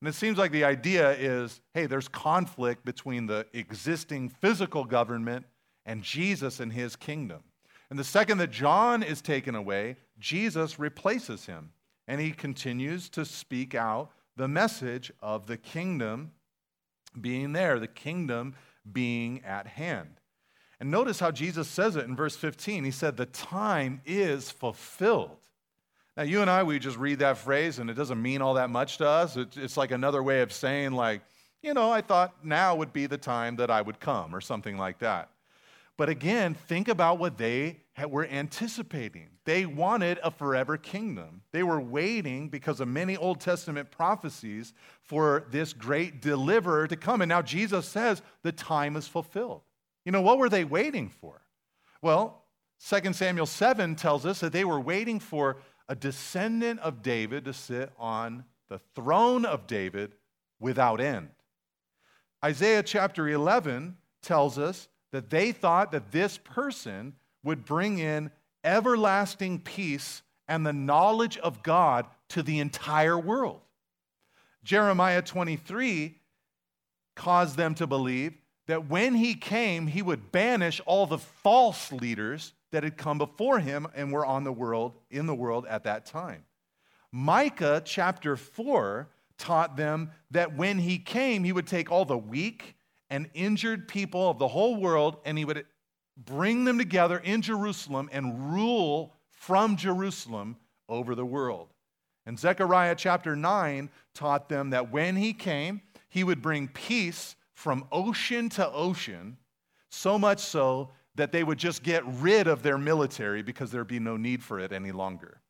And 0.00 0.08
it 0.08 0.14
seems 0.14 0.36
like 0.36 0.52
the 0.52 0.64
idea 0.64 1.12
is 1.12 1.60
hey, 1.72 1.86
there's 1.86 2.08
conflict 2.08 2.84
between 2.84 3.26
the 3.26 3.46
existing 3.52 4.28
physical 4.28 4.84
government 4.84 5.46
and 5.86 6.02
Jesus 6.02 6.60
and 6.60 6.72
his 6.72 6.96
kingdom. 6.96 7.42
And 7.90 7.98
the 7.98 8.04
second 8.04 8.38
that 8.38 8.50
John 8.50 9.02
is 9.02 9.22
taken 9.22 9.54
away, 9.54 9.96
Jesus 10.18 10.78
replaces 10.78 11.46
him. 11.46 11.72
And 12.06 12.20
he 12.20 12.32
continues 12.32 13.08
to 13.10 13.24
speak 13.24 13.74
out 13.74 14.10
the 14.36 14.48
message 14.48 15.12
of 15.22 15.46
the 15.46 15.56
kingdom 15.56 16.32
being 17.20 17.52
there, 17.52 17.78
the 17.78 17.86
kingdom 17.86 18.54
being 18.92 19.42
at 19.44 19.66
hand. 19.66 20.20
And 20.84 20.90
notice 20.90 21.18
how 21.18 21.30
Jesus 21.30 21.66
says 21.66 21.96
it 21.96 22.04
in 22.04 22.14
verse 22.14 22.36
15. 22.36 22.84
He 22.84 22.90
said, 22.90 23.16
The 23.16 23.24
time 23.24 24.02
is 24.04 24.50
fulfilled. 24.50 25.38
Now, 26.14 26.24
you 26.24 26.42
and 26.42 26.50
I, 26.50 26.62
we 26.62 26.78
just 26.78 26.98
read 26.98 27.20
that 27.20 27.38
phrase 27.38 27.78
and 27.78 27.88
it 27.88 27.94
doesn't 27.94 28.20
mean 28.20 28.42
all 28.42 28.52
that 28.52 28.68
much 28.68 28.98
to 28.98 29.08
us. 29.08 29.38
It's 29.38 29.78
like 29.78 29.92
another 29.92 30.22
way 30.22 30.42
of 30.42 30.52
saying, 30.52 30.92
like, 30.92 31.22
you 31.62 31.72
know, 31.72 31.90
I 31.90 32.02
thought 32.02 32.44
now 32.44 32.76
would 32.76 32.92
be 32.92 33.06
the 33.06 33.16
time 33.16 33.56
that 33.56 33.70
I 33.70 33.80
would 33.80 33.98
come 33.98 34.34
or 34.34 34.42
something 34.42 34.76
like 34.76 34.98
that. 34.98 35.30
But 35.96 36.10
again, 36.10 36.52
think 36.52 36.88
about 36.88 37.18
what 37.18 37.38
they 37.38 37.78
were 38.06 38.26
anticipating. 38.26 39.30
They 39.46 39.64
wanted 39.64 40.18
a 40.22 40.30
forever 40.30 40.76
kingdom. 40.76 41.40
They 41.52 41.62
were 41.62 41.80
waiting 41.80 42.50
because 42.50 42.80
of 42.80 42.88
many 42.88 43.16
Old 43.16 43.40
Testament 43.40 43.90
prophecies 43.90 44.74
for 45.00 45.46
this 45.50 45.72
great 45.72 46.20
deliverer 46.20 46.86
to 46.88 46.96
come. 46.96 47.22
And 47.22 47.30
now 47.30 47.40
Jesus 47.40 47.88
says 47.88 48.20
the 48.42 48.52
time 48.52 48.96
is 48.96 49.08
fulfilled. 49.08 49.62
You 50.04 50.12
know, 50.12 50.20
what 50.20 50.38
were 50.38 50.48
they 50.48 50.64
waiting 50.64 51.08
for? 51.08 51.40
Well, 52.02 52.42
2 52.86 53.12
Samuel 53.12 53.46
7 53.46 53.96
tells 53.96 54.26
us 54.26 54.40
that 54.40 54.52
they 54.52 54.64
were 54.64 54.80
waiting 54.80 55.18
for 55.18 55.56
a 55.88 55.94
descendant 55.94 56.80
of 56.80 57.02
David 57.02 57.44
to 57.46 57.52
sit 57.52 57.90
on 57.98 58.44
the 58.68 58.78
throne 58.94 59.44
of 59.44 59.66
David 59.66 60.12
without 60.60 61.00
end. 61.00 61.30
Isaiah 62.44 62.82
chapter 62.82 63.28
11 63.28 63.96
tells 64.22 64.58
us 64.58 64.88
that 65.12 65.30
they 65.30 65.52
thought 65.52 65.92
that 65.92 66.12
this 66.12 66.38
person 66.38 67.14
would 67.42 67.64
bring 67.64 67.98
in 67.98 68.30
everlasting 68.64 69.60
peace 69.60 70.22
and 70.48 70.66
the 70.66 70.72
knowledge 70.72 71.38
of 71.38 71.62
God 71.62 72.06
to 72.30 72.42
the 72.42 72.58
entire 72.58 73.18
world. 73.18 73.60
Jeremiah 74.62 75.22
23 75.22 76.18
caused 77.14 77.56
them 77.56 77.74
to 77.76 77.86
believe 77.86 78.34
that 78.66 78.88
when 78.88 79.14
he 79.14 79.34
came, 79.34 79.86
he 79.86 80.02
would 80.02 80.32
banish 80.32 80.80
all 80.86 81.06
the 81.06 81.18
false 81.18 81.92
leaders 81.92 82.52
that 82.72 82.82
had 82.82 82.96
come 82.96 83.18
before 83.18 83.58
him 83.60 83.86
and 83.94 84.12
were 84.12 84.26
on 84.26 84.44
the 84.44 84.52
world 84.52 84.94
in 85.10 85.26
the 85.26 85.34
world 85.34 85.66
at 85.68 85.84
that 85.84 86.06
time. 86.06 86.44
Micah 87.12 87.82
chapter 87.84 88.36
4 88.36 89.08
taught 89.38 89.76
them 89.76 90.10
that 90.30 90.56
when 90.56 90.78
he 90.78 90.98
came, 90.98 91.44
he 91.44 91.52
would 91.52 91.66
take 91.66 91.90
all 91.90 92.04
the 92.04 92.18
weak 92.18 92.74
and 93.10 93.28
injured 93.34 93.86
people 93.86 94.30
of 94.30 94.38
the 94.38 94.48
whole 94.48 94.76
world 94.76 95.18
and 95.24 95.38
he 95.38 95.44
would 95.44 95.66
bring 96.16 96.64
them 96.64 96.78
together 96.78 97.18
in 97.18 97.42
Jerusalem 97.42 98.08
and 98.12 98.52
rule 98.52 99.14
from 99.30 99.76
Jerusalem 99.76 100.56
over 100.88 101.14
the 101.14 101.26
world. 101.26 101.68
And 102.26 102.38
Zechariah 102.38 102.94
chapter 102.96 103.36
9 103.36 103.90
taught 104.14 104.48
them 104.48 104.70
that 104.70 104.90
when 104.90 105.16
he 105.16 105.32
came, 105.32 105.82
he 106.08 106.24
would 106.24 106.40
bring 106.40 106.68
peace 106.68 107.36
from 107.54 107.86
ocean 107.90 108.48
to 108.50 108.70
ocean, 108.70 109.38
so 109.88 110.18
much 110.18 110.40
so 110.40 110.90
that 111.14 111.32
they 111.32 111.44
would 111.44 111.58
just 111.58 111.82
get 111.82 112.04
rid 112.06 112.46
of 112.46 112.62
their 112.62 112.76
military 112.76 113.42
because 113.42 113.70
there'd 113.70 113.86
be 113.86 114.00
no 114.00 114.16
need 114.16 114.42
for 114.42 114.58
it 114.58 114.72
any 114.72 114.92
longer. 114.92 115.40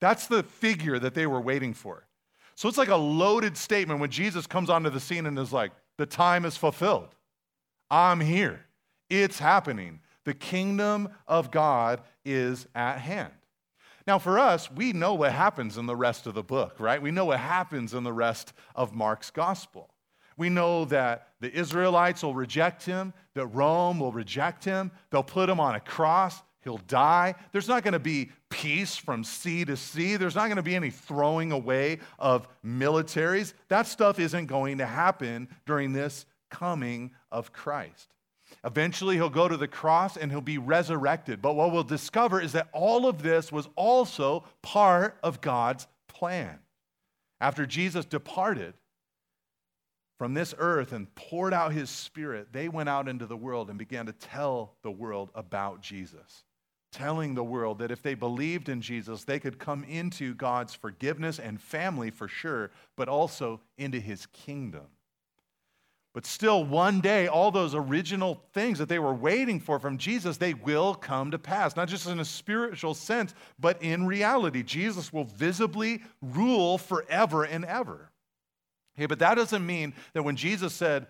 That's 0.00 0.26
the 0.26 0.42
figure 0.42 0.98
that 0.98 1.14
they 1.14 1.26
were 1.26 1.40
waiting 1.40 1.74
for. 1.74 2.06
So 2.56 2.68
it's 2.68 2.78
like 2.78 2.88
a 2.88 2.96
loaded 2.96 3.56
statement 3.56 4.00
when 4.00 4.10
Jesus 4.10 4.46
comes 4.46 4.68
onto 4.68 4.90
the 4.90 5.00
scene 5.00 5.26
and 5.26 5.38
is 5.38 5.52
like, 5.52 5.72
The 5.96 6.06
time 6.06 6.44
is 6.44 6.56
fulfilled. 6.56 7.14
I'm 7.90 8.20
here. 8.20 8.66
It's 9.08 9.38
happening. 9.38 10.00
The 10.24 10.34
kingdom 10.34 11.08
of 11.26 11.50
God 11.50 12.00
is 12.24 12.66
at 12.74 12.98
hand. 12.98 13.32
Now, 14.06 14.18
for 14.18 14.38
us, 14.38 14.70
we 14.70 14.92
know 14.92 15.14
what 15.14 15.32
happens 15.32 15.78
in 15.78 15.86
the 15.86 15.94
rest 15.94 16.26
of 16.26 16.34
the 16.34 16.42
book, 16.42 16.80
right? 16.80 17.00
We 17.00 17.12
know 17.12 17.26
what 17.26 17.38
happens 17.38 17.94
in 17.94 18.02
the 18.02 18.12
rest 18.12 18.52
of 18.74 18.92
Mark's 18.92 19.30
gospel. 19.30 19.91
We 20.42 20.48
know 20.48 20.86
that 20.86 21.28
the 21.38 21.56
Israelites 21.56 22.24
will 22.24 22.34
reject 22.34 22.84
him, 22.84 23.14
that 23.34 23.46
Rome 23.46 24.00
will 24.00 24.10
reject 24.10 24.64
him. 24.64 24.90
They'll 25.10 25.22
put 25.22 25.48
him 25.48 25.60
on 25.60 25.76
a 25.76 25.80
cross. 25.80 26.42
He'll 26.64 26.80
die. 26.88 27.36
There's 27.52 27.68
not 27.68 27.84
going 27.84 27.92
to 27.92 28.00
be 28.00 28.32
peace 28.50 28.96
from 28.96 29.22
sea 29.22 29.64
to 29.64 29.76
sea. 29.76 30.16
There's 30.16 30.34
not 30.34 30.46
going 30.46 30.56
to 30.56 30.62
be 30.64 30.74
any 30.74 30.90
throwing 30.90 31.52
away 31.52 32.00
of 32.18 32.48
militaries. 32.66 33.54
That 33.68 33.86
stuff 33.86 34.18
isn't 34.18 34.46
going 34.46 34.78
to 34.78 34.84
happen 34.84 35.46
during 35.64 35.92
this 35.92 36.26
coming 36.50 37.12
of 37.30 37.52
Christ. 37.52 38.08
Eventually, 38.64 39.14
he'll 39.14 39.30
go 39.30 39.46
to 39.46 39.56
the 39.56 39.68
cross 39.68 40.16
and 40.16 40.32
he'll 40.32 40.40
be 40.40 40.58
resurrected. 40.58 41.40
But 41.40 41.54
what 41.54 41.70
we'll 41.70 41.84
discover 41.84 42.40
is 42.40 42.50
that 42.50 42.66
all 42.72 43.06
of 43.06 43.22
this 43.22 43.52
was 43.52 43.68
also 43.76 44.42
part 44.60 45.18
of 45.22 45.40
God's 45.40 45.86
plan. 46.08 46.58
After 47.40 47.64
Jesus 47.64 48.04
departed, 48.04 48.74
from 50.22 50.34
this 50.34 50.54
earth 50.58 50.92
and 50.92 51.12
poured 51.16 51.52
out 51.52 51.72
his 51.72 51.90
spirit, 51.90 52.52
they 52.52 52.68
went 52.68 52.88
out 52.88 53.08
into 53.08 53.26
the 53.26 53.36
world 53.36 53.68
and 53.68 53.76
began 53.76 54.06
to 54.06 54.12
tell 54.12 54.76
the 54.84 54.90
world 54.92 55.32
about 55.34 55.80
Jesus. 55.80 56.44
Telling 56.92 57.34
the 57.34 57.42
world 57.42 57.80
that 57.80 57.90
if 57.90 58.04
they 58.04 58.14
believed 58.14 58.68
in 58.68 58.80
Jesus, 58.80 59.24
they 59.24 59.40
could 59.40 59.58
come 59.58 59.82
into 59.82 60.32
God's 60.36 60.74
forgiveness 60.74 61.40
and 61.40 61.60
family 61.60 62.12
for 62.12 62.28
sure, 62.28 62.70
but 62.96 63.08
also 63.08 63.62
into 63.76 63.98
his 63.98 64.26
kingdom. 64.26 64.86
But 66.14 66.24
still, 66.24 66.62
one 66.62 67.00
day, 67.00 67.26
all 67.26 67.50
those 67.50 67.74
original 67.74 68.44
things 68.54 68.78
that 68.78 68.88
they 68.88 69.00
were 69.00 69.14
waiting 69.14 69.58
for 69.58 69.80
from 69.80 69.98
Jesus, 69.98 70.36
they 70.36 70.54
will 70.54 70.94
come 70.94 71.32
to 71.32 71.38
pass. 71.40 71.74
Not 71.74 71.88
just 71.88 72.06
in 72.06 72.20
a 72.20 72.24
spiritual 72.24 72.94
sense, 72.94 73.34
but 73.58 73.82
in 73.82 74.06
reality. 74.06 74.62
Jesus 74.62 75.12
will 75.12 75.24
visibly 75.24 76.00
rule 76.20 76.78
forever 76.78 77.42
and 77.42 77.64
ever. 77.64 78.11
Okay, 78.96 79.06
but 79.06 79.18
that 79.20 79.36
doesn't 79.36 79.64
mean 79.64 79.94
that 80.12 80.22
when 80.22 80.36
Jesus 80.36 80.72
said, 80.72 81.06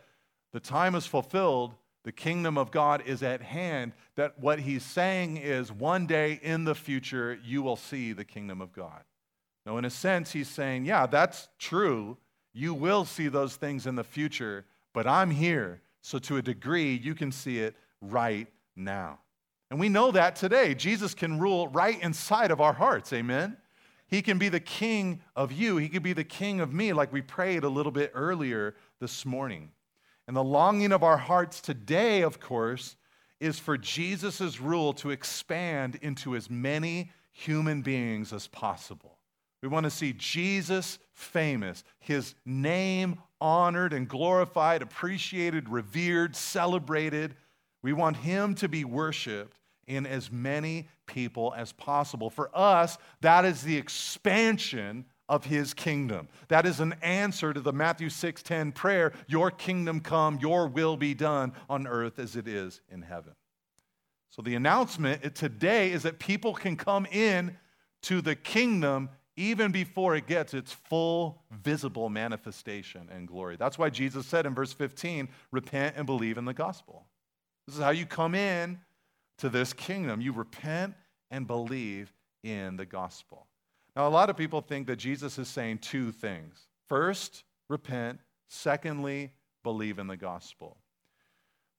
the 0.53 0.61
time 0.61 0.95
is 0.95 1.07
fulfilled, 1.07 1.75
the 2.05 2.13
kingdom 2.13 2.59
of 2.59 2.71
God 2.71 3.03
is 3.07 3.23
at 3.23 3.43
hand, 3.43 3.93
that 4.17 4.39
what 4.39 4.61
he's 4.61 4.85
saying 4.85 5.37
is 5.37 5.73
one 5.73 6.07
day 6.07 6.41
in 6.43 6.65
the 6.65 6.75
future, 6.75 7.39
you 7.45 7.63
will 7.63 7.77
see 7.77 8.13
the 8.13 8.25
kingdom 8.25 8.61
of 8.61 8.73
God. 8.73 9.03
Now, 9.65 9.79
in 9.79 9.85
a 9.85 9.91
sense, 9.91 10.33
he's 10.33 10.49
saying, 10.49 10.85
yeah, 10.85 11.07
that's 11.07 11.49
true. 11.59 12.17
You 12.53 12.75
will 12.75 13.05
see 13.05 13.29
those 13.29 13.57
things 13.57 13.87
in 13.87 13.95
the 13.95 14.05
future, 14.05 14.65
but 14.93 15.07
I'm 15.07 15.31
here. 15.31 15.81
So, 16.03 16.19
to 16.19 16.37
a 16.37 16.43
degree, 16.43 16.97
you 16.97 17.15
can 17.15 17.31
see 17.31 17.61
it 17.61 17.77
right 18.01 18.49
now. 18.75 19.21
And 19.71 19.79
we 19.79 19.89
know 19.89 20.11
that 20.11 20.35
today. 20.37 20.75
Jesus 20.75 21.15
can 21.15 21.39
rule 21.39 21.69
right 21.69 22.03
inside 22.03 22.51
of 22.51 22.61
our 22.61 22.73
hearts. 22.73 23.13
Amen? 23.13 23.57
He 24.13 24.21
can 24.21 24.37
be 24.37 24.51
the 24.51 24.61
king 24.61 25.23
of 25.35 25.53
you. 25.53 25.79
He 25.79 25.89
can 25.89 26.03
be 26.03 26.13
the 26.13 26.23
king 26.23 26.61
of 26.61 26.71
me, 26.71 26.93
like 26.93 27.15
we 27.15 27.23
prayed 27.23 27.65
a 27.65 27.69
little 27.71 27.91
bit 27.91 28.13
earlier 28.15 28.75
this 29.01 29.25
morning. 29.25 29.71
And 30.29 30.37
the 30.37 30.45
longing 30.45 30.93
of 30.93 31.03
our 31.03 31.17
hearts 31.17 31.63
today, 31.63 32.21
of 32.21 32.39
course, 32.39 32.97
is 33.41 33.59
for 33.59 33.79
Jesus' 33.79 34.61
rule 34.61 34.93
to 34.93 35.09
expand 35.09 35.99
into 36.03 36.37
as 36.37 36.51
many 36.51 37.11
human 37.31 37.81
beings 37.81 38.35
as 38.35 38.49
possible. 38.49 39.17
We 39.63 39.71
want 39.71 39.85
to 39.85 39.91
see 39.91 40.13
Jesus 40.13 40.99
famous, 41.15 41.83
his 41.99 42.35
name 42.45 43.19
honored 43.41 43.95
and 43.95 44.07
glorified, 44.07 44.83
appreciated, 44.83 45.71
revered, 45.71 46.37
celebrated. 46.37 47.35
We 47.81 47.95
want 47.95 48.19
him 48.19 48.57
to 48.57 48.69
be 48.69 48.85
worshiped 48.85 49.57
in 49.87 50.07
as 50.07 50.31
many 50.31 50.89
people 51.07 51.55
as 51.57 51.73
possible. 51.73 52.31
For 52.31 52.51
us, 52.55 52.99
that 53.21 53.45
is 53.45 53.63
the 53.63 53.77
expansion 53.77 55.05
of 55.29 55.45
his 55.47 55.73
kingdom. 55.73 56.29
That 56.49 56.67
is 56.67 56.81
an 56.81 56.95
answer 57.01 57.53
to 57.53 57.61
the 57.61 57.73
Matthew 57.73 58.09
6:10 58.09 58.73
prayer, 58.73 59.13
your 59.27 59.51
kingdom 59.51 60.01
come, 60.01 60.39
your 60.41 60.69
will 60.69 60.97
be 60.97 61.15
done 61.15 61.53
on 61.71 61.87
earth 61.87 62.19
as 62.19 62.37
it 62.37 62.47
is 62.47 62.81
in 62.89 63.03
heaven. 63.03 63.35
So 64.29 64.43
the 64.43 64.55
announcement 64.55 65.35
today 65.35 65.93
is 65.93 66.03
that 66.03 66.19
people 66.19 66.55
can 66.55 66.77
come 66.77 67.07
in 67.07 67.59
to 68.03 68.21
the 68.21 68.35
kingdom 68.35 69.11
even 69.37 69.73
before 69.73 70.15
it 70.15 70.27
gets 70.27 70.53
its 70.53 70.73
full 70.73 71.43
visible 71.51 72.09
manifestation 72.11 73.09
and 73.11 73.27
glory. 73.27 73.57
That's 73.57 73.79
why 73.79 73.89
Jesus 73.91 74.27
said 74.27 74.45
in 74.45 74.55
verse 74.55 74.73
15, 74.73 75.29
repent 75.51 75.97
and 75.97 76.05
believe 76.05 76.37
in 76.37 76.45
the 76.45 76.55
gospel. 76.55 77.07
This 77.67 77.77
is 77.77 77.83
how 77.83 77.91
you 77.91 78.05
come 78.05 78.35
in 78.35 78.81
to 79.43 79.49
this 79.49 79.73
kingdom. 79.73 80.21
You 80.21 80.33
repent 80.33 80.95
and 81.33 81.49
believe 81.49 82.13
in 82.45 82.77
the 82.77 82.87
gospel. 82.87 83.49
Now, 83.97 84.07
a 84.07 84.09
lot 84.09 84.31
of 84.31 84.37
people 84.37 84.61
think 84.61 84.87
that 84.87 84.97
Jesus 84.97 85.37
is 85.37 85.49
saying 85.49 85.79
two 85.79 86.13
things. 86.13 86.69
First, 86.89 87.43
repent. 87.69 88.21
Secondly, 88.49 89.33
believe 89.65 89.99
in 89.99 90.07
the 90.07 90.17
gospel. 90.17 90.77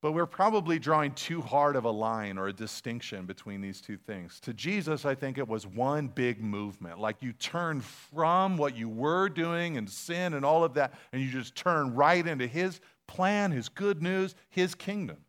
But 0.01 0.11
we're 0.11 0.25
probably 0.25 0.77
drawing 0.77 1.13
too 1.13 1.39
hard 1.39 1.77
of 1.77 1.85
a 1.85 1.89
line 1.89 2.37
or 2.37 2.47
a 2.47 2.53
distinction 2.53 3.25
between 3.25 3.61
these 3.61 3.79
two 3.79 3.95
things. 3.95 4.41
To 4.41 4.53
Jesus, 4.53 5.05
I 5.05 5.15
think 5.15 5.37
it 5.37 5.47
was 5.47 5.65
one 5.65 6.07
big 6.07 6.43
movement. 6.43 6.99
Like 6.99 7.21
you 7.21 7.31
turn 7.31 7.79
from 7.79 8.57
what 8.57 8.75
you 8.75 8.89
were 8.89 9.29
doing 9.29 9.77
and 9.77 9.89
sin 9.89 10.33
and 10.33 10.43
all 10.43 10.65
of 10.65 10.73
that, 10.73 10.95
and 11.13 11.21
you 11.21 11.31
just 11.31 11.55
turn 11.55 11.95
right 11.95 12.27
into 12.27 12.45
His 12.45 12.81
plan, 13.07 13.51
His 13.51 13.69
good 13.69 14.03
news, 14.03 14.35
His 14.49 14.75
kingdom. 14.75 15.19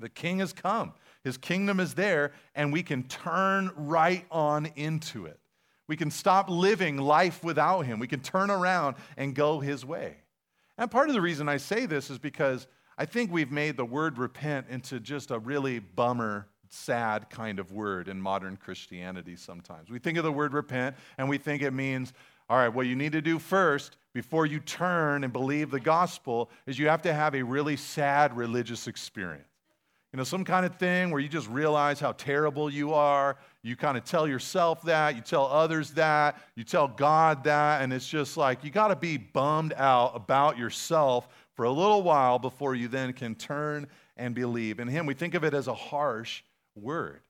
The 0.00 0.08
King 0.08 0.40
has 0.40 0.52
come, 0.52 0.94
His 1.24 1.36
kingdom 1.36 1.80
is 1.80 1.94
there, 1.94 2.32
and 2.54 2.72
we 2.72 2.82
can 2.82 3.02
turn 3.04 3.70
right 3.76 4.24
on 4.30 4.66
into 4.76 5.26
it. 5.26 5.38
We 5.86 5.96
can 5.96 6.10
stop 6.10 6.48
living 6.48 6.98
life 6.98 7.42
without 7.42 7.82
Him. 7.82 7.98
We 7.98 8.06
can 8.06 8.20
turn 8.20 8.50
around 8.50 8.96
and 9.16 9.34
go 9.34 9.60
His 9.60 9.84
way. 9.84 10.16
And 10.78 10.90
part 10.90 11.08
of 11.08 11.14
the 11.14 11.20
reason 11.20 11.48
I 11.48 11.58
say 11.58 11.84
this 11.84 12.10
is 12.10 12.18
because 12.18 12.66
I 12.96 13.04
think 13.04 13.32
we've 13.32 13.50
made 13.50 13.76
the 13.76 13.84
word 13.84 14.16
repent 14.18 14.66
into 14.70 15.00
just 15.00 15.30
a 15.30 15.38
really 15.38 15.78
bummer, 15.78 16.46
sad 16.68 17.28
kind 17.28 17.58
of 17.58 17.72
word 17.72 18.08
in 18.08 18.20
modern 18.20 18.56
Christianity 18.56 19.36
sometimes. 19.36 19.90
We 19.90 19.98
think 19.98 20.16
of 20.16 20.24
the 20.24 20.32
word 20.32 20.54
repent 20.54 20.96
and 21.18 21.28
we 21.28 21.38
think 21.38 21.62
it 21.62 21.72
means, 21.72 22.12
all 22.48 22.56
right, 22.56 22.68
what 22.68 22.86
you 22.86 22.96
need 22.96 23.12
to 23.12 23.20
do 23.20 23.38
first 23.38 23.96
before 24.14 24.46
you 24.46 24.60
turn 24.60 25.24
and 25.24 25.32
believe 25.32 25.70
the 25.70 25.80
gospel 25.80 26.50
is 26.66 26.78
you 26.78 26.88
have 26.88 27.02
to 27.02 27.12
have 27.12 27.34
a 27.34 27.42
really 27.42 27.76
sad 27.76 28.36
religious 28.36 28.86
experience. 28.86 29.49
You 30.12 30.16
know, 30.16 30.24
some 30.24 30.44
kind 30.44 30.66
of 30.66 30.74
thing 30.74 31.12
where 31.12 31.20
you 31.20 31.28
just 31.28 31.48
realize 31.48 32.00
how 32.00 32.12
terrible 32.12 32.68
you 32.68 32.92
are. 32.92 33.36
You 33.62 33.76
kind 33.76 33.96
of 33.96 34.04
tell 34.04 34.26
yourself 34.26 34.82
that, 34.82 35.14
you 35.14 35.22
tell 35.22 35.46
others 35.46 35.92
that, 35.92 36.42
you 36.56 36.64
tell 36.64 36.88
God 36.88 37.44
that, 37.44 37.82
and 37.82 37.92
it's 37.92 38.08
just 38.08 38.36
like 38.36 38.64
you 38.64 38.70
got 38.70 38.88
to 38.88 38.96
be 38.96 39.18
bummed 39.18 39.72
out 39.76 40.16
about 40.16 40.58
yourself 40.58 41.28
for 41.54 41.64
a 41.64 41.70
little 41.70 42.02
while 42.02 42.40
before 42.40 42.74
you 42.74 42.88
then 42.88 43.12
can 43.12 43.36
turn 43.36 43.86
and 44.16 44.34
believe 44.34 44.80
in 44.80 44.88
Him. 44.88 45.06
We 45.06 45.14
think 45.14 45.34
of 45.34 45.44
it 45.44 45.54
as 45.54 45.68
a 45.68 45.74
harsh 45.74 46.42
word. 46.74 47.20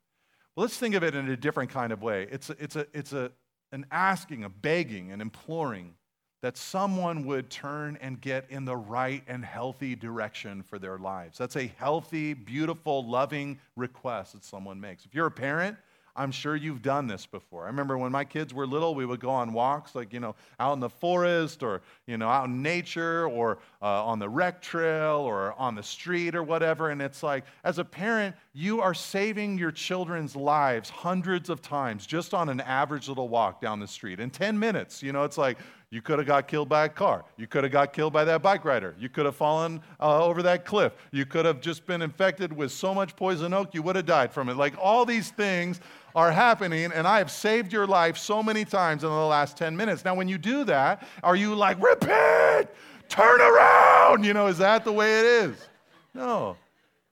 Well, 0.57 0.65
let's 0.65 0.79
think 0.79 0.95
of 0.95 1.03
it 1.03 1.15
in 1.15 1.29
a 1.29 1.37
different 1.37 1.71
kind 1.71 1.93
of 1.93 2.03
way. 2.03 2.29
It's, 2.31 2.49
a, 2.49 2.57
it's, 2.59 2.77
a, 2.77 2.87
it's 2.95 3.13
a, 3.13 3.31
an 3.73 3.85
asking, 3.91 4.45
a 4.45 4.49
begging, 4.49 5.13
an 5.13 5.21
imploring 5.21 5.95
that 6.43 6.57
someone 6.57 7.27
would 7.27 7.51
turn 7.51 7.99
and 8.01 8.21
get 8.21 8.47
in 8.49 8.65
the 8.65 8.77
right 8.77 9.23
and 9.27 9.45
healthy 9.45 9.95
direction 9.95 10.63
for 10.63 10.79
their 10.79 10.99
lives. 10.99 11.39
That's 11.39 11.57
a 11.57 11.67
healthy, 11.77 12.35
beautiful, 12.35 13.07
loving 13.07 13.59
request 13.77 14.33
that 14.33 14.45
someone 14.45 14.81
makes. 14.81 15.05
If 15.05 15.15
you're 15.15 15.27
a 15.27 15.31
parent, 15.31 15.77
I'm 16.17 16.33
sure 16.33 16.57
you've 16.57 16.83
done 16.83 17.07
this 17.07 17.25
before. 17.25 17.65
I 17.65 17.67
remember 17.69 17.97
when 17.97 18.11
my 18.11 18.25
kids 18.25 18.53
were 18.53 18.67
little, 18.67 18.95
we 18.95 19.07
would 19.07 19.21
go 19.21 19.31
on 19.31 19.53
walks, 19.53 19.95
like, 19.95 20.13
you 20.13 20.21
know, 20.21 20.35
out 20.59 20.73
in 20.73 20.81
the 20.81 20.91
forest 20.91 21.63
or, 21.63 21.83
you 22.07 22.19
know, 22.19 22.29
out 22.29 22.47
in 22.47 22.63
nature 22.63 23.27
or 23.27 23.59
uh, 23.81 24.05
on 24.05 24.19
the 24.19 24.29
rec 24.29 24.61
trail 24.61 25.19
or 25.19 25.55
on 25.59 25.75
the 25.75 25.83
street 25.83 26.35
or 26.35 26.43
whatever. 26.43 26.91
And 26.91 27.01
it's 27.01 27.23
like, 27.23 27.45
as 27.65 27.79
a 27.79 27.85
parent, 27.85 28.35
you 28.53 28.81
are 28.81 28.95
saving 28.95 29.57
your 29.57 29.71
children's 29.71 30.35
lives 30.35 30.91
hundreds 30.91 31.49
of 31.49 31.63
times 31.63 32.07
just 32.07 32.35
on 32.35 32.49
an 32.49 32.61
average 32.61 33.09
little 33.09 33.29
walk 33.29 33.61
down 33.61 33.79
the 33.79 33.89
street. 33.89 34.19
In 34.21 34.31
10 34.31 34.59
minutes, 34.59 35.03
you 35.03 35.13
know, 35.13 35.25
it's 35.25 35.39
like, 35.39 35.59
you 35.91 36.01
could 36.01 36.19
have 36.19 36.27
got 36.27 36.47
killed 36.47 36.69
by 36.69 36.85
a 36.85 36.89
car. 36.89 37.25
You 37.37 37.49
could 37.49 37.65
have 37.65 37.73
got 37.73 37.93
killed 37.93 38.13
by 38.13 38.25
that 38.25 38.43
bike 38.43 38.65
rider. 38.65 38.95
You 38.99 39.09
could 39.09 39.25
have 39.25 39.35
fallen 39.35 39.83
uh, 39.99 40.25
over 40.25 40.41
that 40.43 40.65
cliff. 40.65 40.93
You 41.11 41.27
could 41.27 41.45
have 41.45 41.61
just 41.61 41.85
been 41.85 42.01
infected 42.01 42.53
with 42.53 42.71
so 42.71 42.95
much 42.95 43.17
poison 43.17 43.53
oak, 43.53 43.75
you 43.75 43.83
would 43.83 43.97
have 43.97 44.07
died 44.07 44.33
from 44.33 44.49
it. 44.49 44.57
Like 44.57 44.75
all 44.79 45.05
these 45.05 45.31
things 45.31 45.81
are 46.15 46.31
happening, 46.31 46.93
and 46.93 47.09
I 47.09 47.19
have 47.19 47.31
saved 47.31 47.73
your 47.73 47.89
life 47.89 48.17
so 48.17 48.41
many 48.41 48.65
times 48.65 49.03
in 49.03 49.11
the 49.11 49.17
last 49.17 49.57
10 49.57 49.77
minutes. 49.77 50.05
Now, 50.05 50.15
when 50.15 50.29
you 50.29 50.39
do 50.39 50.63
that, 50.65 51.07
are 51.25 51.37
you 51.37 51.57
like, 51.57 51.83
repent, 51.83 52.69
turn 53.09 53.41
around? 53.41 54.25
You 54.25 54.33
know, 54.33 54.47
is 54.47 54.59
that 54.59 54.85
the 54.85 54.93
way 54.93 55.19
it 55.21 55.27
is? 55.27 55.69
No. 56.15 56.57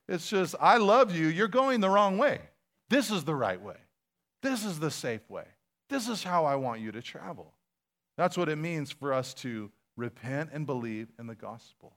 It's 0.07 0.29
just, 0.29 0.55
I 0.59 0.77
love 0.77 1.15
you. 1.15 1.27
You're 1.27 1.47
going 1.47 1.81
the 1.81 1.89
wrong 1.89 2.17
way. 2.17 2.41
This 2.89 3.11
is 3.11 3.25
the 3.25 3.35
right 3.35 3.61
way. 3.61 3.75
This 4.41 4.65
is 4.65 4.79
the 4.79 4.89
safe 4.89 5.29
way. 5.29 5.45
This 5.89 6.07
is 6.07 6.23
how 6.23 6.45
I 6.45 6.55
want 6.55 6.81
you 6.81 6.91
to 6.93 7.01
travel. 7.01 7.53
That's 8.19 8.35
what 8.35 8.49
it 8.49 8.57
means 8.57 8.91
for 8.91 9.13
us 9.13 9.33
to 9.35 9.71
repent 9.95 10.49
and 10.51 10.65
believe 10.65 11.07
in 11.17 11.27
the 11.27 11.35
gospel. 11.35 11.93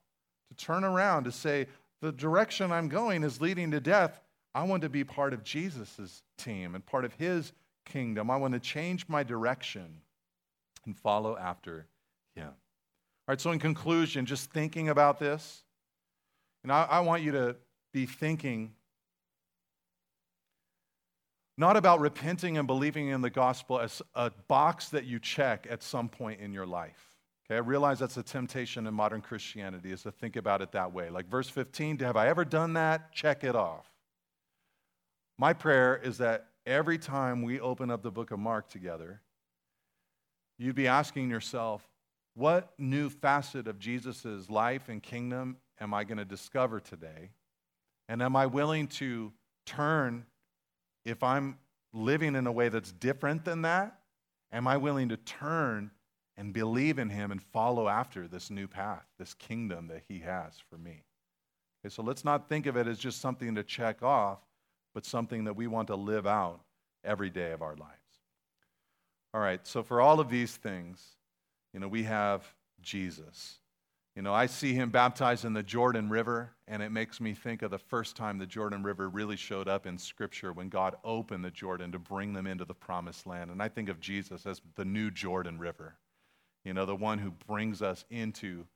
To 0.50 0.54
turn 0.54 0.84
around, 0.84 1.24
to 1.24 1.32
say, 1.32 1.66
the 2.00 2.12
direction 2.12 2.70
I'm 2.70 2.88
going 2.88 3.24
is 3.24 3.40
leading 3.40 3.72
to 3.72 3.80
death. 3.80 4.20
I 4.54 4.62
want 4.62 4.82
to 4.82 4.88
be 4.88 5.02
part 5.02 5.32
of 5.32 5.42
Jesus' 5.42 6.22
team 6.38 6.76
and 6.76 6.86
part 6.86 7.04
of 7.04 7.12
his 7.14 7.52
kingdom. 7.84 8.30
I 8.30 8.36
want 8.36 8.54
to 8.54 8.60
change 8.60 9.08
my 9.08 9.24
direction 9.24 10.00
and 10.86 10.96
follow 10.96 11.36
after 11.36 11.88
him. 12.36 12.46
All 12.46 12.54
right, 13.26 13.40
so 13.40 13.50
in 13.50 13.58
conclusion, 13.58 14.24
just 14.24 14.52
thinking 14.52 14.90
about 14.90 15.18
this, 15.18 15.64
and 16.62 16.70
I, 16.70 16.86
I 16.88 17.00
want 17.00 17.24
you 17.24 17.32
to 17.32 17.56
be 17.92 18.06
thinking 18.06 18.74
not 21.56 21.76
about 21.76 22.00
repenting 22.00 22.58
and 22.58 22.66
believing 22.66 23.08
in 23.08 23.20
the 23.20 23.30
gospel 23.30 23.78
as 23.78 24.00
a 24.14 24.30
box 24.48 24.88
that 24.90 25.04
you 25.04 25.18
check 25.18 25.66
at 25.68 25.82
some 25.82 26.08
point 26.08 26.40
in 26.40 26.52
your 26.52 26.66
life. 26.66 27.10
Okay, 27.46 27.56
I 27.56 27.60
realize 27.60 27.98
that's 27.98 28.16
a 28.16 28.22
temptation 28.22 28.86
in 28.86 28.94
modern 28.94 29.20
Christianity 29.20 29.92
is 29.92 30.02
to 30.02 30.12
think 30.12 30.36
about 30.36 30.62
it 30.62 30.72
that 30.72 30.92
way. 30.92 31.10
Like 31.10 31.28
verse 31.28 31.48
15, 31.48 31.98
have 31.98 32.16
I 32.16 32.28
ever 32.28 32.44
done 32.44 32.74
that? 32.74 33.12
Check 33.12 33.44
it 33.44 33.54
off. 33.54 33.90
My 35.38 35.52
prayer 35.52 36.00
is 36.02 36.18
that 36.18 36.46
every 36.64 36.98
time 36.98 37.42
we 37.42 37.60
open 37.60 37.90
up 37.90 38.02
the 38.02 38.10
book 38.10 38.30
of 38.30 38.38
Mark 38.38 38.68
together, 38.70 39.20
you'd 40.58 40.76
be 40.76 40.86
asking 40.86 41.30
yourself, 41.30 41.86
what 42.34 42.72
new 42.78 43.10
facet 43.10 43.66
of 43.66 43.78
Jesus' 43.78 44.48
life 44.48 44.88
and 44.88 45.02
kingdom 45.02 45.58
am 45.80 45.92
I 45.92 46.04
going 46.04 46.18
to 46.18 46.24
discover 46.24 46.80
today? 46.80 47.30
And 48.08 48.22
am 48.22 48.36
I 48.36 48.46
willing 48.46 48.86
to 48.88 49.32
turn 49.66 50.24
if 51.04 51.22
I'm 51.22 51.58
living 51.92 52.34
in 52.34 52.46
a 52.46 52.52
way 52.52 52.68
that's 52.68 52.92
different 52.92 53.44
than 53.44 53.62
that, 53.62 53.98
am 54.52 54.66
I 54.66 54.76
willing 54.76 55.08
to 55.10 55.16
turn 55.16 55.90
and 56.36 56.52
believe 56.52 56.98
in 56.98 57.10
Him 57.10 57.30
and 57.30 57.42
follow 57.42 57.88
after 57.88 58.28
this 58.28 58.50
new 58.50 58.66
path, 58.66 59.04
this 59.18 59.34
kingdom 59.34 59.88
that 59.88 60.02
He 60.08 60.20
has 60.20 60.54
for 60.70 60.78
me? 60.78 61.04
Okay, 61.84 61.92
so 61.92 62.02
let's 62.02 62.24
not 62.24 62.48
think 62.48 62.66
of 62.66 62.76
it 62.76 62.86
as 62.86 62.98
just 62.98 63.20
something 63.20 63.54
to 63.54 63.62
check 63.62 64.02
off, 64.02 64.38
but 64.94 65.04
something 65.04 65.44
that 65.44 65.56
we 65.56 65.66
want 65.66 65.88
to 65.88 65.96
live 65.96 66.26
out 66.26 66.60
every 67.04 67.30
day 67.30 67.52
of 67.52 67.62
our 67.62 67.74
lives. 67.76 67.92
All 69.34 69.40
right, 69.40 69.66
so 69.66 69.82
for 69.82 70.00
all 70.00 70.20
of 70.20 70.28
these 70.28 70.56
things, 70.56 71.16
you 71.72 71.80
know, 71.80 71.88
we 71.88 72.04
have 72.04 72.44
Jesus. 72.82 73.58
You 74.14 74.20
know, 74.20 74.34
I 74.34 74.44
see 74.44 74.74
him 74.74 74.90
baptized 74.90 75.46
in 75.46 75.54
the 75.54 75.62
Jordan 75.62 76.10
River, 76.10 76.52
and 76.68 76.82
it 76.82 76.90
makes 76.92 77.18
me 77.18 77.32
think 77.32 77.62
of 77.62 77.70
the 77.70 77.78
first 77.78 78.14
time 78.14 78.36
the 78.36 78.46
Jordan 78.46 78.82
River 78.82 79.08
really 79.08 79.36
showed 79.36 79.68
up 79.68 79.86
in 79.86 79.96
Scripture 79.96 80.52
when 80.52 80.68
God 80.68 80.96
opened 81.02 81.44
the 81.44 81.50
Jordan 81.50 81.92
to 81.92 81.98
bring 81.98 82.34
them 82.34 82.46
into 82.46 82.66
the 82.66 82.74
promised 82.74 83.26
land. 83.26 83.50
And 83.50 83.62
I 83.62 83.68
think 83.68 83.88
of 83.88 84.00
Jesus 84.00 84.44
as 84.44 84.60
the 84.74 84.84
new 84.84 85.10
Jordan 85.10 85.58
River, 85.58 85.94
you 86.62 86.74
know, 86.74 86.84
the 86.84 86.94
one 86.94 87.18
who 87.18 87.30
brings 87.30 87.80
us 87.80 88.04
into 88.10 88.66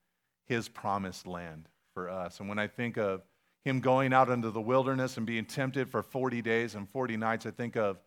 his 0.47 0.71
promised 0.71 1.27
land 1.27 1.69
for 1.93 2.09
us. 2.09 2.41
And 2.41 2.49
when 2.49 2.59
I 2.59 2.67
think 2.67 2.97
of 2.97 3.23
him 3.63 3.81
going 3.81 4.15
out 4.15 4.31
into 4.31 4.51
the 4.51 4.61
wilderness 4.61 5.19
and 5.19 5.27
being 5.27 5.45
tempted 5.45 5.91
for 5.91 6.03
40 6.03 6.41
days 6.41 6.75
and 6.75 6.89
40 6.89 7.19
nights, 7.19 7.45
I 7.45 7.51
think 7.51 7.77
of 7.77 7.99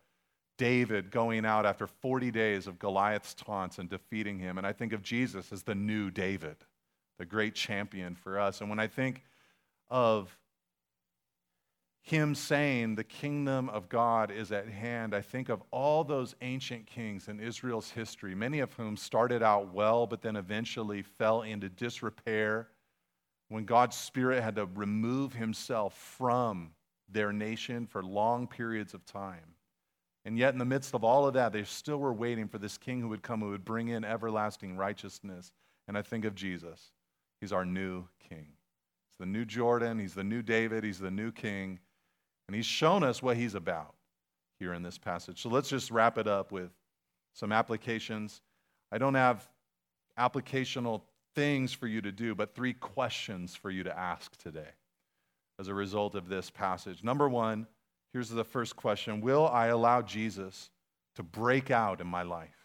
David 0.58 1.12
going 1.12 1.46
out 1.46 1.64
after 1.64 1.86
40 1.86 2.32
days 2.32 2.66
of 2.66 2.80
Goliath's 2.80 3.34
taunts 3.34 3.78
and 3.78 3.88
defeating 3.88 4.40
him. 4.40 4.58
And 4.58 4.66
I 4.66 4.72
think 4.72 4.92
of 4.92 5.02
Jesus 5.02 5.52
as 5.52 5.62
the 5.62 5.76
new 5.76 6.10
David 6.10 6.56
the 7.20 7.26
great 7.26 7.54
champion 7.54 8.14
for 8.14 8.40
us. 8.40 8.62
And 8.62 8.70
when 8.70 8.78
I 8.78 8.86
think 8.86 9.22
of 9.90 10.34
him 12.00 12.34
saying 12.34 12.94
the 12.94 13.04
kingdom 13.04 13.68
of 13.68 13.90
God 13.90 14.30
is 14.30 14.52
at 14.52 14.66
hand, 14.66 15.14
I 15.14 15.20
think 15.20 15.50
of 15.50 15.62
all 15.70 16.02
those 16.02 16.34
ancient 16.40 16.86
kings 16.86 17.28
in 17.28 17.38
Israel's 17.38 17.90
history, 17.90 18.34
many 18.34 18.60
of 18.60 18.72
whom 18.72 18.96
started 18.96 19.42
out 19.42 19.74
well, 19.74 20.06
but 20.06 20.22
then 20.22 20.34
eventually 20.34 21.02
fell 21.02 21.42
into 21.42 21.68
disrepair 21.68 22.68
when 23.50 23.66
God's 23.66 23.96
Spirit 23.96 24.42
had 24.42 24.56
to 24.56 24.64
remove 24.74 25.34
himself 25.34 25.92
from 25.92 26.70
their 27.06 27.34
nation 27.34 27.86
for 27.86 28.02
long 28.02 28.46
periods 28.46 28.94
of 28.94 29.04
time. 29.04 29.56
And 30.24 30.38
yet, 30.38 30.54
in 30.54 30.58
the 30.58 30.64
midst 30.64 30.94
of 30.94 31.04
all 31.04 31.26
of 31.26 31.34
that, 31.34 31.52
they 31.52 31.64
still 31.64 31.98
were 31.98 32.14
waiting 32.14 32.48
for 32.48 32.56
this 32.56 32.78
king 32.78 33.02
who 33.02 33.08
would 33.08 33.22
come 33.22 33.40
who 33.40 33.50
would 33.50 33.64
bring 33.64 33.88
in 33.88 34.04
everlasting 34.04 34.78
righteousness. 34.78 35.52
And 35.86 35.98
I 35.98 36.02
think 36.02 36.24
of 36.24 36.34
Jesus. 36.34 36.92
He's 37.40 37.52
our 37.52 37.64
new 37.64 38.04
king. 38.28 38.46
He's 39.08 39.18
the 39.18 39.26
new 39.26 39.44
Jordan. 39.44 39.98
He's 39.98 40.14
the 40.14 40.24
new 40.24 40.42
David. 40.42 40.84
He's 40.84 40.98
the 40.98 41.10
new 41.10 41.32
king. 41.32 41.78
And 42.46 42.54
he's 42.54 42.66
shown 42.66 43.02
us 43.02 43.22
what 43.22 43.36
he's 43.36 43.54
about 43.54 43.94
here 44.58 44.74
in 44.74 44.82
this 44.82 44.98
passage. 44.98 45.40
So 45.40 45.48
let's 45.48 45.68
just 45.68 45.90
wrap 45.90 46.18
it 46.18 46.26
up 46.26 46.52
with 46.52 46.70
some 47.32 47.52
applications. 47.52 48.42
I 48.92 48.98
don't 48.98 49.14
have 49.14 49.48
applicational 50.18 51.02
things 51.34 51.72
for 51.72 51.86
you 51.86 52.00
to 52.02 52.12
do, 52.12 52.34
but 52.34 52.54
three 52.54 52.74
questions 52.74 53.54
for 53.54 53.70
you 53.70 53.82
to 53.84 53.98
ask 53.98 54.36
today 54.36 54.68
as 55.58 55.68
a 55.68 55.74
result 55.74 56.14
of 56.14 56.28
this 56.28 56.50
passage. 56.50 57.02
Number 57.04 57.28
one, 57.28 57.66
here's 58.12 58.28
the 58.28 58.44
first 58.44 58.76
question 58.76 59.20
Will 59.20 59.46
I 59.46 59.66
allow 59.66 60.02
Jesus 60.02 60.70
to 61.14 61.22
break 61.22 61.70
out 61.70 62.00
in 62.00 62.06
my 62.06 62.22
life? 62.22 62.59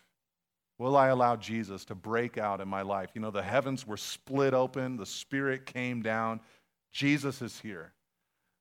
Will 0.78 0.98
I 0.98 1.08
allow 1.08 1.36
Jesus 1.38 1.86
to 1.86 1.96
break 1.96 2.38
out 2.38 2.60
in 2.60 2.68
my 2.68 2.82
life? 2.82 3.12
You 3.14 3.22
know, 3.22 3.32
the 3.32 3.42
heavens 3.42 3.88
were 3.88 3.98
split 3.98 4.54
open, 4.54 4.98
the 4.98 5.06
Spirit 5.06 5.66
came 5.66 6.02
down. 6.02 6.42
Jesus 6.92 7.42
is 7.42 7.60
here. 7.60 7.94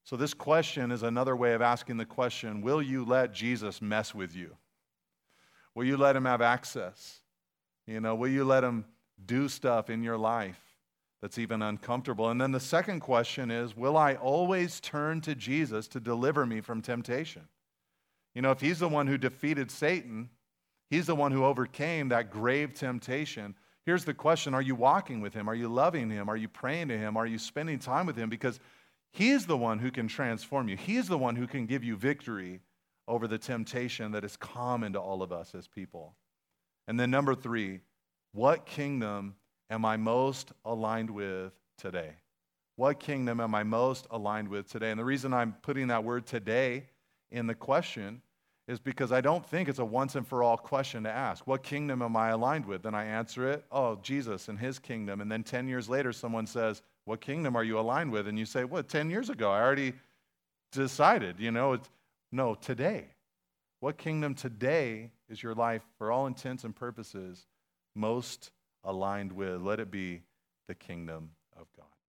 So, 0.05 0.17
this 0.17 0.35
question 0.35 0.93
is 0.93 1.03
another 1.03 1.35
way 1.35 1.55
of 1.55 1.63
asking 1.63 1.97
the 1.97 2.05
question 2.05 2.61
Will 2.61 2.83
you 2.83 3.05
let 3.05 3.33
Jesus 3.33 3.81
mess 3.81 4.15
with 4.15 4.37
you? 4.37 4.57
Will 5.75 5.85
you 5.85 5.97
let 5.97 6.15
him 6.15 6.25
have 6.25 6.41
access? 6.43 7.21
You 7.87 8.01
know, 8.01 8.15
will 8.15 8.29
you 8.29 8.45
let 8.45 8.65
him 8.65 8.85
do 9.25 9.49
stuff 9.49 9.91
in 9.91 10.03
your 10.03 10.17
life 10.17 10.61
that's 11.21 11.39
even 11.39 11.63
uncomfortable? 11.63 12.31
And 12.31 12.41
then 12.41 12.53
the 12.53 12.61
second 12.61 13.01
question 13.01 13.51
is 13.51 13.77
Will 13.77 13.97
I 13.97 14.15
always 14.15 14.79
turn 14.79 15.21
to 15.23 15.35
Jesus 15.35 15.89
to 15.89 16.01
deliver 16.01 16.47
me 16.47 16.61
from 16.61 16.81
temptation? 16.81 17.49
You 18.35 18.43
know, 18.43 18.51
if 18.51 18.61
he's 18.61 18.81
the 18.81 18.89
one 18.89 19.07
who 19.07 19.19
defeated 19.19 19.71
Satan, 19.71 20.29
He's 20.91 21.07
the 21.07 21.15
one 21.15 21.33
who 21.33 21.45
overcame 21.45 22.09
that 22.11 22.31
grave 22.31 22.75
temptation. 22.75 23.55
Here's 23.85 24.05
the 24.05 24.15
question 24.15 24.55
Are 24.55 24.63
you 24.63 24.75
walking 24.75 25.21
with 25.21 25.35
Him? 25.35 25.49
Are 25.49 25.55
you 25.55 25.69
loving 25.69 26.11
Him? 26.11 26.29
Are 26.29 26.37
you 26.37 26.49
praying 26.49 26.89
to 26.89 26.99
Him? 26.99 27.17
Are 27.17 27.27
you 27.27 27.39
spending 27.39 27.79
time 27.79 28.07
with 28.07 28.17
Him? 28.17 28.29
Because 28.29 28.61
He's 29.13 29.47
the 29.47 29.57
one 29.57 29.79
who 29.79 29.91
can 29.91 30.09
transform 30.09 30.69
you, 30.69 30.77
He's 30.77 31.09
the 31.09 31.19
one 31.19 31.37
who 31.37 31.47
can 31.47 31.67
give 31.67 31.85
you 31.85 31.97
victory 31.97 32.61
over 33.07 33.29
the 33.29 33.39
temptation 33.39 34.13
that 34.13 34.25
is 34.25 34.37
common 34.37 34.95
to 34.95 35.01
all 35.01 35.23
of 35.23 35.31
us 35.31 35.55
as 35.55 35.69
people. 35.69 36.15
And 36.89 36.99
then, 36.99 37.11
number 37.11 37.35
three, 37.35 37.81
what 38.33 38.67
kingdom 38.67 39.37
am 39.71 39.85
I 39.85 39.97
most 39.97 40.53
aligned 40.65 41.11
with 41.11 41.53
today? 41.79 42.13
What 42.77 42.99
kingdom 42.99 43.41
am 43.41 43.55
I 43.55 43.63
most 43.63 44.07
aligned 44.11 44.49
with 44.49 44.69
today? 44.69 44.91
And 44.91 44.99
the 44.99 45.05
reason 45.05 45.33
I'm 45.33 45.55
putting 45.63 45.89
that 45.89 46.03
word 46.03 46.27
today 46.27 46.87
in 47.31 47.47
the 47.47 47.55
question 47.55 48.23
is 48.67 48.81
because 48.81 49.13
I 49.13 49.21
don't 49.21 49.45
think 49.45 49.69
it's 49.69 49.79
a 49.79 49.85
once 49.85 50.15
and 50.15 50.27
for 50.27 50.43
all 50.43 50.57
question 50.57 51.05
to 51.05 51.11
ask. 51.11 51.47
What 51.47 51.63
kingdom 51.63 52.01
am 52.01 52.17
I 52.17 52.31
aligned 52.31 52.65
with? 52.65 52.83
Then 52.83 52.95
I 52.95 53.05
answer 53.05 53.51
it, 53.51 53.65
oh, 53.71 53.97
Jesus 54.03 54.49
and 54.49 54.59
his 54.59 54.79
kingdom. 54.79 55.21
And 55.21 55.31
then 55.31 55.43
10 55.43 55.69
years 55.69 55.89
later, 55.89 56.13
someone 56.13 56.47
says, 56.47 56.83
What 57.05 57.21
kingdom 57.21 57.57
are 57.57 57.65
you 57.65 57.79
aligned 57.79 58.11
with? 58.11 58.27
And 58.27 58.39
you 58.39 58.47
say, 58.47 58.65
What, 58.65 58.89
10 58.89 59.11
years 59.11 59.29
ago? 59.29 59.51
I 59.51 59.61
already 59.61 59.93
decided, 60.73 61.39
you 61.39 61.51
know, 61.51 61.75
it's, 61.75 61.91
no, 62.33 62.55
today. 62.55 63.09
What 63.81 63.99
kingdom 63.99 64.35
today 64.35 65.11
is 65.29 65.43
your 65.43 65.55
life, 65.55 65.83
for 65.99 66.11
all 66.11 66.27
intents 66.27 66.65
and 66.65 66.75
purposes, 66.75 67.47
most 67.95 68.51
aligned 68.83 69.33
with? 69.33 69.61
Let 69.61 69.79
it 69.79 69.91
be 69.91 70.23
the 70.69 70.75
kingdom 70.75 71.31